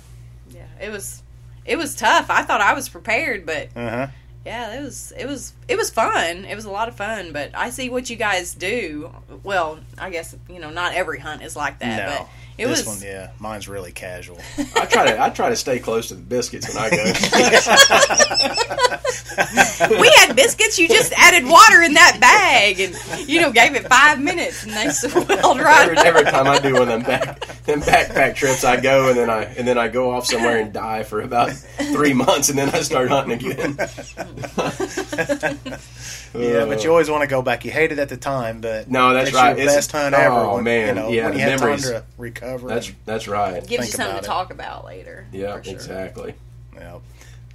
It 0.82 0.90
was 0.90 1.22
it 1.64 1.76
was 1.78 1.94
tough. 1.94 2.28
I 2.30 2.42
thought 2.42 2.60
I 2.60 2.74
was 2.74 2.88
prepared, 2.88 3.46
but 3.46 3.68
Uh 3.76 3.88
huh. 3.90 4.06
yeah, 4.44 4.78
it 4.78 4.82
was 4.82 5.12
it 5.16 5.26
was 5.26 5.52
it 5.68 5.76
was 5.78 5.90
fun. 5.90 6.44
It 6.44 6.54
was 6.56 6.64
a 6.64 6.70
lot 6.70 6.88
of 6.88 6.96
fun. 6.96 7.32
But 7.32 7.52
I 7.54 7.70
see 7.70 7.88
what 7.88 8.10
you 8.10 8.16
guys 8.16 8.52
do. 8.54 9.12
Well, 9.44 9.78
I 9.98 10.10
guess 10.10 10.34
you 10.50 10.58
know 10.58 10.70
not 10.70 10.94
every 10.94 11.20
hunt 11.20 11.42
is 11.42 11.54
like 11.56 11.78
that, 11.78 12.08
No. 12.08 12.18
but 12.18 12.28
It 12.58 12.66
this 12.66 12.84
was 12.86 12.98
one, 13.00 13.06
yeah, 13.06 13.30
mine's 13.40 13.66
really 13.68 13.92
casual. 13.92 14.38
I 14.76 14.84
try 14.86 15.06
to 15.06 15.20
I 15.22 15.30
try 15.30 15.48
to 15.48 15.56
stay 15.56 15.78
close 15.78 16.08
to 16.08 16.14
the 16.14 16.22
biscuits 16.22 16.68
when 16.68 16.76
I 16.84 16.90
go. 16.90 17.02
we 20.00 20.08
had 20.18 20.34
biscuits. 20.36 20.78
You 20.78 20.86
just 20.88 21.12
added 21.14 21.44
water 21.48 21.80
in 21.82 21.94
that 21.94 22.18
bag, 22.20 22.78
and 22.80 22.94
you 23.28 23.40
know 23.40 23.50
gave 23.52 23.74
it 23.74 23.86
five 23.88 24.20
minutes, 24.20 24.64
and 24.64 24.72
they 24.72 24.90
swelled 25.08 25.60
right 25.60 25.84
every, 25.88 25.96
up. 25.98 26.04
every 26.06 26.24
time 26.24 26.46
I 26.46 26.58
do 26.58 26.74
one 26.74 26.82
of 26.82 26.88
them 26.88 27.02
back 27.02 27.40
them 27.64 27.80
backpack 27.80 28.34
trips, 28.36 28.64
I 28.64 28.78
go 28.80 29.08
and 29.08 29.16
then 29.18 29.30
I 29.30 29.44
and 29.44 29.66
then 29.66 29.78
I 29.78 29.88
go 29.88 30.10
off 30.10 30.26
somewhere 30.26 30.58
and 30.58 30.72
die 30.72 31.02
for 31.04 31.22
about 31.22 31.52
three 31.52 32.12
months, 32.12 32.48
and 32.50 32.58
then 32.58 32.68
I 32.70 32.80
start 32.82 33.08
hunting 33.08 33.50
again. 33.50 33.76
Yeah, 36.34 36.64
but 36.64 36.82
you 36.82 36.88
always 36.90 37.10
want 37.10 37.20
to 37.22 37.26
go 37.28 37.42
back. 37.42 37.62
You 37.66 37.70
hate 37.70 37.92
it 37.92 37.98
at 37.98 38.08
the 38.08 38.16
time, 38.16 38.62
but 38.62 38.90
No, 38.90 39.12
that's 39.12 39.28
it's 39.28 39.36
right. 39.36 39.50
Your 39.50 39.58
It's- 39.66 39.76
best 39.76 39.92
hunt 39.92 40.14
oh, 40.14 40.18
ever. 40.18 40.54
when, 40.54 40.64
man. 40.64 40.88
you 40.88 40.94
know, 41.02 41.08
Yeah, 41.10 41.24
when 41.28 41.32
you 41.34 41.38
the 41.44 41.50
have 41.50 41.60
memories. 41.60 41.82
time 41.84 41.92
to 42.00 42.04
recover. 42.16 42.41
That's 42.42 42.88
and- 42.88 42.96
that's 43.06 43.28
right. 43.28 43.66
Gives 43.66 43.86
you 43.86 43.92
something 43.92 44.16
to 44.18 44.22
it. 44.22 44.26
talk 44.26 44.50
about 44.52 44.84
later. 44.84 45.26
Yeah, 45.32 45.60
sure. 45.62 45.72
exactly. 45.74 46.34
yeah. 46.74 46.98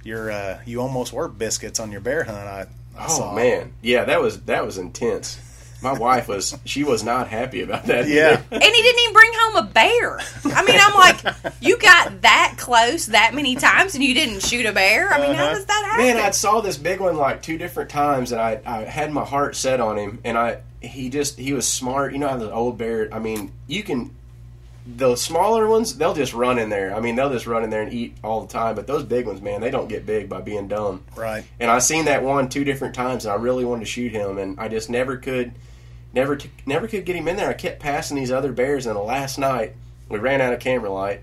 You're 0.04 0.30
uh, 0.30 0.60
you 0.64 0.80
almost 0.80 1.12
were 1.12 1.28
biscuits 1.28 1.80
on 1.80 1.92
your 1.92 2.00
bear 2.00 2.24
hunt. 2.24 2.38
I, 2.38 2.66
I 2.96 3.06
Oh 3.06 3.08
saw. 3.18 3.34
man, 3.34 3.72
yeah, 3.82 4.04
that 4.04 4.20
was 4.22 4.40
that 4.42 4.64
was 4.64 4.78
intense. 4.78 5.38
My 5.80 5.92
wife 5.92 6.26
was 6.26 6.58
she 6.64 6.82
was 6.82 7.04
not 7.04 7.28
happy 7.28 7.62
about 7.62 7.84
that. 7.86 8.08
Yeah. 8.08 8.40
And 8.50 8.62
he 8.62 8.82
didn't 8.82 9.00
even 9.02 9.12
bring 9.12 9.30
home 9.34 9.56
a 9.64 9.70
bear. 9.70 10.18
I 10.46 10.64
mean, 10.64 10.76
I'm 10.80 10.94
like, 10.94 11.52
you 11.60 11.78
got 11.78 12.22
that 12.22 12.54
close 12.58 13.06
that 13.06 13.32
many 13.34 13.54
times 13.54 13.94
and 13.94 14.02
you 14.02 14.12
didn't 14.12 14.40
shoot 14.42 14.66
a 14.66 14.72
bear. 14.72 15.08
I 15.12 15.20
mean, 15.20 15.34
how 15.34 15.44
Uh-huh. 15.44 15.54
does 15.54 15.66
that 15.66 15.84
happen? 15.88 16.04
Man, 16.06 16.16
I 16.16 16.30
saw 16.30 16.60
this 16.60 16.76
big 16.76 16.98
one 16.98 17.16
like 17.16 17.42
two 17.42 17.58
different 17.58 17.90
times, 17.90 18.32
and 18.32 18.40
I, 18.40 18.60
I 18.66 18.78
had 18.84 19.12
my 19.12 19.24
heart 19.24 19.54
set 19.54 19.80
on 19.80 19.96
him, 19.98 20.18
and 20.24 20.36
I 20.36 20.58
he 20.80 21.10
just 21.10 21.38
he 21.38 21.52
was 21.52 21.68
smart. 21.68 22.12
You 22.12 22.18
know 22.18 22.28
how 22.28 22.38
the 22.38 22.50
old 22.52 22.76
bear. 22.78 23.08
I 23.12 23.20
mean, 23.20 23.52
you 23.68 23.84
can 23.84 24.10
the 24.96 25.16
smaller 25.16 25.68
ones 25.68 25.96
they'll 25.96 26.14
just 26.14 26.32
run 26.32 26.58
in 26.58 26.70
there. 26.70 26.94
I 26.94 27.00
mean, 27.00 27.14
they'll 27.14 27.32
just 27.32 27.46
run 27.46 27.62
in 27.62 27.68
there 27.68 27.82
and 27.82 27.92
eat 27.92 28.16
all 28.24 28.40
the 28.40 28.52
time. 28.52 28.74
But 28.74 28.86
those 28.86 29.02
big 29.02 29.26
ones, 29.26 29.42
man, 29.42 29.60
they 29.60 29.70
don't 29.70 29.88
get 29.88 30.06
big 30.06 30.30
by 30.30 30.40
being 30.40 30.66
dumb. 30.66 31.04
Right. 31.14 31.44
And 31.60 31.70
I 31.70 31.78
seen 31.78 32.06
that 32.06 32.22
one 32.22 32.48
two 32.48 32.64
different 32.64 32.94
times, 32.94 33.26
and 33.26 33.32
I 33.32 33.36
really 33.36 33.66
wanted 33.66 33.80
to 33.80 33.90
shoot 33.90 34.12
him, 34.12 34.38
and 34.38 34.58
I 34.58 34.68
just 34.68 34.88
never 34.88 35.18
could, 35.18 35.52
never 36.14 36.36
t- 36.36 36.50
never 36.64 36.88
could 36.88 37.04
get 37.04 37.16
him 37.16 37.28
in 37.28 37.36
there. 37.36 37.50
I 37.50 37.54
kept 37.54 37.80
passing 37.80 38.16
these 38.16 38.32
other 38.32 38.50
bears, 38.50 38.86
and 38.86 38.96
the 38.96 39.00
last 39.00 39.38
night 39.38 39.74
we 40.08 40.18
ran 40.18 40.40
out 40.40 40.54
of 40.54 40.60
camera 40.60 40.90
light, 40.90 41.20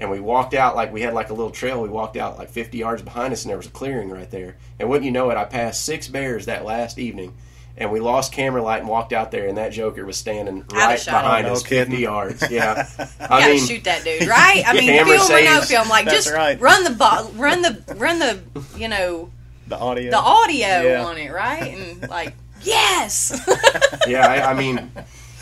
and 0.00 0.10
we 0.10 0.18
walked 0.18 0.54
out 0.54 0.74
like 0.74 0.90
we 0.90 1.02
had 1.02 1.12
like 1.12 1.28
a 1.28 1.34
little 1.34 1.52
trail. 1.52 1.82
We 1.82 1.90
walked 1.90 2.16
out 2.16 2.38
like 2.38 2.48
50 2.48 2.78
yards 2.78 3.02
behind 3.02 3.34
us, 3.34 3.42
and 3.42 3.50
there 3.50 3.58
was 3.58 3.66
a 3.66 3.70
clearing 3.70 4.08
right 4.08 4.30
there. 4.30 4.56
And 4.78 4.88
wouldn't 4.88 5.04
you 5.04 5.12
know 5.12 5.28
it, 5.28 5.36
I 5.36 5.44
passed 5.44 5.84
six 5.84 6.08
bears 6.08 6.46
that 6.46 6.64
last 6.64 6.98
evening. 6.98 7.34
And 7.76 7.90
we 7.90 7.98
lost 7.98 8.32
camera 8.32 8.62
light 8.62 8.78
and 8.80 8.88
walked 8.88 9.12
out 9.12 9.32
there, 9.32 9.48
and 9.48 9.58
that 9.58 9.72
joker 9.72 10.06
was 10.06 10.16
standing 10.16 10.64
right 10.72 11.00
shot. 11.00 11.22
behind 11.22 11.46
no 11.48 11.54
us, 11.54 11.62
kidding. 11.64 11.90
fifty 11.90 12.02
yards. 12.04 12.44
Yeah, 12.50 12.86
I 13.20 13.26
gotta 13.40 13.54
mean, 13.54 13.66
shoot 13.66 13.82
that 13.84 14.04
dude, 14.04 14.28
right? 14.28 14.62
I 14.64 14.74
mean, 14.74 14.84
Camera 14.84 15.18
film 15.18 15.32
or 15.32 15.42
no 15.42 15.54
saves. 15.60 15.70
film, 15.70 15.88
like 15.88 16.04
just 16.06 16.30
right. 16.32 16.60
run 16.60 16.84
the 16.84 16.90
bo- 16.90 17.30
run 17.34 17.62
the 17.62 17.94
run 17.96 18.20
the 18.20 18.40
you 18.76 18.86
know 18.86 19.30
The 19.66 19.76
audio. 19.76 20.10
the 20.12 20.18
audio 20.18 20.66
Yeah. 20.82 21.04
on 21.04 21.18
it, 21.18 21.32
right? 21.32 21.62
And 21.76 22.08
like, 22.10 22.34
yes, 22.62 23.32
yeah, 24.06 24.24
I, 24.28 24.52
I 24.52 24.54
mean, 24.54 24.92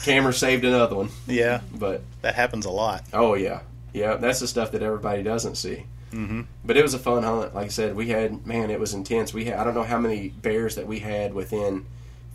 camera 0.03 0.33
saved 0.33 0.65
another 0.65 0.97
one, 0.97 1.11
yeah, 1.27 1.61
but 1.75 2.03
that 2.23 2.35
happens 2.35 2.65
a 2.65 2.71
lot. 2.71 3.05
Oh 3.13 3.35
yeah, 3.35 3.61
yeah. 3.93 4.15
That's 4.15 4.41
the 4.41 4.49
stuff 4.49 4.73
that 4.73 4.83
everybody 4.83 5.23
doesn't 5.23 5.57
see. 5.57 5.85
Mm-hmm. 6.13 6.43
But 6.65 6.77
it 6.79 6.83
was 6.83 6.95
a 6.95 6.99
fun 6.99 7.23
hunt. 7.25 7.55
Like 7.55 7.67
I 7.67 7.69
said, 7.69 7.95
we 7.95 8.09
had 8.09 8.47
man, 8.47 8.71
it 8.71 8.81
was 8.81 8.95
intense. 8.95 9.35
We 9.35 9.45
had 9.47 9.59
I 9.59 9.65
don't 9.65 9.75
know 9.75 9.83
how 9.83 9.99
many 9.99 10.29
bears 10.29 10.77
that 10.77 10.87
we 10.87 10.99
had 11.01 11.35
within 11.35 11.85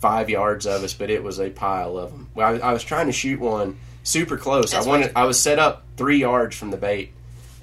five 0.00 0.30
yards 0.30 0.66
of 0.66 0.82
us, 0.84 0.94
but 0.94 1.10
it 1.10 1.22
was 1.22 1.40
a 1.40 1.50
pile 1.50 1.98
of 1.98 2.10
them. 2.12 2.28
Well, 2.34 2.62
I, 2.62 2.68
I 2.68 2.72
was 2.72 2.82
trying 2.84 3.06
to 3.06 3.12
shoot 3.12 3.40
one 3.40 3.78
super 4.04 4.36
close. 4.36 4.70
That's 4.72 4.86
I 4.86 4.88
wanted. 4.88 5.12
I 5.16 5.24
was 5.24 5.40
set 5.40 5.58
up 5.58 5.84
three 5.96 6.18
yards 6.18 6.56
from 6.56 6.70
the 6.70 6.76
bait, 6.76 7.12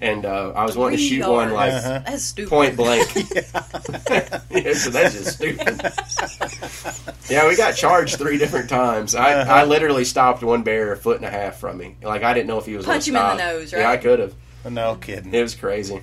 and 0.02 0.26
uh, 0.26 0.52
I 0.56 0.64
was 0.66 0.76
wanting 0.78 0.98
to 1.00 1.08
Three 1.08 1.18
shoot 1.22 1.30
one 1.30 1.52
like. 1.54 1.74
Uh-huh. 1.74 2.02
that's 2.06 2.24
stupid. 2.24 2.50
point 2.50 2.76
blank. 2.76 3.08
yeah, 3.16 4.74
so 4.74 4.90
that's 4.90 5.14
just 5.16 5.34
stupid. 5.36 5.82
yeah, 7.30 7.48
we 7.48 7.56
got 7.56 7.76
charged 7.76 8.18
three 8.18 8.38
different 8.38 8.70
times. 8.70 9.16
I, 9.16 9.34
Uh-huh. 9.34 9.54
I 9.54 9.64
literally 9.66 10.06
stopped 10.06 10.44
one 10.44 10.64
bear 10.64 10.92
a 10.92 10.98
foot 10.98 11.18
and 11.18 11.26
a 11.26 11.30
half 11.32 11.58
from 11.58 11.78
me. 11.78 11.96
Like 12.04 12.24
I 12.24 12.34
didn't 12.34 12.48
know 12.48 12.60
if 12.60 12.66
he 12.66 12.76
was 12.76 12.86
Punch 12.86 13.08
him 13.08 13.14
gonna 13.16 13.32
in 13.32 13.38
the 13.38 13.44
stop. 13.44 13.54
nose, 13.62 13.72
Yeah, 13.74 13.90
I 13.90 13.98
could 13.98 14.20
have. 14.20 14.34
No 14.70 14.96
kidding. 14.96 15.34
It 15.34 15.42
was 15.42 15.56
crazy. 15.56 16.02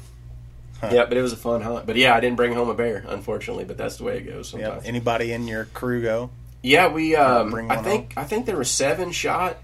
Yeah, 0.90 1.04
but 1.06 1.16
it 1.16 1.22
was 1.22 1.32
a 1.32 1.36
fun 1.36 1.60
hunt. 1.62 1.86
But 1.86 1.96
yeah, 1.96 2.14
I 2.14 2.20
didn't 2.20 2.36
bring 2.36 2.52
home 2.54 2.68
a 2.68 2.74
bear, 2.74 3.04
unfortunately. 3.06 3.64
But 3.64 3.78
that's 3.78 3.96
the 3.96 4.04
way 4.04 4.18
it 4.18 4.22
goes 4.22 4.52
Yep. 4.52 4.62
sometimes. 4.62 4.86
Anybody 4.86 5.32
in 5.32 5.46
your 5.46 5.66
crew 5.66 6.02
go? 6.02 6.30
Yeah, 6.62 6.88
we. 6.88 7.14
Um, 7.16 7.50
bring 7.50 7.70
I 7.70 7.76
one 7.76 7.84
think 7.84 8.14
I 8.16 8.24
think 8.24 8.46
there 8.46 8.56
were 8.56 8.64
seven 8.64 9.12
shot 9.12 9.58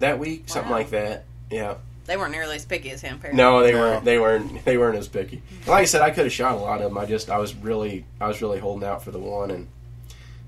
that 0.00 0.18
week, 0.18 0.44
something 0.48 0.70
like 0.72 0.90
that. 0.90 1.24
Yeah. 1.50 1.74
They 2.06 2.16
weren't 2.18 2.32
nearly 2.32 2.56
as 2.56 2.64
picky 2.66 2.90
as 2.90 3.00
him. 3.00 3.14
Apparently. 3.16 3.42
No, 3.42 3.62
they 3.62 3.72
No. 3.72 3.78
weren't. 3.80 4.04
They 4.04 4.18
weren't. 4.18 4.64
They 4.64 4.76
weren't 4.76 4.98
as 4.98 5.08
picky. 5.08 5.42
Like 5.66 5.82
I 5.82 5.84
said, 5.86 6.02
I 6.02 6.10
could 6.10 6.24
have 6.24 6.32
shot 6.32 6.52
a 6.54 6.58
lot 6.58 6.82
of 6.82 6.90
them. 6.90 6.98
I 6.98 7.06
just, 7.06 7.30
I 7.30 7.38
was 7.38 7.54
really, 7.54 8.04
I 8.20 8.28
was 8.28 8.42
really 8.42 8.58
holding 8.58 8.86
out 8.86 9.02
for 9.02 9.10
the 9.10 9.18
one, 9.18 9.50
and 9.50 9.68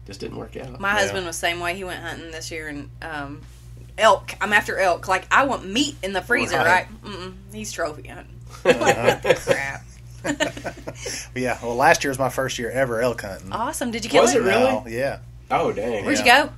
just 0.07 0.21
didn't 0.21 0.37
work 0.37 0.57
out. 0.57 0.79
My 0.81 0.93
Yeah. 0.93 0.99
husband 1.01 1.25
was 1.27 1.37
the 1.37 1.41
same 1.41 1.61
way. 1.61 1.75
He 1.75 1.83
went 1.85 2.03
hunting 2.03 2.31
this 2.31 2.51
year 2.51 2.69
and 2.69 2.91
um, 3.01 3.41
elk. 3.97 4.35
I'm 4.41 4.53
after 4.53 4.79
elk. 4.79 5.09
Like 5.09 5.27
I 5.31 5.45
want 5.47 5.67
meat 5.67 5.97
in 6.03 6.13
the 6.13 6.21
freezer, 6.21 6.57
Right. 6.59 6.67
right? 6.67 7.03
Mm-mm, 7.05 7.35
he's 7.55 7.73
trophy 7.73 8.09
hunting. 8.09 8.33
Like, 8.65 9.23
crap. 9.41 9.85
Yeah. 11.35 11.59
Well, 11.63 11.77
last 11.77 12.03
year 12.05 12.11
was 12.11 12.19
my 12.19 12.29
first 12.29 12.59
year 12.59 12.71
ever 12.71 13.01
elk 13.01 13.23
hunting. 13.23 13.53
Awesome. 13.53 13.91
Did 13.91 14.05
you 14.05 14.11
kill 14.11 14.23
Was 14.23 14.35
it? 14.35 14.39
it 14.39 14.45
really? 14.45 14.61
No, 14.73 14.85
yeah. 14.89 15.19
oh 15.51 15.73
dang! 15.73 16.05
Where'd 16.05 16.19
you 16.19 16.25
go? 16.25 16.51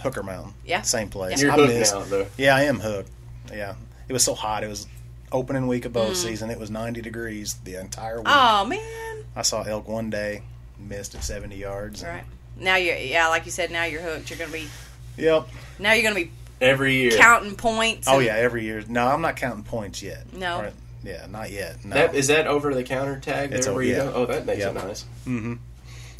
Hooker 0.00 0.22
Mountain. 0.22 0.52
Yeah. 0.64 0.82
Same 0.82 1.08
place. 1.08 1.40
You're 1.40 1.52
I 1.52 1.56
hooked 1.56 1.68
missed. 1.72 1.94
now, 1.94 2.02
though. 2.04 2.26
Yeah, 2.36 2.54
I 2.54 2.62
am 2.64 2.80
hooked. 2.80 3.10
Yeah. 3.50 3.74
It 4.08 4.12
was 4.12 4.22
so 4.24 4.34
hot. 4.34 4.62
It 4.62 4.68
was 4.68 4.86
opening 5.32 5.66
week 5.66 5.84
of 5.86 5.92
bow 5.92 6.10
Mm. 6.10 6.14
season. 6.16 6.50
It 6.50 6.58
was 6.60 6.70
90 6.70 7.00
degrees 7.00 7.54
the 7.64 7.76
entire 7.80 8.18
week. 8.18 8.26
Oh 8.28 8.64
man. 8.66 9.24
I 9.34 9.42
saw 9.42 9.62
elk 9.62 9.88
one 9.88 10.10
day, 10.10 10.42
missed 10.78 11.14
at 11.14 11.24
70 11.24 11.56
yards. 11.56 12.04
Right. 12.04 12.24
Now 12.58 12.76
you're 12.76 12.96
yeah, 12.96 13.28
like 13.28 13.44
you 13.46 13.50
said. 13.50 13.70
Now 13.70 13.84
you're 13.84 14.02
hooked. 14.02 14.30
You're 14.30 14.38
gonna 14.38 14.52
be 14.52 14.68
Yep. 15.16 15.48
now 15.78 15.92
you're 15.92 16.02
gonna 16.04 16.14
be 16.24 16.30
Every 16.60 16.94
year. 16.94 17.12
counting 17.12 17.54
points. 17.56 18.06
Oh 18.08 18.16
and- 18.16 18.26
yeah, 18.26 18.34
every 18.36 18.64
year. 18.64 18.82
No, 18.86 19.06
I'm 19.08 19.20
not 19.22 19.36
counting 19.36 19.64
points 19.64 20.02
yet. 20.02 20.32
No. 20.32 20.70
Or- 21.04 21.08
yeah, 21.08 21.26
not 21.30 21.50
yet. 21.50 21.84
No. 21.84 21.94
That 21.94 22.14
is 22.14 22.26
that 22.28 22.46
over 22.46 22.74
the 22.74 22.82
counter 22.84 23.18
tag 23.20 23.50
there 23.50 23.58
It's 23.58 23.66
where 23.66 23.74
over- 23.74 23.82
you 23.82 23.92
yeah. 23.92 24.04
go? 24.04 24.12
Oh, 24.14 24.26
that 24.26 24.46
makes 24.46 24.60
Yeah. 24.60 24.70
it 24.70 24.74
nice. 24.74 25.04
Mm-hmm. 25.26 25.54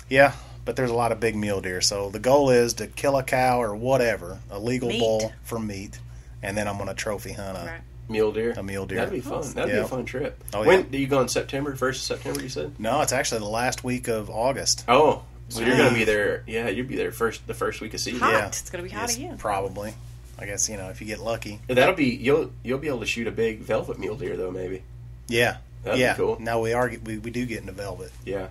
yeah, 0.09 0.33
but 0.65 0.77
there's 0.77 0.91
a 0.91 0.95
lot 0.95 1.13
of 1.13 1.21
big 1.21 1.37
mule 1.37 1.61
deer. 1.61 1.81
So 1.81 2.11
the 2.11 2.19
goal 2.19 2.51
is 2.51 2.75
to 2.75 2.87
kill 2.87 3.17
a 3.17 3.23
cow 3.23 3.61
or 3.63 3.75
whatever, 3.75 4.39
a 4.51 4.59
legal 4.59 4.89
Meat. 4.89 5.01
bull 5.01 5.33
for 5.45 5.59
meat, 5.59 5.99
and 6.43 6.57
then 6.57 6.69
I'm 6.69 6.77
going 6.77 6.89
to 6.89 6.95
trophy 6.95 7.33
hunt 7.33 7.57
a, 7.59 7.65
Right. 7.67 7.81
Mule 8.09 8.31
deer. 8.31 8.55
a 8.57 8.63
mule 8.63 8.87
deer. 8.87 8.99
That'd 8.99 9.13
be 9.13 9.21
fun. 9.21 9.43
That'd 9.55 9.73
be 9.73 9.79
a 9.79 9.85
fun 9.87 10.05
trip. 10.05 10.43
Oh, 10.55 10.63
yeah. 10.63 10.69
when 10.69 10.83
do 10.91 10.99
you 10.99 11.09
go 11.09 11.21
in 11.21 11.29
September? 11.29 11.75
First 11.75 12.01
of 12.01 12.05
September, 12.17 12.41
you 12.41 12.49
said. 12.49 12.79
No, 12.79 13.01
it's 13.03 13.13
actually 13.13 13.41
the 13.41 13.47
last 13.49 13.83
week 13.83 14.07
of 14.07 14.31
August. 14.31 14.85
Oh, 14.87 15.23
so 15.49 15.61
you're 15.63 15.77
gonna 15.77 15.93
be 15.95 16.05
there? 16.05 16.45
Yeah, 16.47 16.69
you'll 16.69 16.87
be 16.87 16.95
there 16.97 17.11
first 17.11 17.45
the 17.49 17.55
first 17.55 17.81
week 17.81 17.95
of 17.95 18.01
season. 18.01 18.21
Hot. 18.21 18.33
Yeah. 18.33 18.47
It's 18.47 18.71
gonna 18.71 18.85
be 18.85 18.91
hot 18.91 19.03
Yes, 19.09 19.17
again. 19.17 19.39
Probably. 19.39 19.95
I 20.39 20.47
guess 20.47 20.69
you 20.69 20.77
know 20.77 20.89
if 20.91 21.01
you 21.01 21.07
get 21.07 21.19
lucky. 21.19 21.61
That'll 21.67 21.95
be 21.95 22.07
you'll 22.07 22.51
you'll 22.63 22.79
be 22.79 22.89
able 22.89 23.01
to 23.01 23.07
shoot 23.07 23.27
a 23.27 23.33
big 23.33 23.61
velvet 23.61 23.99
mule 23.99 24.17
deer 24.17 24.37
though 24.37 24.51
maybe. 24.51 24.83
Yeah. 25.29 25.59
That'd 25.83 25.99
be 25.99 26.03
yeah. 26.03 26.15
cool. 26.15 26.37
Now 26.41 26.61
we 26.61 26.73
are 26.73 26.93
we, 27.05 27.19
we 27.19 27.31
do 27.31 27.47
get 27.47 27.61
into 27.61 27.73
velvet. 27.73 28.13
Yeah. 28.25 28.49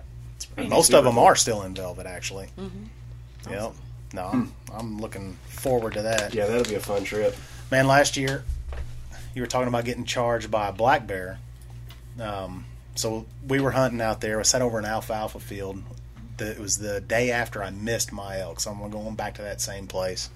pretty 0.54 0.68
Most 0.68 0.92
of 0.92 1.04
them 1.04 1.14
cool. 1.14 1.24
are 1.24 1.36
still 1.36 1.62
in 1.62 1.74
velvet 1.74 2.06
actually. 2.06 2.48
Mm-hmm. 2.58 3.52
Yep. 3.52 3.72
No, 4.12 4.24
I'm, 4.26 4.52
I'm 4.72 4.98
looking 4.98 5.36
forward 5.48 5.94
to 5.94 6.02
that. 6.02 6.32
Yeah, 6.32 6.46
that'll 6.46 6.64
be 6.64 6.76
a 6.76 6.80
fun 6.80 7.04
trip. 7.04 7.36
Man, 7.70 7.86
last 7.86 8.16
year 8.16 8.44
you 9.34 9.42
were 9.42 9.46
talking 9.46 9.68
about 9.68 9.84
getting 9.84 10.04
charged 10.04 10.50
by 10.50 10.68
a 10.68 10.72
black 10.72 11.06
bear. 11.06 11.38
Um, 12.20 12.64
so 12.94 13.26
we 13.46 13.60
were 13.60 13.72
hunting 13.72 14.00
out 14.00 14.20
there. 14.20 14.40
I 14.40 14.42
sat 14.42 14.62
over 14.62 14.78
an 14.78 14.86
alfalfa 14.86 15.40
field. 15.40 15.82
The, 16.38 16.52
it 16.52 16.58
was 16.58 16.78
the 16.78 17.00
day 17.00 17.30
after 17.30 17.62
I 17.62 17.70
missed 17.70 18.12
my 18.12 18.40
elk, 18.40 18.60
so 18.60 18.70
I'm 18.70 18.90
going 18.90 19.14
back 19.14 19.34
to 19.34 19.42
that 19.42 19.60
same 19.60 19.86
place. 19.86 20.30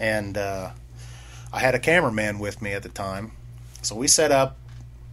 And 0.00 0.36
uh, 0.36 0.70
I 1.52 1.60
had 1.60 1.76
a 1.76 1.78
cameraman 1.78 2.40
with 2.40 2.60
me 2.60 2.72
at 2.72 2.82
the 2.82 2.88
time, 2.88 3.32
so 3.82 3.94
we 3.94 4.08
set 4.08 4.32
up 4.32 4.56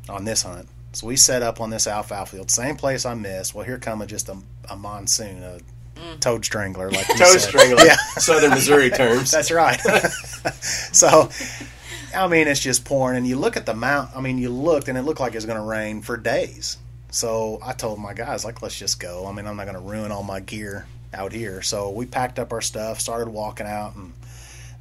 on 0.09 0.25
this 0.25 0.41
hunt. 0.41 0.67
So 0.93 1.05
we 1.05 1.15
set 1.15 1.43
up 1.43 1.61
on 1.61 1.69
this 1.69 1.85
alfalfa 1.85 2.38
field, 2.38 2.49
same 2.49 2.75
place 2.75 3.05
I 3.05 3.13
missed. 3.13 3.53
Well, 3.53 3.65
here 3.65 3.77
come 3.77 4.05
just 4.07 4.29
a, 4.29 4.38
a 4.69 4.75
monsoon, 4.75 5.43
a 5.43 5.59
toad 6.19 6.45
strangler, 6.45 6.89
like 6.89 7.05
Toad 7.07 7.39
strangler. 7.39 7.85
Yeah, 7.85 7.95
Southern 8.17 8.51
Missouri 8.51 8.89
terms. 8.89 9.29
that's 9.29 9.51
right. 9.51 9.79
so, 10.61 11.29
I 12.15 12.27
mean, 12.27 12.47
it's 12.47 12.61
just 12.61 12.85
pouring, 12.85 13.17
and 13.17 13.27
you 13.27 13.38
look 13.38 13.57
at 13.57 13.65
the 13.65 13.73
mount. 13.73 14.09
I 14.15 14.21
mean, 14.21 14.38
you 14.38 14.49
looked, 14.49 14.88
and 14.88 14.97
it 14.97 15.03
looked 15.03 15.19
like 15.19 15.33
it 15.33 15.38
was 15.38 15.45
going 15.45 15.59
to 15.59 15.63
rain 15.63 16.01
for 16.01 16.17
days. 16.17 16.77
So 17.09 17.59
I 17.63 17.73
told 17.73 17.99
my 17.99 18.13
guys, 18.13 18.45
like, 18.45 18.61
let's 18.61 18.77
just 18.77 18.99
go. 18.99 19.27
I 19.27 19.31
mean, 19.31 19.47
I'm 19.47 19.55
not 19.55 19.65
going 19.65 19.75
to 19.75 19.81
ruin 19.81 20.11
all 20.11 20.23
my 20.23 20.39
gear 20.39 20.85
out 21.13 21.31
here. 21.31 21.61
So 21.61 21.89
we 21.89 22.05
packed 22.05 22.39
up 22.39 22.51
our 22.51 22.61
stuff, 22.61 22.99
started 22.99 23.29
walking 23.29 23.67
out, 23.67 23.95
and 23.95 24.13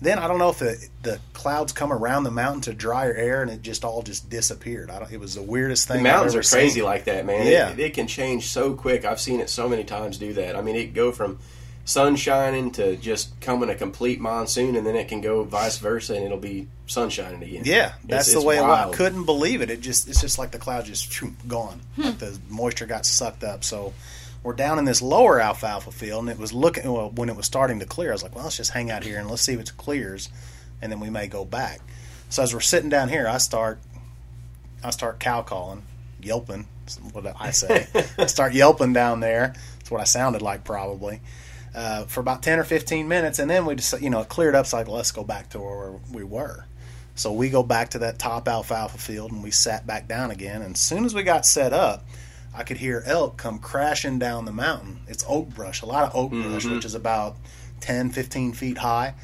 then 0.00 0.18
I 0.18 0.28
don't 0.28 0.38
know 0.38 0.50
if 0.50 0.58
the 0.58 0.88
the 1.02 1.20
clouds 1.32 1.72
come 1.72 1.92
around 1.92 2.24
the 2.24 2.30
mountain 2.30 2.60
to 2.62 2.74
drier 2.74 3.14
air, 3.14 3.42
and 3.42 3.50
it 3.50 3.62
just 3.62 3.84
all 3.84 4.02
just 4.02 4.28
disappeared. 4.28 4.90
I 4.90 4.98
don't, 4.98 5.12
it 5.12 5.20
was 5.20 5.34
the 5.36 5.42
weirdest 5.42 5.88
thing. 5.88 5.98
The 5.98 6.02
mountains 6.10 6.34
I've 6.34 6.40
are 6.40 6.56
crazy 6.56 6.74
seen. 6.80 6.84
like 6.84 7.04
that, 7.04 7.24
man. 7.26 7.46
Yeah. 7.46 7.70
It, 7.70 7.78
it 7.80 7.94
can 7.94 8.06
change 8.06 8.48
so 8.48 8.74
quick. 8.74 9.04
I've 9.04 9.20
seen 9.20 9.40
it 9.40 9.48
so 9.50 9.68
many 9.68 9.84
times 9.84 10.18
do 10.18 10.32
that. 10.34 10.56
I 10.56 10.60
mean, 10.62 10.76
it 10.76 10.92
go 10.94 11.12
from 11.12 11.38
sun 11.84 12.16
shining 12.16 12.72
to 12.72 12.96
just 12.96 13.40
coming 13.40 13.70
a 13.70 13.74
complete 13.74 14.20
monsoon, 14.20 14.74
and 14.76 14.84
then 14.86 14.96
it 14.96 15.06
can 15.08 15.20
go 15.20 15.44
vice 15.44 15.78
versa, 15.78 16.14
and 16.14 16.24
it'll 16.24 16.36
be 16.36 16.66
sun 16.88 17.08
shining 17.10 17.42
again. 17.42 17.62
Yeah, 17.64 17.92
that's 18.04 18.28
It's- 18.28 18.32
the 18.32 18.38
it's 18.38 18.44
way 18.44 18.56
it 18.58 18.62
was. 18.62 18.68
wild. 18.68 18.94
I 18.94 18.96
couldn't 18.96 19.24
believe 19.24 19.62
it. 19.62 19.70
It 19.70 19.80
just 19.80 20.08
it's 20.08 20.20
just 20.20 20.38
like 20.38 20.50
the 20.50 20.58
cloud 20.58 20.84
just 20.84 21.06
phew, 21.12 21.32
gone. 21.48 21.80
Hmm. 21.94 22.02
Like 22.02 22.18
the 22.18 22.38
moisture 22.48 22.86
got 22.86 23.06
sucked 23.06 23.44
up. 23.44 23.62
So 23.64 23.94
we're 24.46 24.52
down 24.52 24.78
in 24.78 24.84
this 24.84 25.02
lower 25.02 25.40
alfalfa 25.40 25.90
field, 25.90 26.20
and 26.20 26.30
it 26.30 26.38
was 26.38 26.52
looking 26.52 26.90
well 26.90 27.10
when 27.10 27.28
it 27.28 27.34
was 27.34 27.46
starting 27.46 27.80
to 27.80 27.84
clear. 27.84 28.10
I 28.10 28.12
was 28.12 28.22
like, 28.22 28.32
well, 28.32 28.44
let's 28.44 28.56
just 28.56 28.70
hang 28.70 28.92
out 28.92 29.02
here 29.02 29.18
and 29.18 29.28
let's 29.28 29.42
see 29.42 29.54
if 29.54 29.60
it 29.60 29.76
clears, 29.76 30.28
and 30.80 30.92
then 30.92 31.00
we 31.00 31.10
may 31.10 31.26
go 31.26 31.44
back. 31.44 31.80
So 32.28 32.44
as 32.44 32.54
we're 32.54 32.60
sitting 32.60 32.88
down 32.88 33.08
here, 33.08 33.26
I 33.26 33.38
start 33.38 33.80
I 34.84 34.90
start 34.90 35.18
cow 35.18 35.42
calling, 35.42 35.82
yelping. 36.22 36.68
What 37.10 37.26
I 37.40 37.50
say, 37.50 37.88
I 38.18 38.26
start 38.26 38.54
yelping 38.54 38.92
down 38.92 39.18
there. 39.18 39.52
That's 39.78 39.90
what 39.90 40.00
I 40.00 40.04
sounded 40.04 40.42
like 40.42 40.62
probably. 40.62 41.20
Uh, 41.74 42.04
for 42.04 42.20
about 42.20 42.44
ten 42.44 42.60
or 42.60 42.64
fifteen 42.64 43.08
minutes, 43.08 43.40
and 43.40 43.50
then 43.50 43.66
we 43.66 43.74
just, 43.74 44.00
you 44.00 44.10
know, 44.10 44.20
it 44.20 44.28
cleared 44.28 44.54
up. 44.54 44.66
So 44.66 44.76
like, 44.76 44.86
let's 44.86 45.10
go 45.10 45.24
back 45.24 45.50
to 45.50 45.58
where 45.58 45.98
we 46.12 46.22
were. 46.22 46.66
So 47.16 47.32
we 47.32 47.50
go 47.50 47.64
back 47.64 47.90
to 47.90 47.98
that 47.98 48.20
top 48.20 48.46
alfalfa 48.46 48.98
field 48.98 49.32
and 49.32 49.42
we 49.42 49.50
sat 49.50 49.88
back 49.88 50.06
down 50.06 50.30
again. 50.30 50.62
And 50.62 50.74
as 50.74 50.80
soon 50.80 51.04
as 51.04 51.14
we 51.14 51.24
got 51.24 51.46
set 51.46 51.72
up, 51.72 52.04
I 52.56 52.62
could 52.62 52.78
hear 52.78 53.02
elk 53.06 53.36
come 53.36 53.58
crashing 53.58 54.18
down 54.18 54.44
the 54.46 54.52
mountain. 54.52 55.00
It's 55.06 55.24
oak 55.28 55.50
brush, 55.50 55.82
a 55.82 55.86
lot 55.86 56.04
of 56.04 56.16
oak 56.16 56.30
brush, 56.30 56.64
mm-hmm. 56.64 56.74
which 56.76 56.84
is 56.86 56.94
about 56.94 57.36
10, 57.80 58.10
15 58.10 58.52
feet 58.54 58.78
high 58.78 59.14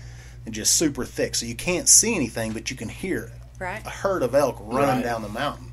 and 0.45 0.55
just 0.55 0.75
super 0.77 1.05
thick. 1.05 1.35
So 1.35 1.47
you 1.47 1.55
can't 1.55 1.89
see 1.89 2.15
anything, 2.15 2.53
but 2.53 2.71
you 2.71 2.77
can 2.77 2.89
hear 2.91 3.25
it. 3.25 3.33
Right. 3.59 3.85
A 3.87 3.91
herd 3.91 4.23
of 4.23 4.35
elk 4.35 4.59
running 4.61 4.97
Right. 4.97 5.05
down 5.05 5.23
the 5.23 5.29
mountain. 5.29 5.73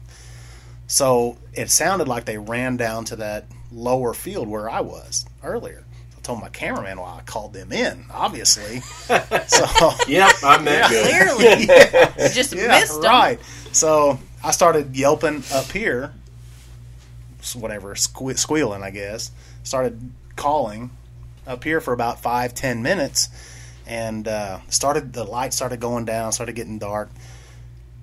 So 0.88 1.38
it 1.54 1.70
sounded 1.70 2.08
like 2.08 2.26
they 2.26 2.38
ran 2.38 2.78
down 2.78 3.06
to 3.06 3.16
that 3.18 3.46
lower 3.72 4.14
field 4.14 4.48
where 4.48 4.70
I 4.70 4.82
was 4.82 5.26
earlier. 5.44 5.84
I 6.18 6.22
told 6.22 6.42
my 6.42 6.50
cameraman, 6.50 6.98
well, 7.00 7.16
I 7.20 7.22
called 7.24 7.54
them 7.54 7.72
in, 7.72 8.06
obviously. 8.12 8.80
so 9.08 9.92
Yep, 10.08 10.32
I'm 10.44 10.66
that 10.66 10.90
good. 10.90 11.38
Clearly, 11.38 11.62
you 12.28 12.34
just 12.34 12.56
missed 12.56 12.96
'em. 12.96 13.02
right. 13.02 13.40
So 13.72 14.20
I 14.44 14.52
started 14.52 14.96
yelping 14.96 15.44
up 15.54 15.66
here, 15.72 16.06
s- 16.06 16.19
whatever, 17.56 17.96
sque- 17.96 18.38
squealing, 18.38 18.84
I 18.84 18.90
guess. 18.92 19.32
Started 19.64 20.12
calling 20.36 20.92
up 21.48 21.64
here 21.64 21.82
for 21.82 21.94
about 21.94 22.22
five, 22.22 22.54
ten 22.54 22.84
minutes, 22.84 23.30
and 23.88 24.28
uh, 24.28 24.60
started 24.70 25.14
the 25.14 25.24
light 25.24 25.54
started 25.54 25.80
going 25.80 26.06
down, 26.06 26.32
started 26.32 26.56
getting 26.56 26.80
dark. 26.80 27.10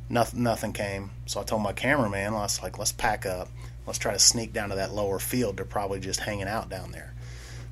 Nothing, 0.09 0.43
nothing 0.43 0.73
came. 0.73 1.11
So 1.27 1.41
I 1.41 1.45
told 1.45 1.63
my 1.63 1.73
cameraman, 1.73 2.35
I 2.35 2.39
was 2.39 2.63
like, 2.63 2.79
let's 2.79 2.93
pack 2.93 3.27
up. 3.27 3.49
Let's 3.87 3.99
try 3.99 4.13
to 4.13 4.19
sneak 4.19 4.53
down 4.53 4.71
to 4.71 4.77
that 4.77 4.93
lower 4.93 5.19
field. 5.19 5.57
They're 5.57 5.65
probably 5.65 6.01
just 6.01 6.21
hanging 6.21 6.49
out 6.49 6.69
down 6.69 6.93
there. 6.93 7.15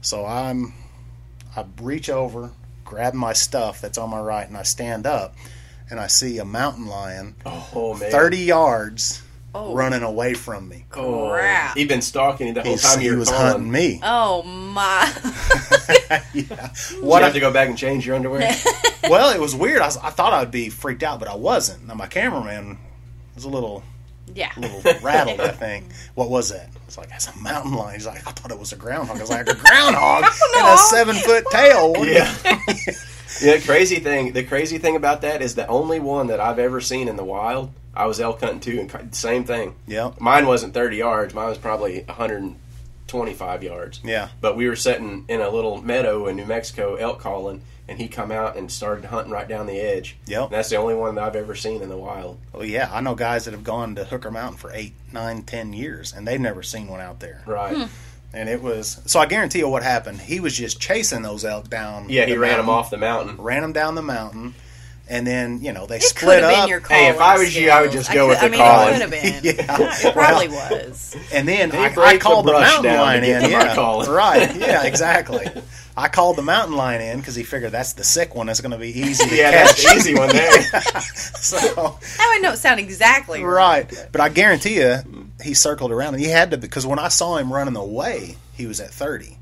So 0.01 0.25
I'm, 0.27 0.75
I 1.57 1.65
reach 1.81 2.09
over, 2.09 2.51
grab 2.85 3.15
my 3.15 3.33
stuff 3.33 3.81
that's 3.81 3.99
on 3.99 4.11
my 4.11 4.21
right, 4.21 4.47
and 4.47 4.57
I 4.57 4.63
stand 4.63 5.07
up, 5.07 5.35
and 5.91 5.99
I 5.99 6.07
see 6.07 6.39
a 6.39 6.45
mountain 6.45 6.87
lion 6.87 7.35
Oh 7.47 7.95
man, 7.95 8.11
30 8.11 8.39
yards 8.39 9.24
Oh. 9.57 9.73
running 9.75 10.03
away 10.03 10.35
from 10.35 10.69
me. 10.69 10.85
Oh, 10.95 11.29
Crap. 11.31 11.77
He'd 11.77 11.87
been 11.89 12.03
stalking 12.03 12.49
you 12.49 12.55
the 12.55 12.63
whole 12.63 12.73
He's- 12.73 12.83
time 12.83 12.99
he 13.01 13.07
you 13.07 13.13
were 13.13 13.19
was 13.21 13.29
calling. 13.31 13.47
hunting 13.47 13.71
me. 13.71 14.01
Oh 14.03 14.43
my! 14.43 15.13
yeah. 16.33 16.73
Did 16.91 17.03
What 17.03 17.19
you 17.19 17.23
I, 17.23 17.25
have 17.25 17.35
to 17.35 17.41
go 17.41 17.53
back 17.53 17.69
and 17.69 17.79
change 17.79 18.05
your 18.07 18.17
underwear? 18.17 18.53
well, 19.09 19.33
it 19.35 19.41
was 19.41 19.55
weird. 19.55 19.81
I, 19.81 19.87
was- 19.87 19.97
I 19.99 20.11
thought 20.11 20.33
I'd 20.33 20.51
be 20.51 20.69
freaked 20.71 21.03
out, 21.05 21.19
but 21.21 21.29
I 21.29 21.37
wasn't. 21.37 21.87
Now 21.87 21.95
my 21.95 22.07
cameraman 22.07 22.79
was 23.37 23.45
a 23.45 23.49
little, 23.49 23.85
yeah. 24.35 24.51
little 24.57 24.83
rattled. 25.03 25.41
I 25.41 25.49
think. 25.49 25.85
What 26.15 26.31
was 26.31 26.49
that? 26.51 26.69
It's 26.89 26.99
like 26.99 27.09
that's 27.09 27.29
a 27.29 27.39
mountain 27.39 27.75
lion. 27.75 27.95
He's 27.95 28.07
like, 28.07 28.27
I 28.27 28.33
thought 28.33 28.51
it 28.51 28.59
was 28.59 28.73
a 28.73 28.77
groundhog. 28.77 29.19
I 29.19 29.21
was 29.21 29.31
like 29.31 29.49
a 29.49 29.55
groundhog 29.55 30.25
and 30.57 30.67
a 30.67 30.77
seven 30.79 31.15
foot 31.17 31.45
tail. 31.53 31.93
What 31.93 32.03
do 32.03 32.09
you- 32.09 32.15
yeah. 32.17 32.57
yeah. 33.41 33.59
Crazy 33.61 34.01
thing. 34.01 34.33
The 34.33 34.43
crazy 34.43 34.79
thing 34.79 34.97
about 34.97 35.21
that 35.23 35.43
is 35.43 35.55
the 35.55 35.67
only 35.69 36.01
one 36.01 36.27
that 36.27 36.41
I've 36.41 36.59
ever 36.59 36.81
seen 36.81 37.07
in 37.09 37.15
the 37.17 37.25
wild. 37.25 37.71
I 37.97 38.07
was 38.07 38.21
elk 38.21 38.41
hunting 38.41 38.61
too, 38.61 38.81
and 38.81 39.15
same 39.15 39.45
thing. 39.45 39.75
Yep. 39.87 40.21
Mine 40.21 40.47
wasn't 40.47 40.75
30 40.75 40.97
yards. 40.97 41.35
Mine 41.35 41.49
was 41.49 41.59
probably 41.59 42.01
125 42.03 43.63
yards. 43.63 44.01
Yeah. 44.05 44.29
But 44.41 44.57
we 44.57 44.69
were 44.69 44.77
sitting 44.77 45.25
in 45.29 45.41
a 45.41 45.49
little 45.51 45.83
meadow 45.83 46.27
in 46.27 46.37
New 46.37 46.47
Mexico, 46.47 46.97
elk 46.97 47.21
calling, 47.21 47.63
and 47.89 47.99
he 47.99 48.09
come 48.09 48.33
out 48.33 48.57
and 48.57 48.71
started 48.71 49.05
hunting 49.07 49.33
right 49.33 49.47
down 49.47 49.67
the 49.67 49.79
edge. 49.79 50.17
Yep. 50.27 50.45
And 50.45 50.53
that's 50.53 50.71
the 50.71 50.77
only 50.77 50.95
one 50.95 51.15
that 51.17 51.25
I've 51.25 51.37
ever 51.37 51.55
seen 51.55 51.83
in 51.83 51.89
the 51.89 51.97
wild. 51.97 52.39
Well, 52.53 52.65
yeah. 52.65 52.89
I 52.93 53.01
know 53.01 53.15
guys 53.15 53.45
that 53.45 53.53
have 53.53 53.65
gone 53.65 53.95
to 53.97 54.05
Hooker 54.05 54.31
Mountain 54.31 54.59
for 54.59 54.71
eight, 54.73 54.95
nine, 55.13 55.43
ten 55.43 55.73
years, 55.73 56.13
and 56.13 56.27
they've 56.27 56.41
never 56.41 56.63
seen 56.63 56.89
one 56.89 57.01
out 57.01 57.21
there. 57.21 57.43
Right. 57.47 57.77
Hmm. 57.77 57.85
And 58.33 58.49
it 58.49 58.61
was 58.61 59.01
so. 59.07 59.21
I 59.21 59.27
guarantee 59.27 59.61
you 59.61 59.69
what 59.69 59.85
happened. 59.85 60.21
He 60.21 60.41
was 60.41 60.57
just 60.57 60.81
chasing 60.81 61.23
those 61.23 61.45
elk 61.45 61.71
down. 61.71 62.09
Yeah, 62.09 62.25
he 62.27 62.33
the 62.33 62.39
ran 62.41 62.57
them 62.57 62.69
off 62.69 62.91
the 62.91 62.97
mountain. 62.97 63.37
ran 63.37 63.63
them 63.63 63.73
down 63.73 63.95
the 63.95 64.03
mountain, 64.03 64.57
and 65.09 65.27
then 65.27 65.61
you 65.61 65.73
know 65.73 65.87
they 65.87 65.97
It 65.97 66.03
split 66.03 66.21
could 66.41 66.43
have 66.45 66.53
up. 66.53 66.61
been 66.63 66.69
your 66.69 66.81
Hey, 66.81 67.09
if 67.09 67.19
I 67.21 67.37
was 67.39 67.55
you, 67.57 67.71
I 67.71 67.83
would 67.83 67.93
just 67.93 68.13
go 68.13 68.29
with 68.29 68.39
could- 68.41 68.53
the 68.53 68.57
I 68.57 68.59
mean, 68.59 68.61
calling. 68.61 68.89
It 68.89 68.93
could 68.93 69.03
have 69.03 69.11
been. 69.11 69.45
Yeah. 69.69 69.99
It 70.09 70.13
probably 70.15 70.49
was. 70.49 71.17
and 71.33 71.47
then 71.49 71.71
They 71.71 71.79
I, 71.79 71.95
I 71.95 72.19
called 72.19 72.47
the, 72.47 72.53
brush 72.53 72.67
mountain 72.73 72.85
down 72.93 73.01
lion 73.01 73.25
in. 73.25 73.51
Yeah, 73.51 73.75
calling. 73.75 74.11
right. 74.11 74.55
Yeah, 74.59 74.85
exactly. 74.85 75.47
I 75.97 76.09
called 76.09 76.37
the 76.37 76.43
mountain 76.43 76.77
lion 76.77 77.01
in 77.01 77.19
because 77.21 77.37
he 77.37 77.45
figured 77.45 77.71
that's 77.71 77.93
the 77.93 78.03
sick 78.03 78.35
one. 78.35 78.47
That's 78.49 78.61
going 78.61 78.73
to 78.73 78.79
be 78.79 78.89
easy 78.99 79.29
to 79.29 79.37
Yeah, 79.37 79.53
catch. 79.53 79.83
that's 79.83 79.85
the 79.85 79.95
easy 80.11 80.15
one 80.15 80.29
there. 80.31 80.63
so 81.37 81.99
That 82.19 82.31
would 82.35 82.43
not 82.43 82.59
sound 82.59 82.81
exactly 82.81 83.43
right. 83.45 83.93
right, 83.93 84.09
but 84.11 84.21
I 84.21 84.29
guarantee 84.29 84.77
you, 84.81 84.97
he 85.43 85.55
circled 85.55 85.93
around 85.93 86.15
and 86.15 86.23
he 86.23 86.29
had 86.31 86.51
to 86.51 86.57
because 86.57 86.85
when 86.87 86.99
I 86.99 87.09
saw 87.09 87.37
him 87.37 87.53
running 87.53 87.77
away, 87.77 88.37
he 88.55 88.67
was 88.67 88.81
at 88.81 88.91
thirty. 88.91 89.39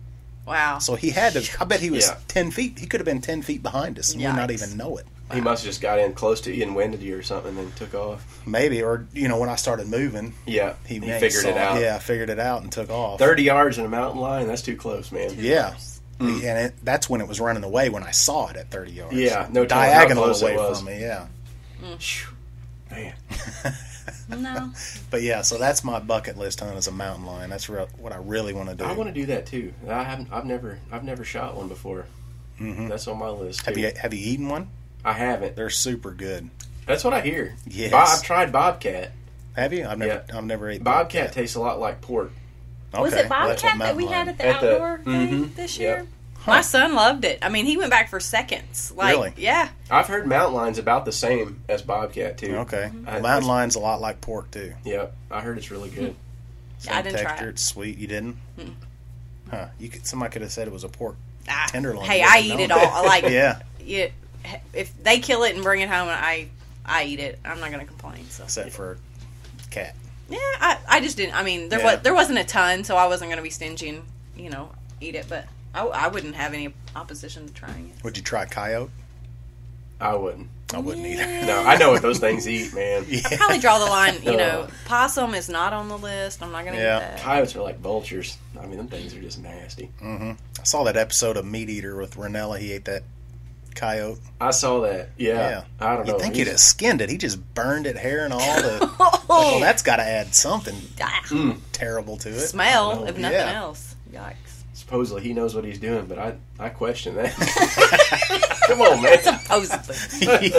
Wow. 0.47 0.79
So 0.79 0.95
he 0.97 1.11
had 1.11 1.33
to. 1.35 1.49
I 1.61 1.65
bet 1.65 1.81
he 1.81 1.91
was 1.91 2.09
Yeah. 2.09 2.17
ten 2.29 2.51
feet. 2.51 2.79
He 2.79 2.87
could 2.87 3.01
have 3.01 3.07
been 3.07 3.21
ten 3.23 3.41
feet 3.43 3.63
behind 3.63 3.99
us 3.99 4.13
and 4.13 4.21
we 4.21 4.27
not 4.27 4.51
even 4.51 4.77
know 4.77 4.97
it. 4.99 5.07
He 5.33 5.41
must 5.41 5.63
have 5.63 5.69
just 5.71 5.81
got 5.81 5.99
in 5.99 6.13
close 6.15 6.41
to 6.43 6.55
you 6.55 6.63
and 6.63 6.75
winded 6.77 7.03
you 7.03 7.17
or 7.17 7.23
something, 7.23 7.51
and 7.51 7.59
then 7.59 7.73
took 7.77 7.95
off. 7.95 8.43
Maybe, 8.47 8.83
or 8.83 9.07
you 9.13 9.29
know, 9.29 9.39
when 9.39 9.49
I 9.49 9.57
started 9.57 9.89
moving, 9.89 10.35
Yeah, 10.47 10.75
he, 10.87 10.95
he, 10.95 11.01
may- 11.01 11.21
figured 11.21 11.45
it 11.47 11.57
out. 11.57 11.81
Yeah, 11.81 11.97
I 11.97 11.99
figured 11.99 12.31
it 12.31 12.39
out 12.39 12.63
and 12.63 12.71
took 12.71 12.91
off. 12.91 13.19
Thirty 13.19 13.43
yards 13.45 13.79
in 13.79 13.85
a 13.85 13.89
mountain 13.89 14.21
lion—that's 14.21 14.63
too 14.63 14.77
close, 14.77 15.11
man. 15.13 15.33
Yeah. 15.37 15.75
And 16.21 16.43
it, 16.45 16.75
that's 16.85 17.11
when 17.11 17.21
it 17.21 17.27
was 17.27 17.41
running 17.41 17.65
away 17.65 17.89
when 17.89 18.05
I 18.05 18.13
saw 18.13 18.47
it 18.47 18.55
at 18.57 18.71
30 18.71 18.93
yards. 18.93 19.15
Yeah, 19.17 19.49
no 19.51 19.67
telling 19.67 19.89
how 19.91 19.99
diagonal 19.99 20.25
close 20.25 20.41
it 20.43 20.45
away 20.45 20.57
was. 20.57 20.79
from 20.79 20.87
me. 20.87 21.01
Yeah, 21.01 21.27
Phew. 21.99 22.29
Man, 22.93 23.15
No. 24.29 24.73
but 25.11 25.23
yeah, 25.23 25.43
so 25.43 25.59
that's 25.59 25.83
my 25.83 25.99
bucket 25.99 26.37
list 26.39 26.61
hunt 26.61 26.77
as 26.77 26.87
a 26.87 26.93
mountain 26.93 27.27
lion. 27.27 27.51
That's 27.51 27.69
re- 27.69 27.87
what 27.99 28.13
I 28.13 28.19
really 28.19 28.53
want 28.53 28.69
to 28.69 28.75
do. 28.77 28.85
I 28.85 28.93
want 28.93 29.09
to 29.09 29.15
do 29.15 29.27
that 29.27 29.47
too. 29.47 29.73
I 29.89 30.03
haven't. 30.05 30.29
I've 30.33 30.45
never. 30.47 30.79
I've 30.93 31.03
never 31.05 31.25
shot 31.25 31.57
one 31.57 31.67
before. 31.69 32.07
Mhm. 32.61 32.89
That's 32.89 33.09
on 33.09 33.19
my 33.19 33.29
list. 33.31 33.61
Too. 33.61 33.65
Have 33.71 33.79
you 33.79 33.91
have 34.01 34.15
you 34.15 34.21
eaten 34.33 34.49
one? 34.49 34.69
I 35.05 35.13
haven't. 35.13 35.57
They're 35.57 35.71
super 35.71 36.11
good. 36.13 36.49
That's 36.87 37.05
what 37.05 37.13
I 37.13 37.21
hear. 37.21 37.55
Yes. 37.67 37.91
Bo- 37.91 37.99
I've 37.99 38.23
tried 38.23 38.53
bobcat. 38.53 39.13
Have 39.57 39.73
you? 39.73 39.87
I've 39.87 39.99
never 39.99 40.25
I've 40.33 40.45
never 40.45 40.71
ate 40.71 40.83
Bobcat 40.83 41.33
tastes 41.33 41.57
a 41.57 41.61
lot 41.61 41.79
like 41.79 42.01
pork. 42.01 42.31
Okay, 42.95 43.03
Was 43.03 43.13
it 43.13 43.29
well, 43.29 43.49
Bobcat 43.49 43.79
that 43.79 43.97
we 43.97 44.07
had 44.07 44.29
at 44.29 44.39
the 44.39 44.47
At 44.47 44.61
the- 44.61 44.75
outdoor 44.75 44.99
thing 44.99 45.29
mhm, 45.47 45.55
this 45.55 45.79
yep. 45.79 45.99
year? 45.99 46.07
My 46.47 46.61
son 46.61 46.95
loved 46.97 47.25
it. 47.25 47.39
I 47.41 47.49
mean, 47.51 47.67
he 47.67 47.77
went 47.77 47.91
back 47.91 48.09
for 48.11 48.19
seconds. 48.19 48.93
Like, 48.97 49.15
Really? 49.15 49.33
yeah. 49.37 49.69
I've 49.91 50.09
heard 50.09 50.27
mountain 50.27 50.55
lions 50.57 50.77
about 50.79 51.05
the 51.05 51.13
same 51.13 51.63
as 51.69 51.83
bobcat 51.83 52.37
too. 52.39 52.57
Okay, 52.57 52.91
I- 53.07 53.13
well, 53.13 53.21
mountain 53.23 53.49
lion's 53.49 53.77
a 53.77 53.81
lot 53.81 54.01
like 54.01 54.21
pork 54.21 54.51
too. 54.51 54.75
Yep, 54.85 55.15
I 55.31 55.41
heard 55.41 55.57
it's 55.59 55.71
really 55.71 55.91
good. 55.91 56.17
Same 56.79 56.95
I 56.95 57.03
didn't 57.03 57.21
try 57.21 57.29
texture. 57.31 57.47
it. 57.47 57.51
It's 57.51 57.63
sweet. 57.65 57.97
You 57.99 58.07
didn't? 58.09 58.37
Huh? 59.51 59.67
You 59.79 59.89
could. 59.89 60.07
Somebody 60.07 60.33
could 60.33 60.43
have 60.43 60.51
said 60.53 60.67
it 60.67 60.73
was 60.73 60.85
a 60.85 60.89
pork 60.89 61.17
Ah, 61.49 61.67
tenderloin. 61.69 62.05
Hey, 62.07 62.23
I 62.23 62.39
eat 62.41 62.59
it 62.59 62.71
all. 62.71 62.79
I 62.81 63.03
Like, 63.03 63.25
yeah, 63.29 63.61
yeah, 63.81 64.09
if 64.73 64.93
they 65.03 65.19
kill 65.19 65.43
it 65.45 65.55
and 65.55 65.63
bring 65.63 65.81
it 65.81 65.89
home, 65.89 66.09
I 66.11 66.49
I 66.85 67.05
eat 67.05 67.21
it. 67.21 67.39
I'm 67.45 67.61
not 67.61 67.71
going 67.71 67.81
to 67.81 67.87
complain. 67.87 68.25
So 68.31 68.45
except 68.45 68.71
for 68.71 68.99
cat. 69.71 69.95
yeah, 70.29 70.39
I, 70.61 70.79
I 70.89 71.01
just 71.01 71.17
didn't. 71.17 71.35
I 71.35 71.43
mean, 71.43 71.69
there 71.69 71.79
Yeah. 71.81 71.95
was 71.95 72.03
there 72.03 72.15
wasn't 72.15 72.39
a 72.39 72.45
ton, 72.45 72.85
so 72.85 72.97
I 72.97 73.07
wasn't 73.07 73.29
going 73.31 73.37
to 73.39 73.43
be 73.43 73.51
stingy 73.51 73.89
and 73.91 74.03
you 74.37 74.51
know 74.51 74.71
eat 75.01 75.15
it. 75.15 75.27
But 75.29 75.47
I, 75.75 75.85
I 75.85 76.09
wouldn't 76.09 76.35
have 76.35 76.53
any 76.55 76.75
opposition 76.97 77.47
to 77.47 77.53
trying 77.55 77.91
it. 77.97 78.05
Would 78.05 78.17
you 78.17 78.23
try 78.23 78.45
coyote? 78.47 78.91
I 80.01 80.15
wouldn't. 80.17 80.49
I 80.75 80.79
wouldn't 80.79 81.07
either. 81.07 81.25
No, 81.47 81.63
I 81.65 81.77
know 81.77 81.91
what 81.93 82.03
those 82.03 82.19
things 82.19 82.49
eat, 82.49 82.75
man. 82.75 83.05
Yeah. 83.07 83.21
Probably 83.37 83.59
draw 83.59 83.79
the 83.79 83.85
line. 83.85 84.15
You 84.23 84.37
know, 84.37 84.63
Ugh. 84.63 84.73
possum 84.87 85.35
is 85.35 85.49
not 85.49 85.73
on 85.73 85.89
the 85.89 85.99
list. 85.99 86.43
I'm 86.43 86.51
not 86.51 86.65
going 86.65 86.77
to 86.77 86.83
Yeah. 86.83 86.97
eat 86.97 87.01
that. 87.01 87.19
Coyotes 87.21 87.55
are 87.55 87.61
like 87.63 87.79
vultures. 87.79 88.37
I 88.61 88.67
mean, 88.67 88.79
them 88.79 88.89
things 88.89 89.15
are 89.15 89.21
just 89.21 89.39
nasty. 89.39 89.91
Mm-hmm. 90.03 90.33
I 90.59 90.65
saw 90.65 90.83
that 90.85 90.97
episode 90.97 91.37
of 91.37 91.45
Meat 91.45 91.69
Eater 91.71 91.95
with 91.97 92.17
Rinella. 92.17 92.59
He 92.59 92.73
ate 92.73 92.87
that 92.87 93.03
coyote. 93.75 94.21
I 94.41 94.51
saw 94.51 94.81
that. 94.83 95.11
Yeah, 95.19 95.65
I 95.81 95.97
don't 95.97 96.07
know. 96.07 96.13
You'd 96.15 96.21
think 96.23 96.35
he'd 96.37 96.47
have 96.49 96.61
skinned 96.61 97.01
it. 97.01 97.11
He 97.11 97.17
just 97.19 97.39
burned 97.55 97.87
it, 97.87 97.97
hair 97.97 98.25
and 98.25 98.33
all. 98.33 98.41
The 98.41 98.79
like, 98.99 99.29
well, 99.29 99.61
that's 99.61 99.83
got 99.83 99.97
to 99.97 100.03
add 100.05 100.35
something 100.35 100.75
Mm. 100.75 101.59
terrible 101.73 102.17
to 102.19 102.29
it. 102.29 102.39
Smell, 102.41 102.97
know. 103.01 103.07
if 103.07 103.17
nothing 103.19 103.39
Yeah. 103.39 103.53
else. 103.59 103.97
Yikes. 104.13 104.35
Supposedly 104.75 105.23
he 105.23 105.33
knows 105.33 105.55
what 105.55 105.65
he's 105.65 105.79
doing, 105.79 106.05
but 106.07 106.19
I 106.19 106.35
I 106.59 106.69
question 106.69 107.15
that. 107.17 107.33
Come 108.67 108.81
on, 108.83 109.01
man. 109.03 109.23
Supposedly. 109.23 110.53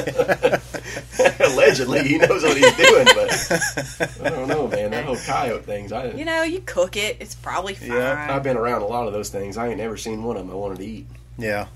Allegedly, 1.39 2.03
he 2.07 2.17
knows 2.17 2.43
what 2.43 2.57
he's 2.57 2.75
doing, 2.75 3.05
but 3.05 4.21
I 4.25 4.29
don't 4.29 4.47
know, 4.47 4.67
man. 4.67 4.91
That 4.91 5.05
whole 5.05 5.17
coyote 5.17 5.63
things. 5.63 5.91
I 5.91 6.11
You 6.11 6.25
know, 6.25 6.43
you 6.43 6.61
cook 6.61 6.97
it. 6.97 7.17
It's 7.19 7.35
probably 7.35 7.75
fine. 7.75 7.89
Yeah, 7.91 8.27
I've 8.29 8.43
been 8.43 8.57
around 8.57 8.81
a 8.81 8.87
lot 8.87 9.07
of 9.07 9.13
those 9.13 9.29
things. 9.29 9.57
I 9.57 9.67
ain't 9.67 9.77
never 9.77 9.97
seen 9.97 10.23
one 10.23 10.37
of 10.37 10.45
them 10.47 10.51
I 10.51 10.57
wanted 10.57 10.79
to 10.79 10.85
eat. 10.85 11.05
yeah. 11.37 11.67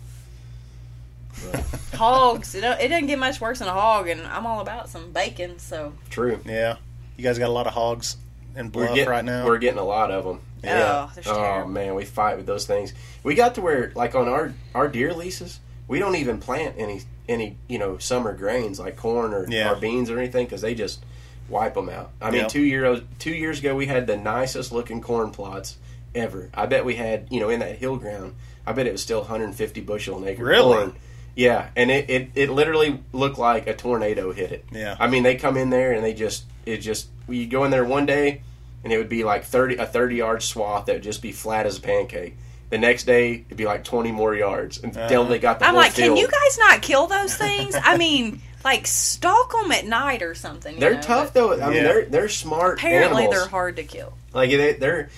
But, 1.51 1.63
Hogs. 1.97 2.53
It, 2.55 2.61
don't, 2.61 2.79
it 2.79 2.87
doesn't 2.89 3.07
get 3.07 3.19
much 3.19 3.39
worse 3.41 3.59
than 3.59 3.67
a 3.67 3.73
hog, 3.73 4.07
and 4.07 4.21
I'm 4.21 4.45
all 4.45 4.59
about 4.61 4.89
some 4.89 5.11
bacon. 5.11 5.59
So 5.59 5.93
true. 6.09 6.39
Yeah. 6.45 6.77
You 7.17 7.23
guys 7.23 7.39
got 7.39 7.47
a 7.49 7.51
lot 7.51 7.67
of 7.67 7.73
hogs 7.73 8.17
in 8.55 8.67
We're 8.67 8.85
Bluff 8.85 8.95
getting, 8.95 9.09
right 9.09 9.25
now? 9.25 9.45
We're 9.45 9.57
getting 9.57 9.79
a 9.79 9.83
lot 9.85 10.11
of 10.11 10.23
them. 10.25 10.41
Oh, 10.67 11.11
oh 11.27 11.67
man, 11.67 11.95
we 11.95 12.03
fight 12.05 12.37
with 12.37 12.45
those 12.45 12.65
things. 12.65 12.93
We 13.23 13.35
got 13.35 13.55
to 13.55 13.61
where, 13.61 13.91
like 13.95 14.15
on 14.15 14.27
our 14.27 14.53
our 14.75 14.87
deer 14.87 15.13
leases, 15.13 15.59
we 15.87 15.99
don't 15.99 16.15
even 16.15 16.39
plant 16.39 16.75
any 16.77 17.01
any 17.29 17.57
you 17.67 17.77
know 17.79 17.97
summer 17.99 18.33
grains 18.33 18.79
like 18.79 18.97
corn 18.97 19.33
or, 19.33 19.47
Yeah. 19.49 19.71
or 19.71 19.75
beans 19.75 20.09
or 20.09 20.17
anything 20.19 20.45
because 20.45 20.61
they 20.61 20.73
just 20.75 21.03
wipe 21.47 21.75
them 21.75 21.89
out. 21.89 22.11
I 22.21 22.31
mean, 22.31 22.41
Yep. 22.41 22.49
two 22.49 22.61
years 22.61 23.01
two 23.19 23.31
years 23.33 23.59
ago 23.59 23.75
we 23.75 23.85
had 23.85 24.07
the 24.07 24.17
nicest 24.17 24.71
looking 24.71 24.99
corn 25.01 25.31
plots 25.31 25.77
ever. 26.15 26.49
I 26.53 26.65
bet 26.65 26.83
we 26.85 26.95
had 26.95 27.27
you 27.31 27.39
know 27.39 27.49
in 27.49 27.59
that 27.61 27.77
hill 27.77 27.95
ground. 27.97 28.35
I 28.65 28.73
bet 28.73 28.87
it 28.87 28.91
was 28.91 29.01
still 29.01 29.19
150 29.21 29.81
bushel 29.81 30.17
an 30.17 30.27
acre 30.27 30.43
Really? 30.43 30.75
corn. 30.75 30.95
Yeah, 31.37 31.69
and 31.75 31.89
it, 31.91 32.09
it, 32.09 32.29
it 32.35 32.49
literally 32.49 32.99
looked 33.13 33.37
like 33.37 33.67
a 33.67 33.75
tornado 33.75 34.33
hit 34.33 34.51
it. 34.51 34.65
Yeah. 34.71 34.97
I 34.99 35.07
mean, 35.07 35.21
they 35.23 35.35
come 35.35 35.55
in 35.55 35.69
there 35.69 35.93
and 35.93 36.03
they 36.03 36.13
just 36.13 36.45
it 36.65 36.77
just 36.79 37.07
you 37.29 37.45
go 37.47 37.63
in 37.63 37.71
there 37.71 37.85
one 37.85 38.05
day 38.07 38.41
and 38.83 38.91
it 38.91 38.97
would 38.97 39.07
be 39.09 39.23
like 39.23 39.43
thirty 39.45 39.75
a 39.75 39.85
thirty 39.85 40.15
yard 40.15 40.41
swath 40.41 40.87
that 40.87 40.93
would 40.93 41.03
just 41.03 41.21
be 41.21 41.31
flat 41.31 41.65
as 41.67 41.77
a 41.77 41.81
pancake. 41.81 42.35
The 42.71 42.77
next 42.79 43.03
day 43.05 43.45
it'd 43.45 43.55
be 43.55 43.65
like 43.65 43.83
twenty 43.83 44.11
more 44.11 44.33
yards 44.35 44.83
until 44.83 45.21
Uh-huh. 45.21 45.29
they 45.29 45.39
got 45.39 45.59
the 45.59 45.65
I'm 45.65 45.75
whole 45.75 45.83
like, 45.83 45.91
field. 45.93 46.09
can 46.09 46.17
you 46.17 46.27
guys 46.27 46.57
not 46.57 46.81
kill 46.81 47.05
those 47.07 47.35
things? 47.37 47.75
I 47.81 47.97
mean, 47.97 48.41
like 48.65 48.87
stalk 48.87 49.51
them 49.53 49.71
at 49.71 49.85
night 49.85 50.23
or 50.23 50.33
something. 50.33 50.73
you 50.73 50.79
They're 50.79 50.95
know, 50.95 51.01
tough 51.01 51.33
but 51.35 51.59
though. 51.59 51.61
I 51.63 51.69
mean, 51.69 51.83
they're 51.83 52.05
they're 52.05 52.29
smart 52.29 52.79
Apparently, 52.79 53.23
animals. 53.25 53.41
they're 53.43 53.49
hard 53.49 53.75
to 53.75 53.83
kill. 53.83 54.17
Like 54.33 54.49
they, 54.49 54.73
they're 54.73 55.09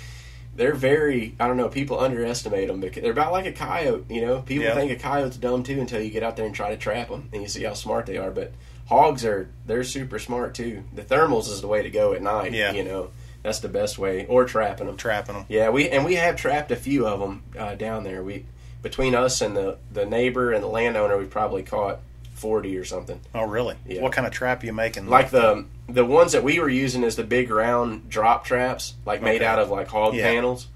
they're 0.59 0.75
very. 0.75 1.35
I 1.39 1.47
don't 1.47 1.57
know. 1.57 1.69
People 1.69 1.99
underestimate 1.99 2.67
them 2.67 2.79
because 2.81 3.01
they're 3.01 3.11
about 3.13 3.31
like 3.31 3.45
a 3.45 3.51
coyote. 3.51 4.05
You 4.09 4.21
know, 4.21 4.41
people 4.41 4.65
Yeah. 4.65 4.75
think 4.75 4.91
a 4.91 4.95
coyote's 4.97 5.37
dumb 5.37 5.63
too 5.63 5.79
until 5.79 6.01
you 6.01 6.11
get 6.11 6.21
out 6.21 6.35
there 6.35 6.45
and 6.45 6.53
try 6.53 6.69
to 6.69 6.77
trap 6.77 7.07
them 7.09 7.29
and 7.33 7.41
you 7.41 7.47
see 7.47 7.63
how 7.63 7.73
smart 7.73 8.05
they 8.05 8.17
are. 8.17 8.29
But 8.29 8.51
hogs 8.87 9.23
are 9.25 9.49
they're 9.65 9.83
super 9.83 10.19
smart 10.19 10.53
too. 10.53 10.83
The 10.93 11.01
thermals 11.03 11.47
is 11.47 11.61
the 11.61 11.67
way 11.67 11.81
to 11.81 11.89
go 11.89 12.13
at 12.13 12.21
night. 12.21 12.53
Yeah. 12.53 12.73
you 12.73 12.83
know 12.83 13.09
that's 13.41 13.59
the 13.59 13.69
best 13.69 13.97
way. 13.97 14.25
Or 14.27 14.43
trapping 14.45 14.87
them. 14.87 14.97
Trapping 14.97 15.35
them. 15.35 15.45
Yeah, 15.47 15.69
we 15.69 15.89
and 15.89 16.03
we 16.05 16.15
have 16.15 16.35
trapped 16.35 16.71
a 16.71 16.75
few 16.75 17.07
of 17.07 17.19
them 17.21 17.43
uh, 17.57 17.75
down 17.75 18.03
there. 18.03 18.21
We 18.21 18.45
between 18.81 19.15
us 19.15 19.41
and 19.41 19.55
the 19.55 19.77
the 19.91 20.05
neighbor 20.05 20.51
and 20.51 20.61
the 20.61 20.67
landowner, 20.67 21.17
we 21.17 21.25
probably 21.25 21.63
caught 21.63 21.99
forty 22.33 22.77
or 22.77 22.83
something. 22.83 23.19
Oh, 23.33 23.43
really? 23.43 23.75
Yeah. 23.87 24.01
What 24.01 24.11
kind 24.11 24.27
of 24.27 24.33
trap 24.33 24.63
you 24.63 24.73
making? 24.73 25.07
Like 25.07 25.29
the 25.31 25.65
the 25.93 26.05
ones 26.05 26.31
that 26.33 26.43
we 26.43 26.59
were 26.59 26.69
using 26.69 27.03
is 27.03 27.15
the 27.15 27.23
big 27.23 27.49
round 27.49 28.09
drop 28.09 28.45
traps, 28.45 28.93
like 29.05 29.21
made 29.21 29.37
Okay. 29.41 29.45
out 29.45 29.59
of 29.59 29.69
like 29.69 29.87
hog 29.87 30.13
Yeah. 30.15 30.23
panels. 30.25 30.67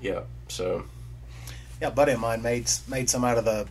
Yeah. 0.00 0.20
So 0.48 0.84
Yeah, 1.80 1.88
a 1.88 1.90
buddy 1.90 2.12
of 2.12 2.20
mine 2.20 2.42
made 2.42 2.70
made 2.88 3.08
some 3.08 3.24
out 3.24 3.38
of 3.38 3.44
the 3.44 3.66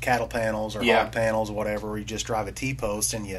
cattle 0.00 0.26
panels 0.26 0.76
or 0.76 0.82
Yeah. 0.84 1.04
hog 1.04 1.12
panels, 1.12 1.50
whatever. 1.50 1.88
Where 1.88 1.98
you 1.98 2.04
just 2.04 2.26
drive 2.26 2.46
a 2.48 2.52
T 2.52 2.74
post 2.74 3.14
and 3.14 3.26
you, 3.26 3.36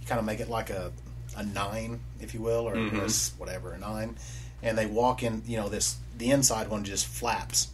you 0.00 0.06
kind 0.06 0.18
of 0.18 0.24
make 0.24 0.40
it 0.40 0.48
like 0.48 0.70
a 0.70 0.90
a 1.36 1.42
nine, 1.44 2.00
if 2.20 2.34
you 2.34 2.40
will, 2.40 2.68
or 2.68 2.74
Mhm. 2.74 3.00
a 3.02 3.04
s- 3.04 3.30
whatever 3.38 3.72
a 3.72 3.78
nine. 3.78 4.16
And 4.62 4.76
they 4.76 4.86
walk 4.86 5.22
in. 5.22 5.42
You 5.46 5.56
know, 5.58 5.68
this 5.68 5.96
the 6.16 6.30
inside 6.32 6.68
one 6.68 6.82
just 6.82 7.06
flaps, 7.06 7.68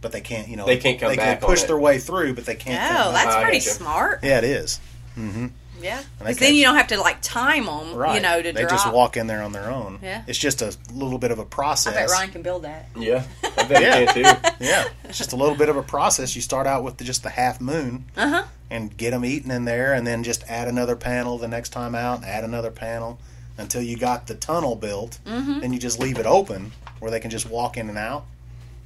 but 0.00 0.12
they 0.12 0.20
can't. 0.20 0.46
You 0.48 0.56
know, 0.56 0.66
They 0.66 0.76
can't 0.76 1.00
come 1.00 1.08
they 1.10 1.16
back 1.16 1.40
can 1.40 1.48
push 1.48 1.60
on 1.60 1.64
it. 1.64 1.66
their 1.68 1.78
way 1.78 1.98
through, 1.98 2.34
but 2.34 2.44
they 2.46 2.54
can't. 2.54 2.78
come 2.96 3.08
Oh, 3.08 3.12
back. 3.12 3.24
that's 3.24 3.42
pretty 3.42 3.60
smart. 3.60 4.20
yeah, 4.22 4.38
it 4.38 4.44
is. 4.44 4.78
Mm-hmm. 5.18 5.46
Yeah, 5.82 6.02
because 6.18 6.38
then 6.38 6.54
you 6.54 6.64
don't 6.64 6.76
have 6.76 6.88
to 6.88 7.00
like 7.00 7.18
time 7.22 7.66
them. 7.66 7.94
Right. 7.94 8.14
You 8.16 8.20
know, 8.22 8.40
to 8.42 8.52
they 8.52 8.60
drop. 8.62 8.70
just 8.70 8.92
walk 8.92 9.16
in 9.16 9.26
there 9.26 9.42
on 9.42 9.52
their 9.52 9.70
own. 9.70 9.98
Yeah. 10.02 10.22
It's 10.26 10.38
just 10.38 10.62
a 10.62 10.76
little 10.92 11.18
bit 11.18 11.30
of 11.30 11.38
a 11.38 11.44
process. 11.44 11.94
bet 11.94 12.08
Ryan 12.10 12.30
can 12.30 12.42
build 12.42 12.62
that. 12.64 12.88
yeah, 12.96 13.24
I 13.56 13.64
bet 13.68 13.82
Yeah. 13.82 13.98
you 14.00 14.06
can 14.06 14.14
too. 14.42 14.48
Yeah, 14.60 14.88
it's 15.04 15.18
just 15.18 15.32
a 15.32 15.36
little 15.36 15.56
bit 15.56 15.68
of 15.68 15.76
a 15.76 15.82
process. 15.82 16.34
You 16.36 16.42
start 16.42 16.66
out 16.66 16.84
with 16.84 16.96
the, 16.98 17.04
just 17.04 17.22
the 17.22 17.30
half 17.30 17.60
moon 17.60 18.04
Uh 18.16 18.28
huh. 18.28 18.42
and 18.70 18.96
get 18.96 19.10
them 19.10 19.24
eating 19.24 19.50
in 19.50 19.64
there, 19.64 19.92
and 19.92 20.06
then 20.06 20.22
just 20.22 20.44
add 20.48 20.68
another 20.68 20.96
panel 20.96 21.38
the 21.38 21.48
next 21.48 21.70
time 21.70 21.94
out, 21.94 22.24
add 22.24 22.44
another 22.44 22.70
panel 22.70 23.18
until 23.58 23.82
you 23.82 23.96
got 23.98 24.26
the 24.28 24.34
tunnel 24.34 24.76
built. 24.76 25.18
Mm-hmm. 25.26 25.60
Then 25.60 25.72
you 25.72 25.78
just 25.78 25.98
leave 25.98 26.18
it 26.18 26.26
open 26.26 26.72
where 27.00 27.10
they 27.10 27.20
can 27.20 27.30
just 27.30 27.48
walk 27.50 27.76
in 27.76 27.88
and 27.88 27.98
out, 27.98 28.24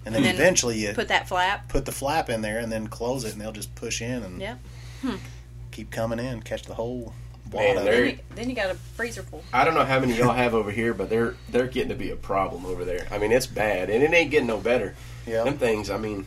and 0.05 0.15
then, 0.15 0.23
And 0.23 0.25
then 0.25 0.35
eventually 0.35 0.79
you 0.79 0.89
put, 0.89 0.97
Put 0.97 1.09
that 1.09 1.29
flap. 1.29 1.69
Put 1.69 1.85
the 1.85 1.93
flap 1.93 2.29
in 2.31 2.41
there 2.43 2.59
and 2.59 2.73
then 2.73 2.87
close 2.89 3.25
it, 3.25 3.33
and 3.33 3.41
they'll 3.41 3.53
just 3.53 3.75
push 3.75 4.01
in 4.03 4.23
and 4.23 4.41
Yeah. 4.41 4.57
Keep 5.77 5.91
coming 5.91 6.19
in, 6.19 6.41
catch 6.43 6.63
the 6.63 6.75
whole 6.75 7.13
wad 7.53 7.63
Man, 7.63 7.77
of 7.77 7.85
they're- 7.85 7.93
it. 7.93 7.97
Then 8.01 8.07
you, 8.09 8.19
then 8.37 8.51
you 8.51 8.57
got 8.57 8.71
a 8.71 8.75
freezer 8.75 9.23
full. 9.23 9.45
I 9.53 9.65
don't 9.65 9.75
know 9.75 9.85
how 9.85 10.01
many 10.01 10.17
y'all 10.17 10.33
have 10.33 10.55
over 10.55 10.71
here, 10.71 10.95
but 10.95 11.11
they're 11.11 11.35
they're 11.51 11.67
getting 11.67 11.91
to 11.91 11.95
be 11.95 12.11
a 12.11 12.17
problem 12.17 12.65
over 12.65 12.85
there. 12.85 13.07
I 13.11 13.19
mean, 13.19 13.31
it's 13.33 13.47
bad, 13.47 13.91
and 13.91 14.03
it 14.03 14.13
ain't 14.13 14.31
getting 14.31 14.47
no 14.49 14.59
better. 14.59 14.95
Yeah, 15.27 15.45
Them 15.45 15.59
things, 15.59 15.91
I 15.91 15.99
mean, 15.99 16.25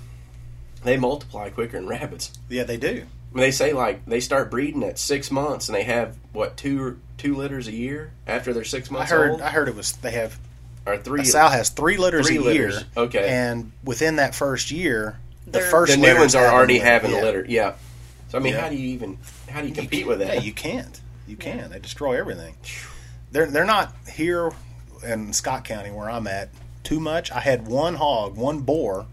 they 0.83 0.97
multiply 0.97 1.49
quicker 1.49 1.77
than 1.77 1.87
rabbits. 1.87 2.31
yeah, 2.49 2.63
they 2.63 2.77
do. 2.77 3.05
I 3.31 3.35
mean, 3.35 3.41
they 3.41 3.51
say 3.51 3.73
like 3.73 4.05
they 4.05 4.19
start 4.19 4.49
breeding 4.51 4.83
at 4.83 4.97
six 4.99 5.29
months, 5.31 5.67
and 5.67 5.75
they 5.75 5.83
have 5.83 6.15
what 6.31 6.55
two 6.57 6.99
two 7.17 7.35
litters 7.35 7.67
a 7.67 7.73
year 7.73 8.11
after 8.27 8.53
they're 8.53 8.63
six 8.63 8.89
I 8.89 8.93
months 8.93 9.11
heard. 9.11 9.31
old, 9.31 9.41
I 9.41 9.49
heard 9.49 9.67
it 9.67 9.75
was 9.75 9.91
they 9.93 10.11
have 10.11 10.39
or 10.85 10.97
three. 10.97 11.21
a 11.21 11.25
sow 11.25 11.47
has 11.47 11.69
three 11.69 11.97
litters 11.97 12.27
Three 12.27 12.37
a 12.37 12.41
litters, 12.41 12.75
year. 12.75 12.83
okay. 12.97 13.27
and 13.29 13.71
within 13.83 14.15
that 14.17 14.33
first 14.35 14.71
year, 14.71 15.19
the 15.45 15.51
They're- 15.59 15.69
first 15.69 15.91
the 15.93 15.97
new 15.97 16.15
ones 16.17 16.33
are 16.35 16.45
already 16.47 16.79
the 16.79 16.85
having 16.85 17.11
yeah. 17.11 17.19
the 17.19 17.25
litter. 17.25 17.45
Yeah. 17.47 17.73
So 18.29 18.37
I 18.37 18.41
mean, 18.41 18.53
Yeah. 18.53 18.61
how 18.61 18.69
do 18.69 18.75
you 18.75 18.89
even 18.89 19.17
how 19.49 19.61
do 19.61 19.67
you 19.67 19.73
You 19.73 19.75
compete 19.81 19.99
can't- 19.99 20.07
with 20.07 20.19
that? 20.19 20.35
Yeah, 20.35 20.41
you 20.41 20.53
can't. 20.53 21.01
You 21.27 21.35
can't. 21.35 21.69
They 21.71 21.79
destroy 21.79 22.17
everything. 22.19 22.55
They're 23.31 23.45
they're 23.47 23.65
not 23.65 23.93
here 24.11 24.51
in 25.03 25.33
Scott 25.33 25.63
County 25.65 25.91
where 25.91 26.09
I'm 26.09 26.27
at 26.27 26.49
too 26.83 26.99
much. 26.99 27.31
I 27.31 27.39
had 27.39 27.67
one 27.67 27.95
hog, 27.95 28.35
one 28.35 28.59
boar, 28.61 29.05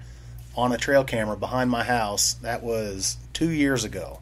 on 0.57 0.73
a 0.73 0.79
trail 0.79 1.05
camera 1.05 1.37
behind 1.37 1.71
my 1.71 1.83
house. 1.85 2.35
That 2.43 2.63
was 2.63 3.17
two 3.35 3.51
years 3.51 3.85
ago, 3.85 4.21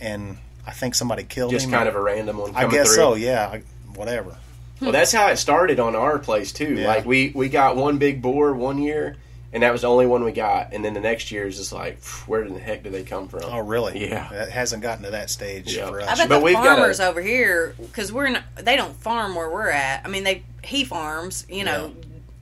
and 0.00 0.36
I 0.66 0.72
think 0.72 0.94
somebody 0.94 1.24
killed 1.24 1.50
Just 1.52 1.66
him. 1.66 1.72
kind 1.72 1.88
of 1.88 1.94
a 1.96 2.00
random 2.00 2.38
one. 2.38 2.54
I 2.54 2.68
guess 2.68 2.88
through. 2.88 2.94
so. 2.96 3.14
Yeah. 3.14 3.46
I, 3.48 3.62
whatever. 3.94 4.36
Well, 4.80 4.92
that's 4.92 5.12
how 5.12 5.28
it 5.28 5.36
started 5.36 5.78
on 5.80 5.94
our 5.96 6.18
place 6.18 6.52
too. 6.52 6.74
Yeah. 6.74 6.88
Like 6.88 7.06
we 7.06 7.32
we 7.34 7.48
got 7.48 7.76
one 7.76 7.98
big 7.98 8.20
boar 8.20 8.52
one 8.52 8.78
year, 8.78 9.16
and 9.52 9.62
that 9.62 9.72
was 9.72 9.82
the 9.82 9.88
only 9.88 10.06
one 10.06 10.24
we 10.24 10.32
got. 10.32 10.72
And 10.72 10.84
then 10.84 10.94
the 10.94 11.00
next 11.00 11.30
year 11.30 11.46
is 11.46 11.56
just 11.58 11.72
like, 11.72 12.02
where 12.26 12.42
in 12.42 12.54
the 12.54 12.60
heck 12.60 12.82
did 12.82 12.92
they 12.92 13.02
come 13.04 13.28
from? 13.28 13.42
Oh, 13.44 13.58
really? 13.60 14.08
Yeah. 14.08 14.32
It 14.32 14.50
hasn't 14.50 14.82
gotten 14.82 15.04
to 15.04 15.10
that 15.10 15.28
stage 15.30 15.76
Yeah. 15.76 15.88
for 15.88 16.00
I 16.00 16.04
us. 16.06 16.18
bet 16.20 16.28
But 16.28 16.38
the 16.38 16.44
we've 16.44 16.54
got 16.54 16.76
farmers 16.78 17.00
a- 17.00 17.06
over 17.08 17.20
here, 17.20 17.74
because 17.78 18.12
we're 18.12 18.28
not, 18.30 18.44
they 18.56 18.76
don't 18.76 18.94
farm 18.96 19.34
where 19.34 19.50
we're 19.50 19.68
at. 19.70 20.02
I 20.04 20.08
mean, 20.08 20.24
they 20.24 20.42
he 20.64 20.84
farms, 20.84 21.44
you 21.48 21.64
know, 21.64 21.92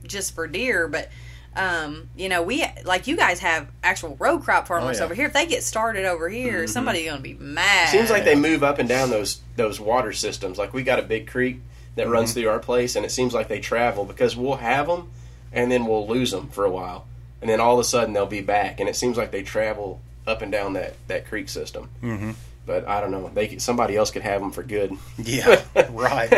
just 0.06 0.34
for 0.34 0.46
deer, 0.46 0.86
but 0.88 1.10
um, 1.56 2.08
you 2.16 2.28
know, 2.28 2.42
we 2.42 2.64
like 2.84 3.08
you 3.08 3.16
guys 3.16 3.40
have 3.40 3.66
actual 3.82 4.14
row 4.20 4.38
crop 4.38 4.68
farmers 4.68 4.98
Oh, 4.98 5.00
yeah. 5.00 5.04
over 5.06 5.14
here. 5.14 5.26
If 5.26 5.32
they 5.32 5.46
get 5.46 5.64
started 5.64 6.04
over 6.04 6.28
here, 6.28 6.68
somebody's 6.68 7.08
gonna 7.08 7.20
be 7.20 7.34
mad. 7.34 7.88
Seems 7.88 8.08
like 8.08 8.24
they 8.24 8.36
move 8.36 8.62
up 8.62 8.78
and 8.78 8.88
down 8.88 9.10
those 9.10 9.40
those 9.56 9.80
water 9.80 10.12
systems. 10.12 10.58
Like 10.58 10.72
we 10.72 10.84
got 10.84 11.00
a 11.00 11.02
big 11.02 11.26
creek 11.26 11.60
that 11.96 12.04
Mm-hmm. 12.04 12.12
runs 12.12 12.32
through 12.34 12.48
our 12.48 12.60
place, 12.60 12.94
and 12.94 13.04
it 13.04 13.10
seems 13.10 13.34
like 13.34 13.48
they 13.48 13.58
travel 13.58 14.04
because 14.04 14.36
we'll 14.36 14.56
have 14.56 14.86
them, 14.86 15.10
and 15.52 15.70
then 15.70 15.86
we'll 15.86 16.06
lose 16.06 16.30
them 16.30 16.48
for 16.48 16.64
a 16.64 16.70
while, 16.70 17.06
and 17.40 17.48
then 17.50 17.60
all 17.60 17.74
of 17.74 17.80
a 17.80 17.84
sudden 17.84 18.12
they'll 18.14 18.26
be 18.26 18.40
back, 18.42 18.80
and 18.80 18.88
it 18.88 18.96
seems 18.96 19.16
like 19.16 19.30
they 19.30 19.42
travel 19.42 20.00
up 20.26 20.42
and 20.42 20.52
down 20.52 20.74
that 20.74 20.94
that 21.08 21.26
creek 21.26 21.48
system. 21.48 21.88
Mhm. 22.02 22.34
But 22.66 22.86
I 22.86 23.00
don't 23.00 23.10
know. 23.10 23.30
They 23.34 23.48
could, 23.48 23.62
somebody 23.62 23.96
else 23.96 24.10
could 24.10 24.22
have 24.22 24.40
them 24.40 24.52
for 24.52 24.62
good. 24.62 24.92
Yeah. 25.18 25.60
right. 25.90 26.30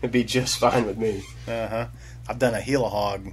It'd 0.00 0.12
be 0.12 0.22
just 0.22 0.58
fine 0.58 0.86
with 0.86 0.98
me. 0.98 1.24
Uh 1.48 1.66
huh. 1.68 1.86
I've 2.28 2.38
done 2.38 2.54
a 2.54 2.60
heli 2.60 2.88
hog 2.88 3.24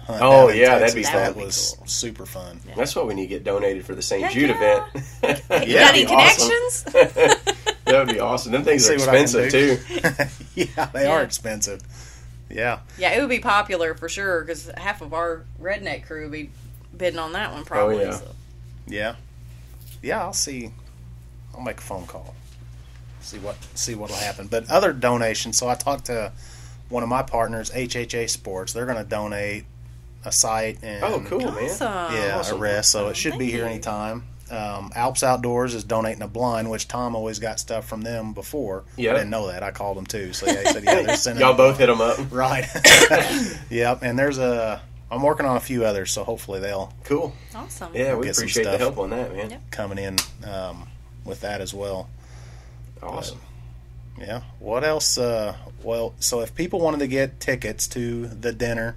hunt. 0.00 0.20
Oh, 0.22 0.48
down 0.48 0.50
in 0.50 0.56
yeah, 0.58 0.78
that'd 0.78 0.94
be 0.94 1.02
That 1.04 1.34
fun. 1.34 1.44
was 1.44 1.70
That'd 1.72 1.84
be 1.84 1.90
super 1.90 2.26
fun. 2.26 2.60
That's 2.76 2.94
what 2.94 3.06
we 3.06 3.14
need 3.14 3.22
to 3.22 3.28
get 3.28 3.44
donated 3.44 3.86
for 3.86 3.94
the 3.94 4.02
St. 4.02 4.22
Heck 4.24 4.32
Jude 4.32 4.50
yeah. 4.50 4.84
event. 5.22 5.42
you 5.68 5.74
Yeah, 5.74 5.80
got 5.84 5.94
any 5.94 6.04
That'd 6.04 6.10
awesome. 6.10 6.50
connections? 6.92 7.64
that 7.86 8.06
would 8.06 8.08
be 8.14 8.20
awesome. 8.20 8.52
Them 8.52 8.64
things 8.64 8.88
are 8.90 8.98
See 8.98 9.06
what 9.06 9.08
I 9.08 9.12
can 9.14 9.22
expensive 9.22 9.50
too. 9.86 10.28
yeah, 10.54 10.86
they 10.92 11.04
Yeah. 11.04 11.10
are 11.10 11.22
expensive. 11.22 11.80
Yeah. 12.48 12.80
yeah, 12.96 13.12
it 13.12 13.20
would 13.20 13.28
be 13.28 13.40
popular 13.40 13.94
for 13.94 14.08
sure 14.08 14.42
because 14.42 14.70
half 14.76 15.02
of 15.02 15.12
our 15.12 15.44
redneck 15.60 16.06
crew 16.06 16.22
would 16.22 16.32
be 16.32 16.50
bidding 16.96 17.18
on 17.18 17.32
that 17.32 17.52
one 17.52 17.62
oh, 17.62 17.64
probably. 17.64 18.04
yeah. 18.04 18.10
so. 18.12 18.34
Yeah. 18.86 19.16
Yeah, 20.02 20.22
I'll 20.22 20.32
see. 20.32 20.70
I'll 21.54 21.62
make 21.62 21.78
a 21.78 21.82
phone 21.82 22.06
call. 22.06 22.34
See 23.20 23.38
what 23.38 23.56
see 23.74 23.94
what'll 23.96 24.16
happen. 24.16 24.46
But 24.46 24.70
other 24.70 24.92
donations. 24.92 25.58
So 25.58 25.68
I 25.68 25.74
talked 25.74 26.06
to 26.06 26.32
one 26.88 27.02
of 27.02 27.08
my 27.08 27.22
partners, 27.22 27.70
HHA 27.70 28.30
Sports. 28.30 28.72
They're 28.72 28.86
going 28.86 28.98
to 29.02 29.04
donate 29.04 29.64
a 30.24 30.30
sight 30.30 30.78
and 30.82 31.02
Oh, 31.02 31.20
cool, 31.26 31.40
man. 31.40 31.64
Awesome. 31.64 32.14
yeah 32.14 32.36
Awesome. 32.38 32.56
a 32.56 32.60
rest. 32.60 32.92
So 32.92 33.08
it 33.08 33.16
should 33.16 33.38
be 33.38 33.46
here 33.46 33.64
you. 33.64 33.70
anytime. 33.70 34.24
Um, 34.50 34.92
Alps 34.94 35.22
Outdoors 35.22 35.74
is 35.74 35.82
donating 35.84 36.22
a 36.22 36.28
blind, 36.28 36.70
which 36.70 36.86
Tom 36.88 37.16
always 37.16 37.38
got 37.40 37.58
stuff 37.58 37.88
from 37.88 38.02
them 38.02 38.32
before. 38.32 38.84
Yeah. 38.96 39.10
I 39.10 39.14
didn't 39.14 39.30
know 39.30 39.48
that. 39.48 39.62
I 39.62 39.72
called 39.72 39.96
them 39.96 40.06
too. 40.06 40.32
So 40.32 40.46
yeah, 40.46 40.60
he 40.60 40.66
said 40.72 40.84
yeah, 40.84 41.02
they're 41.02 41.16
sending. 41.16 41.40
Y'all 41.44 41.56
both 41.56 41.78
hit 41.78 41.86
them 41.86 42.00
up. 42.00 42.18
Right. 42.30 42.64
yep. 43.70 44.02
And 44.02 44.18
there's 44.18 44.38
a. 44.38 44.80
I'm 45.10 45.22
working 45.22 45.46
on 45.46 45.56
a 45.56 45.60
few 45.60 45.84
others, 45.84 46.10
so 46.10 46.24
hopefully 46.24 46.58
they'll 46.60 46.92
Cool. 47.04 47.32
Awesome. 47.54 47.92
Yeah, 47.94 48.16
we 48.16 48.26
Get 48.26 48.34
some 48.36 48.42
appreciate 48.42 48.64
the 48.64 48.70
stuff. 48.70 48.80
help 48.80 48.98
on 48.98 49.10
that, 49.10 49.34
man. 49.34 49.50
Yep. 49.50 49.70
coming 49.70 49.98
in 49.98 50.16
um, 50.48 50.88
with 51.24 51.40
that 51.42 51.60
as 51.60 51.72
well. 51.72 52.08
Awesome. 53.02 53.40
Yeah. 54.18 54.42
What 54.58 54.82
else? 54.84 55.18
Uh, 55.18 55.54
well, 55.82 56.14
so 56.18 56.40
if 56.40 56.54
people 56.54 56.80
wanted 56.80 57.00
to 57.00 57.06
get 57.06 57.38
tickets 57.40 57.86
to 57.88 58.26
the 58.26 58.52
dinner, 58.52 58.96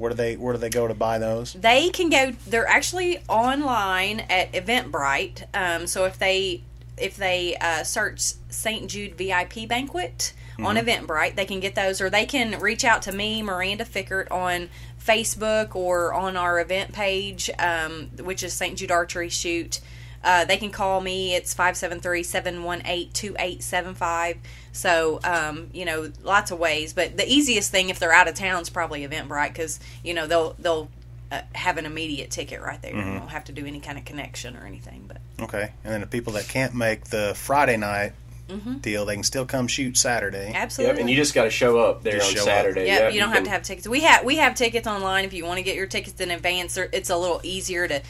where 0.00 0.08
do 0.08 0.16
they 0.16 0.34
where 0.36 0.54
do 0.54 0.58
they 0.58 0.70
go 0.70 0.88
to 0.88 0.94
buy 0.94 1.18
those? 1.18 1.52
They 1.52 1.90
can 1.90 2.08
go. 2.08 2.32
They're 2.46 2.66
actually 2.66 3.18
online 3.28 4.20
at 4.30 4.50
Eventbrite. 4.52 5.44
Um, 5.52 5.86
so 5.86 6.06
if 6.06 6.18
they 6.18 6.62
if 6.96 7.16
they 7.16 7.56
uh, 7.56 7.84
search 7.84 8.32
St. 8.48 8.88
Jude 8.90 9.16
VIP 9.16 9.68
Banquet 9.68 10.32
on 10.58 10.76
Eventbrite, 10.76 11.36
they 11.36 11.46
can 11.46 11.60
get 11.60 11.74
those, 11.74 12.02
or 12.02 12.10
they 12.10 12.26
can 12.26 12.60
reach 12.60 12.84
out 12.84 13.00
to 13.02 13.12
me, 13.12 13.40
Miranda 13.40 13.84
Fickert, 13.84 14.30
on 14.30 14.68
Facebook 15.02 15.74
or 15.74 16.12
on 16.12 16.36
our 16.36 16.60
event 16.60 16.92
page, 16.92 17.50
um, 17.58 18.10
which 18.22 18.42
is 18.42 18.52
St. 18.52 18.76
Jude 18.76 18.90
Archery 18.90 19.30
Shoot. 19.30 19.80
Uh, 20.22 20.44
they 20.44 20.58
can 20.58 20.70
call 20.70 21.00
me. 21.00 21.34
It's 21.34 21.54
573-718-2875. 21.54 24.36
So, 24.72 25.20
um, 25.24 25.68
you 25.72 25.84
know, 25.84 26.10
lots 26.22 26.50
of 26.50 26.58
ways. 26.58 26.92
But 26.92 27.16
the 27.16 27.28
easiest 27.28 27.70
thing 27.70 27.90
if 27.90 27.98
they're 27.98 28.12
out 28.12 28.28
of 28.28 28.34
town 28.34 28.62
is 28.62 28.70
probably 28.70 29.06
Eventbrite 29.06 29.48
because, 29.48 29.80
you 30.04 30.14
know, 30.14 30.26
they'll 30.26 30.54
they'll 30.58 30.88
uh, 31.32 31.40
have 31.54 31.78
an 31.78 31.86
immediate 31.86 32.30
ticket 32.30 32.60
right 32.60 32.80
there. 32.82 32.92
Mm-hmm. 32.92 33.12
You 33.14 33.18
don't 33.18 33.28
have 33.30 33.44
to 33.44 33.52
do 33.52 33.66
any 33.66 33.80
kind 33.80 33.98
of 33.98 34.04
connection 34.04 34.56
or 34.56 34.66
anything. 34.66 35.04
But 35.08 35.18
Okay. 35.42 35.72
And 35.84 35.92
then 35.92 36.00
the 36.00 36.06
people 36.06 36.34
that 36.34 36.48
can't 36.48 36.74
make 36.74 37.04
the 37.06 37.32
Friday 37.36 37.76
night 37.76 38.12
deal, 38.80 39.04
they 39.06 39.14
can 39.14 39.22
still 39.22 39.46
come 39.46 39.68
shoot 39.68 39.96
Saturday. 39.96 40.46
Yep, 40.48 40.56
absolutely. 40.56 41.00
and 41.02 41.08
you 41.08 41.14
just 41.14 41.34
got 41.34 41.44
to 41.44 41.50
show 41.50 41.78
up 41.78 42.02
there 42.02 42.18
Just 42.18 42.36
on. 42.36 42.42
Saturday. 42.44 42.84
Yeah, 42.86 42.98
Yep, 43.04 43.12
you 43.14 43.20
don't 43.20 43.28
have 43.28 43.36
can- 43.36 43.44
to 43.44 43.50
have 43.50 43.62
tickets. 43.62 43.86
We 43.86 44.00
have 44.00 44.24
we 44.24 44.36
have 44.36 44.56
tickets 44.56 44.88
online 44.88 45.24
if 45.24 45.32
you 45.32 45.44
want 45.46 45.58
to 45.58 45.62
get 45.62 45.76
your 45.76 45.86
tickets 45.86 46.20
in 46.20 46.32
advance. 46.32 46.76
It's 46.76 47.10
a 47.10 47.16
little 47.16 47.40
easier 47.44 47.86
to, 47.86 48.02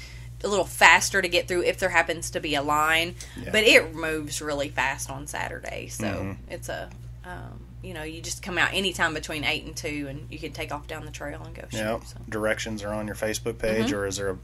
a 0.45 0.49
little 0.49 0.65
faster 0.65 1.21
to 1.21 1.29
get 1.29 1.49
through 1.49 1.63
if 1.65 1.79
there 1.79 1.89
happens 1.91 2.31
to 2.31 2.41
be 2.41 2.55
a 2.55 2.63
line. 2.63 3.15
Yeah. 3.41 3.51
But 3.53 3.65
it 3.65 3.95
moves 3.95 4.41
really 4.41 4.69
fast 4.69 5.11
on 5.11 5.27
Saturday, 5.27 5.89
so 5.89 6.05
Mhm. 6.05 6.37
it's 6.49 6.69
a, 6.69 6.89
um, 7.25 7.61
you 7.83 7.95
know, 7.95 8.03
you 8.03 8.21
just 8.21 8.43
come 8.43 8.59
out 8.59 8.73
anytime 8.75 9.15
between 9.15 9.45
eight 9.45 9.65
and 9.65 9.77
two, 9.77 10.07
and 10.09 10.27
you 10.31 10.39
can 10.39 10.53
take 10.53 10.73
off 10.73 10.87
down 10.87 11.05
the 11.05 11.11
trail 11.11 11.43
and 11.45 11.55
go 11.55 11.63
shoot. 11.71 11.79
So. 12.07 12.17
Directions 12.29 12.83
are 12.83 12.93
on 12.93 13.07
your 13.07 13.17
Facebook 13.17 13.59
page, 13.59 13.93
or 13.93 14.07
is 14.07 14.17
there 14.17 14.31
a, 14.31 14.37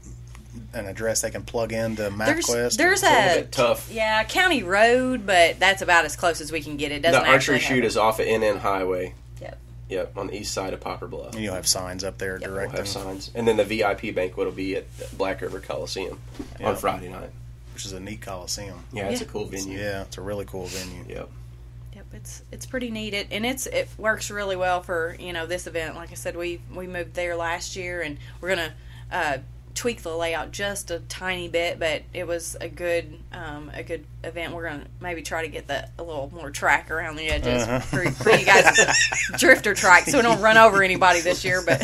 an 0.73 0.87
address 0.87 1.21
they 1.21 1.29
can 1.31 1.43
plug 1.43 1.71
into 1.71 2.03
Mm-hmm. 2.03 2.17
There's 2.19 2.45
MapQuest? 2.47 2.77
there's 2.77 3.03
a 3.03 3.07
a 3.07 3.35
bit 3.41 3.51
tough. 3.51 3.89
yeah 3.91 4.23
county 4.23 4.63
road, 4.63 5.25
but 5.25 5.59
that's 5.59 5.81
about 5.83 6.05
as 6.05 6.15
close 6.15 6.41
as 6.41 6.51
we 6.51 6.61
can 6.61 6.77
get. 6.77 6.91
It 6.91 7.01
doesn't 7.01 7.23
The 7.23 7.29
archery 7.29 7.59
shoot 7.59 7.83
is 7.85 7.95
off 7.97 8.19
at 8.19 8.25
NN 8.27 8.57
Highway. 8.59 9.13
Yep. 9.89 10.07
Yep, 10.07 10.17
on 10.17 10.27
the 10.27 10.35
east 10.37 10.53
side 10.53 10.73
of 10.73 10.79
Poplar 10.81 11.07
Bluff. 11.07 11.33
And 11.33 11.43
you'll 11.43 11.53
have 11.55 11.67
signs 11.67 12.03
up 12.03 12.17
there 12.17 12.37
Yep. 12.39 12.49
We'll 12.49 12.69
have 12.69 12.87
signs, 12.87 13.31
and 13.35 13.47
then 13.47 13.57
the 13.57 13.63
VIP 13.63 14.13
banquet 14.13 14.45
will 14.47 14.51
be 14.53 14.75
at 14.75 14.85
Black 15.17 15.41
River 15.41 15.59
Coliseum 15.59 16.19
Yeah. 16.59 16.69
on 16.69 16.75
Friday 16.75 17.09
night. 17.09 17.29
which 17.73 17.85
is 17.85 17.93
a 17.93 17.99
neat 17.99 18.21
coliseum. 18.21 18.83
Yeah, 18.91 19.09
it's 19.09 19.21
a 19.21 19.25
cool 19.25 19.45
venue. 19.45 19.77
Yeah, 19.77 20.01
it's 20.01 20.17
a 20.17 20.21
really 20.21 20.45
cool 20.45 20.65
venue. 20.65 21.05
Yep. 21.07 21.29
Yep, 21.93 22.05
it's 22.13 22.41
it's 22.51 22.65
pretty 22.65 22.89
neat. 22.89 23.13
It 23.13 23.27
and 23.29 23.45
it's 23.45 23.67
it 23.67 23.87
works 23.99 24.31
really 24.31 24.55
well 24.55 24.81
for 24.81 25.15
you 25.19 25.31
know 25.31 25.45
this 25.45 25.67
event. 25.67 25.93
Like 25.95 26.11
I 26.11 26.15
said, 26.15 26.35
we 26.35 26.59
we 26.73 26.87
moved 26.87 27.13
there 27.13 27.35
last 27.35 27.75
year, 27.75 28.01
and 28.01 28.17
we're 28.41 28.49
gonna 28.49 28.73
uh, 29.11 29.37
tweak 29.77 30.01
the 30.01 30.15
layout 30.15 30.51
just 30.51 30.91
a 30.91 30.99
tiny 30.99 31.47
bit. 31.47 31.79
But 31.79 32.01
it 32.13 32.25
was 32.27 32.57
a 32.59 32.67
good 32.67 33.17
um, 33.31 33.71
a 33.73 33.83
good 33.83 34.05
event. 34.23 34.53
We're 34.53 34.69
gonna 34.69 34.87
maybe 34.99 35.21
try 35.21 35.43
to 35.43 35.47
get 35.49 35.67
the 35.67 35.87
a 35.97 36.03
little 36.03 36.29
more 36.33 36.49
track 36.51 36.91
around 36.91 37.15
the 37.15 37.29
edges 37.29 37.63
Uh-huh. 37.63 37.79
for, 37.79 38.11
for 38.11 38.31
you 38.31 38.45
guys, 38.45 38.75
drifter 39.37 39.73
track, 39.73 40.05
so 40.05 40.17
we 40.17 40.23
don't 40.23 40.41
run 40.41 40.57
over 40.57 40.83
anybody 40.83 41.21
this 41.21 41.45
year. 41.45 41.61
But 41.65 41.81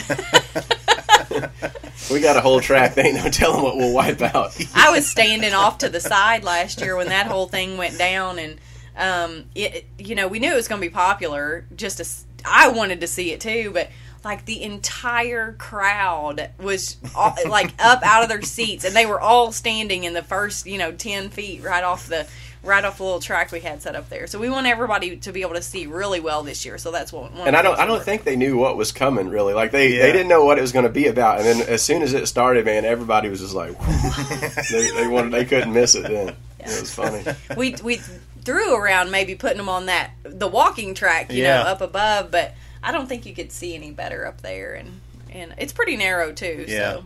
We 2.11 2.19
got 2.19 2.35
a 2.35 2.41
whole 2.41 2.59
track. 2.59 2.95
They 2.95 3.03
ain't 3.03 3.15
no 3.23 3.29
telling 3.29 3.63
what 3.63 3.77
we'll 3.77 3.93
wipe 3.93 4.21
out. 4.21 4.55
I 4.75 4.91
was 4.91 5.07
standing 5.09 5.53
off 5.53 5.79
to 5.79 5.89
the 5.89 5.99
side 6.01 6.43
last 6.43 6.81
year 6.81 6.95
when 6.95 7.07
that 7.07 7.27
whole 7.27 7.47
thing 7.47 7.77
went 7.77 7.97
down, 7.97 8.39
and 8.39 8.59
um, 8.97 9.45
it, 9.55 9.85
you 9.97 10.13
know, 10.15 10.27
we 10.27 10.39
knew 10.39 10.51
it 10.51 10.55
was 10.55 10.67
going 10.67 10.81
to 10.81 10.87
be 10.87 10.93
popular. 10.93 11.65
Just 11.75 11.99
as 11.99 12.25
I 12.45 12.67
wanted 12.69 13.01
to 13.01 13.07
see 13.07 13.31
it 13.31 13.39
too, 13.41 13.71
but 13.73 13.89
like 14.24 14.45
the 14.45 14.61
entire 14.63 15.53
crowd 15.53 16.49
was 16.61 16.97
all, 17.15 17.36
like 17.47 17.71
up 17.80 18.01
out 18.03 18.24
of 18.24 18.30
their 18.30 18.41
seats, 18.41 18.86
and 18.86 18.95
they 18.95 19.05
were 19.05 19.19
all 19.19 19.51
standing 19.51 20.03
in 20.05 20.13
the 20.13 20.24
first, 20.24 20.65
you 20.65 20.78
know, 20.78 20.91
ten 20.91 21.30
feet 21.30 21.63
right 21.63 21.84
off 21.84 22.07
the 22.07 22.26
right 22.63 22.86
off 22.86 22.97
the 22.97 23.03
little 23.03 23.19
track 23.19 23.51
we 23.51 23.59
had 23.59 23.82
set 23.82 23.93
up 23.93 24.07
there. 24.07 24.26
So 24.26 24.39
we 24.39 24.49
want 24.49 24.65
everybody 24.67 25.17
to 25.17 25.32
be 25.34 25.41
able 25.41 25.55
to 25.55 25.61
see 25.61 25.86
really 25.86 26.21
well 26.21 26.43
this 26.43 26.63
year. 26.65 26.78
So 26.78 26.91
that's 26.91 27.11
what. 27.11 27.34
one 27.34 27.45
And 27.45 27.57
I 27.57 27.61
don't, 27.61 27.78
I 27.78 27.84
don't 27.86 27.95
we're- 27.95 28.05
think 28.05 28.24
they 28.24 28.38
knew 28.38 28.55
what 28.57 28.78
was 28.78 28.93
coming 28.93 29.28
really. 29.28 29.53
Like 29.53 29.71
they, 29.71 29.97
Yeah. 29.97 30.03
they 30.03 30.13
didn't 30.13 30.30
know 30.30 30.45
what 30.45 30.57
it 30.57 30.61
was 30.61 30.71
going 30.71 30.86
to 30.86 30.91
be 30.91 31.07
about. 31.07 31.39
And 31.39 31.45
then 31.45 31.67
as 31.67 31.82
soon 31.82 32.01
as 32.03 32.13
it 32.13 32.26
started, 32.26 32.63
man, 32.63 32.86
everybody 32.86 33.28
was 33.28 33.41
just 33.41 33.53
like, 33.53 33.78
they, 34.71 34.91
they 34.95 35.07
wanted, 35.07 35.34
they 35.34 35.43
couldn't 35.43 35.74
miss 35.74 35.95
it. 35.95 36.03
Then 36.03 36.30
it 36.59 36.80
was 36.80 36.93
funny. 36.93 37.24
we 37.57 37.76
we 37.84 37.97
threw 38.45 38.76
around 38.76 39.11
maybe 39.11 39.36
putting 39.36 39.57
them 39.57 39.67
on 39.69 39.88
that 39.88 40.11
the 40.24 40.47
walking 40.47 40.93
track, 40.93 41.34
you 41.34 41.43
Yeah. 41.43 41.63
know, 41.63 41.69
up 41.69 41.82
above, 41.82 42.32
but 42.32 42.53
I 42.84 42.91
don't 42.91 43.07
think 43.07 43.25
you 43.25 43.34
could 43.34 43.51
see 43.51 43.73
any 43.75 43.91
better 43.91 44.25
up 44.27 44.41
there, 44.41 44.73
and 44.73 44.99
and 45.31 45.55
it's 45.57 45.73
pretty 45.73 45.95
narrow 45.97 46.31
too. 46.34 46.65
Yeah. 46.67 46.93
So, 46.93 47.03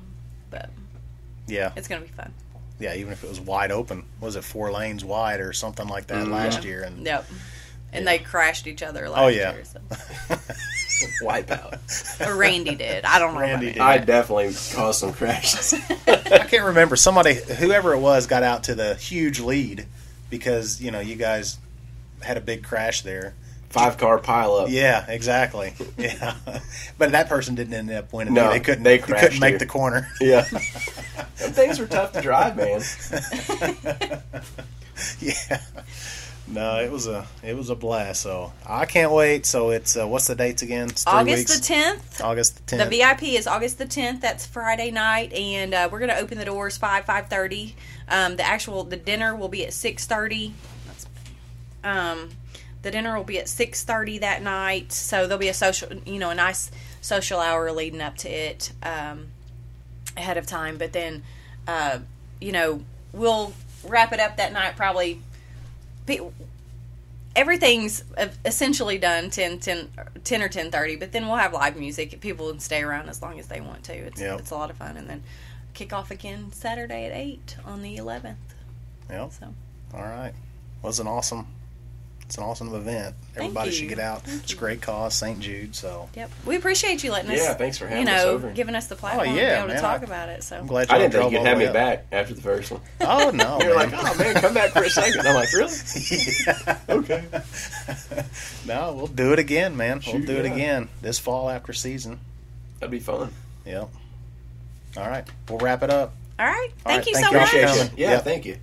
but 0.49 0.69
Yeah, 1.47 1.71
it's 1.75 1.87
gonna 1.87 2.01
be 2.01 2.07
fun. 2.07 2.33
yeah. 2.79 2.95
Even 2.95 3.13
if 3.13 3.23
it 3.23 3.29
was 3.29 3.39
wide 3.39 3.71
open, 3.71 4.03
was 4.19 4.35
it 4.35 4.43
four 4.43 4.71
lanes 4.71 5.05
wide 5.05 5.39
or 5.39 5.53
something 5.53 5.87
like 5.87 6.07
that 6.07 6.25
Mhm. 6.25 6.31
last 6.31 6.63
year? 6.65 6.83
And 6.83 7.05
Yep. 7.05 7.25
And 7.93 8.03
Yeah. 8.05 8.11
they 8.11 8.19
crashed 8.19 8.67
each 8.67 8.83
other 8.83 9.07
last 9.09 9.21
Oh, 9.21 9.27
yeah. 9.27 9.53
year. 9.53 9.63
So. 9.63 10.37
Wipe 11.21 11.51
out. 11.51 11.75
Or 12.19 12.35
Randy 12.35 12.75
did. 12.75 13.05
I 13.05 13.19
don't 13.19 13.33
know. 13.35 13.39
Randy 13.39 13.67
about 13.67 13.73
did. 13.73 13.81
I 13.81 13.97
definitely 14.05 14.53
caused 14.73 14.99
some 14.99 15.13
crashes. 15.13 15.73
I 16.07 16.39
can't 16.49 16.65
remember. 16.65 16.95
Somebody, 16.95 17.35
whoever 17.35 17.93
it 17.93 17.99
was, 17.99 18.25
got 18.27 18.43
out 18.43 18.63
to 18.65 18.75
the 18.75 18.95
huge 18.95 19.39
lead 19.39 19.85
because 20.29 20.81
you 20.81 20.91
know 20.91 20.99
you 20.99 21.15
guys 21.15 21.59
had 22.21 22.35
a 22.35 22.41
big 22.41 22.63
crash 22.63 23.01
there. 23.01 23.35
Five 23.69 23.97
car 23.97 24.17
pile 24.17 24.53
up. 24.55 24.69
Yeah, 24.69 25.05
exactly. 25.09 25.73
Yeah, 25.97 26.35
but 26.97 27.11
that 27.11 27.27
person 27.27 27.53
didn't 27.55 27.73
end 27.73 27.91
up 27.91 28.13
winning. 28.13 28.33
No, 28.33 28.49
they 28.49 28.61
couldn't. 28.61 28.83
they 28.83 28.97
They, 28.97 29.03
couldn't 29.03 29.39
make 29.39 29.59
the 29.59 29.65
corner. 29.65 30.07
Yeah. 30.21 30.45
Them 31.37 31.51
things 31.51 31.77
were 31.79 31.85
tough 31.85 32.13
to 32.13 32.21
drive, 32.21 32.55
man. 32.55 32.81
yeah. 35.19 35.61
No, 36.47 36.79
it 36.79 36.89
was 36.89 37.07
a 37.07 37.27
it 37.43 37.55
was 37.55 37.69
a 37.69 37.75
blast. 37.75 38.21
So 38.21 38.53
I 38.65 38.85
can't 38.85 39.11
wait. 39.11 39.45
So 39.45 39.69
it's 39.71 39.97
uh, 39.97 40.07
what's 40.07 40.27
the 40.27 40.35
dates 40.35 40.61
again? 40.61 40.89
It's 40.89 41.05
August 41.05 41.49
weeks. 41.49 41.59
the 41.59 41.65
tenth. 41.65 42.21
August 42.21 42.55
the 42.55 42.77
tenth. 42.77 42.89
The. 42.89 42.97
VIP 42.97 43.23
is 43.23 43.47
August 43.47 43.77
the 43.77 43.85
10th. 43.85 44.21
That's 44.21 44.45
Friday 44.45 44.89
night, 44.91 45.33
and 45.33 45.73
uh, 45.73 45.89
we're 45.91 45.99
going 45.99 46.09
to 46.09 46.17
open 46.17 46.37
the 46.37 46.45
doors 46.45 46.77
five 46.77 47.05
five 47.05 47.27
thirty. 47.27 47.75
Um, 48.07 48.37
the 48.37 48.43
actual 48.43 48.85
the 48.85 48.95
dinner 48.95 49.35
will 49.35 49.49
be 49.49 49.65
at 49.65 49.73
six 49.73 50.05
thirty. 50.05 50.53
Um, 51.83 52.29
the 52.87 52.91
dinner 52.91 53.17
will 53.17 53.25
be 53.25 53.37
at 53.37 53.49
six 53.49 53.83
thirty 53.83 54.17
that 54.19 54.41
night. 54.41 54.93
So 54.93 55.27
there'll 55.27 55.37
be 55.37 55.49
a 55.49 55.53
social, 55.53 55.89
you 56.05 56.19
know, 56.19 56.29
a 56.29 56.35
nice 56.35 56.71
social 57.01 57.41
hour 57.41 57.69
leading 57.73 57.99
up 57.99 58.15
to 58.19 58.29
it 58.29 58.71
um, 58.81 59.27
ahead 60.15 60.37
of 60.37 60.45
time. 60.47 60.77
But 60.77 60.93
then, 60.93 61.23
uh, 61.67 61.99
you 62.39 62.53
know, 62.53 62.81
we'll 63.11 63.51
wrap 63.83 64.13
it 64.13 64.21
up 64.21 64.37
that 64.37 64.53
night 64.53 64.77
probably. 64.77 65.19
Everything's 67.35 68.03
essentially 68.45 68.97
done 68.97 69.29
10, 69.31 69.59
10, 69.59 69.89
10 70.23 70.41
or 70.41 70.47
10.30 70.49 70.97
but 70.99 71.11
then 71.11 71.27
we'll 71.27 71.35
have 71.35 71.53
live 71.53 71.75
music 71.77 72.19
people 72.19 72.49
can 72.49 72.59
stay 72.59 72.81
around 72.81 73.09
as 73.09 73.21
long 73.21 73.37
as 73.39 73.47
they 73.47 73.61
want 73.61 73.83
to 73.83 73.93
it's, 73.93 74.19
Yep. 74.19 74.39
it's 74.39 74.49
a 74.49 74.55
lot 74.55 74.71
of 74.71 74.77
fun 74.77 74.97
and 74.97 75.07
then 75.07 75.21
kick 75.75 75.93
off 75.93 76.09
again 76.09 76.51
saturday 76.51 77.05
at 77.05 77.11
8 77.11 77.57
on 77.63 77.83
the 77.83 77.95
11th 77.97 78.37
Yep. 79.11 79.31
so 79.33 79.53
All 79.93 80.01
right. 80.01 80.33
Was 80.81 80.99
an 80.99 81.05
awesome. 81.05 81.45
It's 82.27 82.37
an 82.37 82.43
awesome 82.43 82.75
event. 82.75 83.15
Everybody 83.37 83.69
you. 83.69 83.75
should 83.77 83.87
get 83.87 83.99
out. 83.99 84.23
Thank 84.23 84.43
it's 84.43 84.51
a 84.51 84.57
great 84.57 84.81
cause, 84.81 85.13
St. 85.13 85.39
Jude. 85.39 85.73
So 85.73 86.09
yep 86.13 86.29
we 86.45 86.57
appreciate 86.57 87.01
you 87.01 87.09
letting 87.13 87.31
us 87.31 87.37
Yeah, 87.39 87.53
thanks 87.53 87.77
for 87.77 87.87
having 87.87 88.05
you 88.05 88.11
us 88.13 88.25
know 88.25 88.29
over. 88.31 88.51
giving 88.51 88.75
us 88.75 88.87
the 88.87 88.95
oh, 88.95 88.97
platform 88.97 89.29
Oh, 89.29 89.31
to 89.33 89.37
yeah, 89.41 89.49
be 89.49 89.57
able 89.59 89.67
man, 89.67 89.75
to 89.77 89.81
talk 89.81 90.01
I- 90.01 90.03
about 90.03 90.27
it 90.29 90.43
so 90.43 90.57
I'm 90.57 90.67
glad 90.67 90.89
I 90.89 90.95
y'all 90.95 91.01
didn't 91.09 91.21
think 91.21 91.31
you'd 91.31 91.41
have 91.47 91.57
me 91.57 91.67
way 91.67 91.71
back 91.73 92.05
after 92.11 92.33
the 92.33 92.41
first 92.41 92.69
one. 92.71 92.81
up. 92.99 93.07
Oh 93.09 93.29
no, 93.31 93.59
You're 93.63 93.77
man. 93.77 93.91
like, 93.91 94.03
oh 94.05 94.17
man, 94.17 94.33
come 94.35 94.53
back 94.53 94.71
for 94.71 94.83
a 94.83 94.89
second. 94.89 95.25
I'm 95.25 95.35
like, 95.35 95.53
really? 95.53 95.73
yeah. 96.45 96.77
Okay. 96.89 97.23
no, 98.65 98.93
we'll 98.93 99.07
do 99.07 99.31
it 99.31 99.39
again, 99.39 99.77
man. 99.77 100.01
we'll 100.05 100.17
Shoot, 100.17 100.25
do 100.27 100.35
it 100.35 100.45
again 100.45 100.89
this 101.01 101.19
fall 101.19 101.49
after 101.49 101.71
season. 101.71 102.19
That'd 102.79 102.91
be 102.91 102.99
fun. 102.99 103.31
Yep. 103.65 103.89
All 104.97 105.09
right, 105.09 105.25
we'll 105.47 105.59
wrap 105.59 105.81
it 105.83 105.89
up. 105.89 106.13
all 106.39 106.45
right 106.45 106.71
All 106.85 106.91
thank 106.91 107.05
right, 107.05 107.07
you 107.07 107.13
thank 107.13 107.25
so 107.25 107.31
you. 107.31 107.37
much 107.37 107.53
Appreciate 107.53 107.91
you. 107.97 108.03
Yeah, 108.03 108.11
Yep. 108.11 108.23
thank 108.25 108.45
you. 108.45 108.57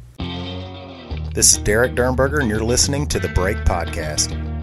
This 1.34 1.54
is 1.54 1.58
Derek 1.58 1.96
Dernberger, 1.96 2.40
and 2.40 2.48
you're 2.48 2.62
listening 2.62 3.08
to 3.08 3.18
the 3.18 3.28
Break 3.30 3.56
Podcast. 3.64 4.53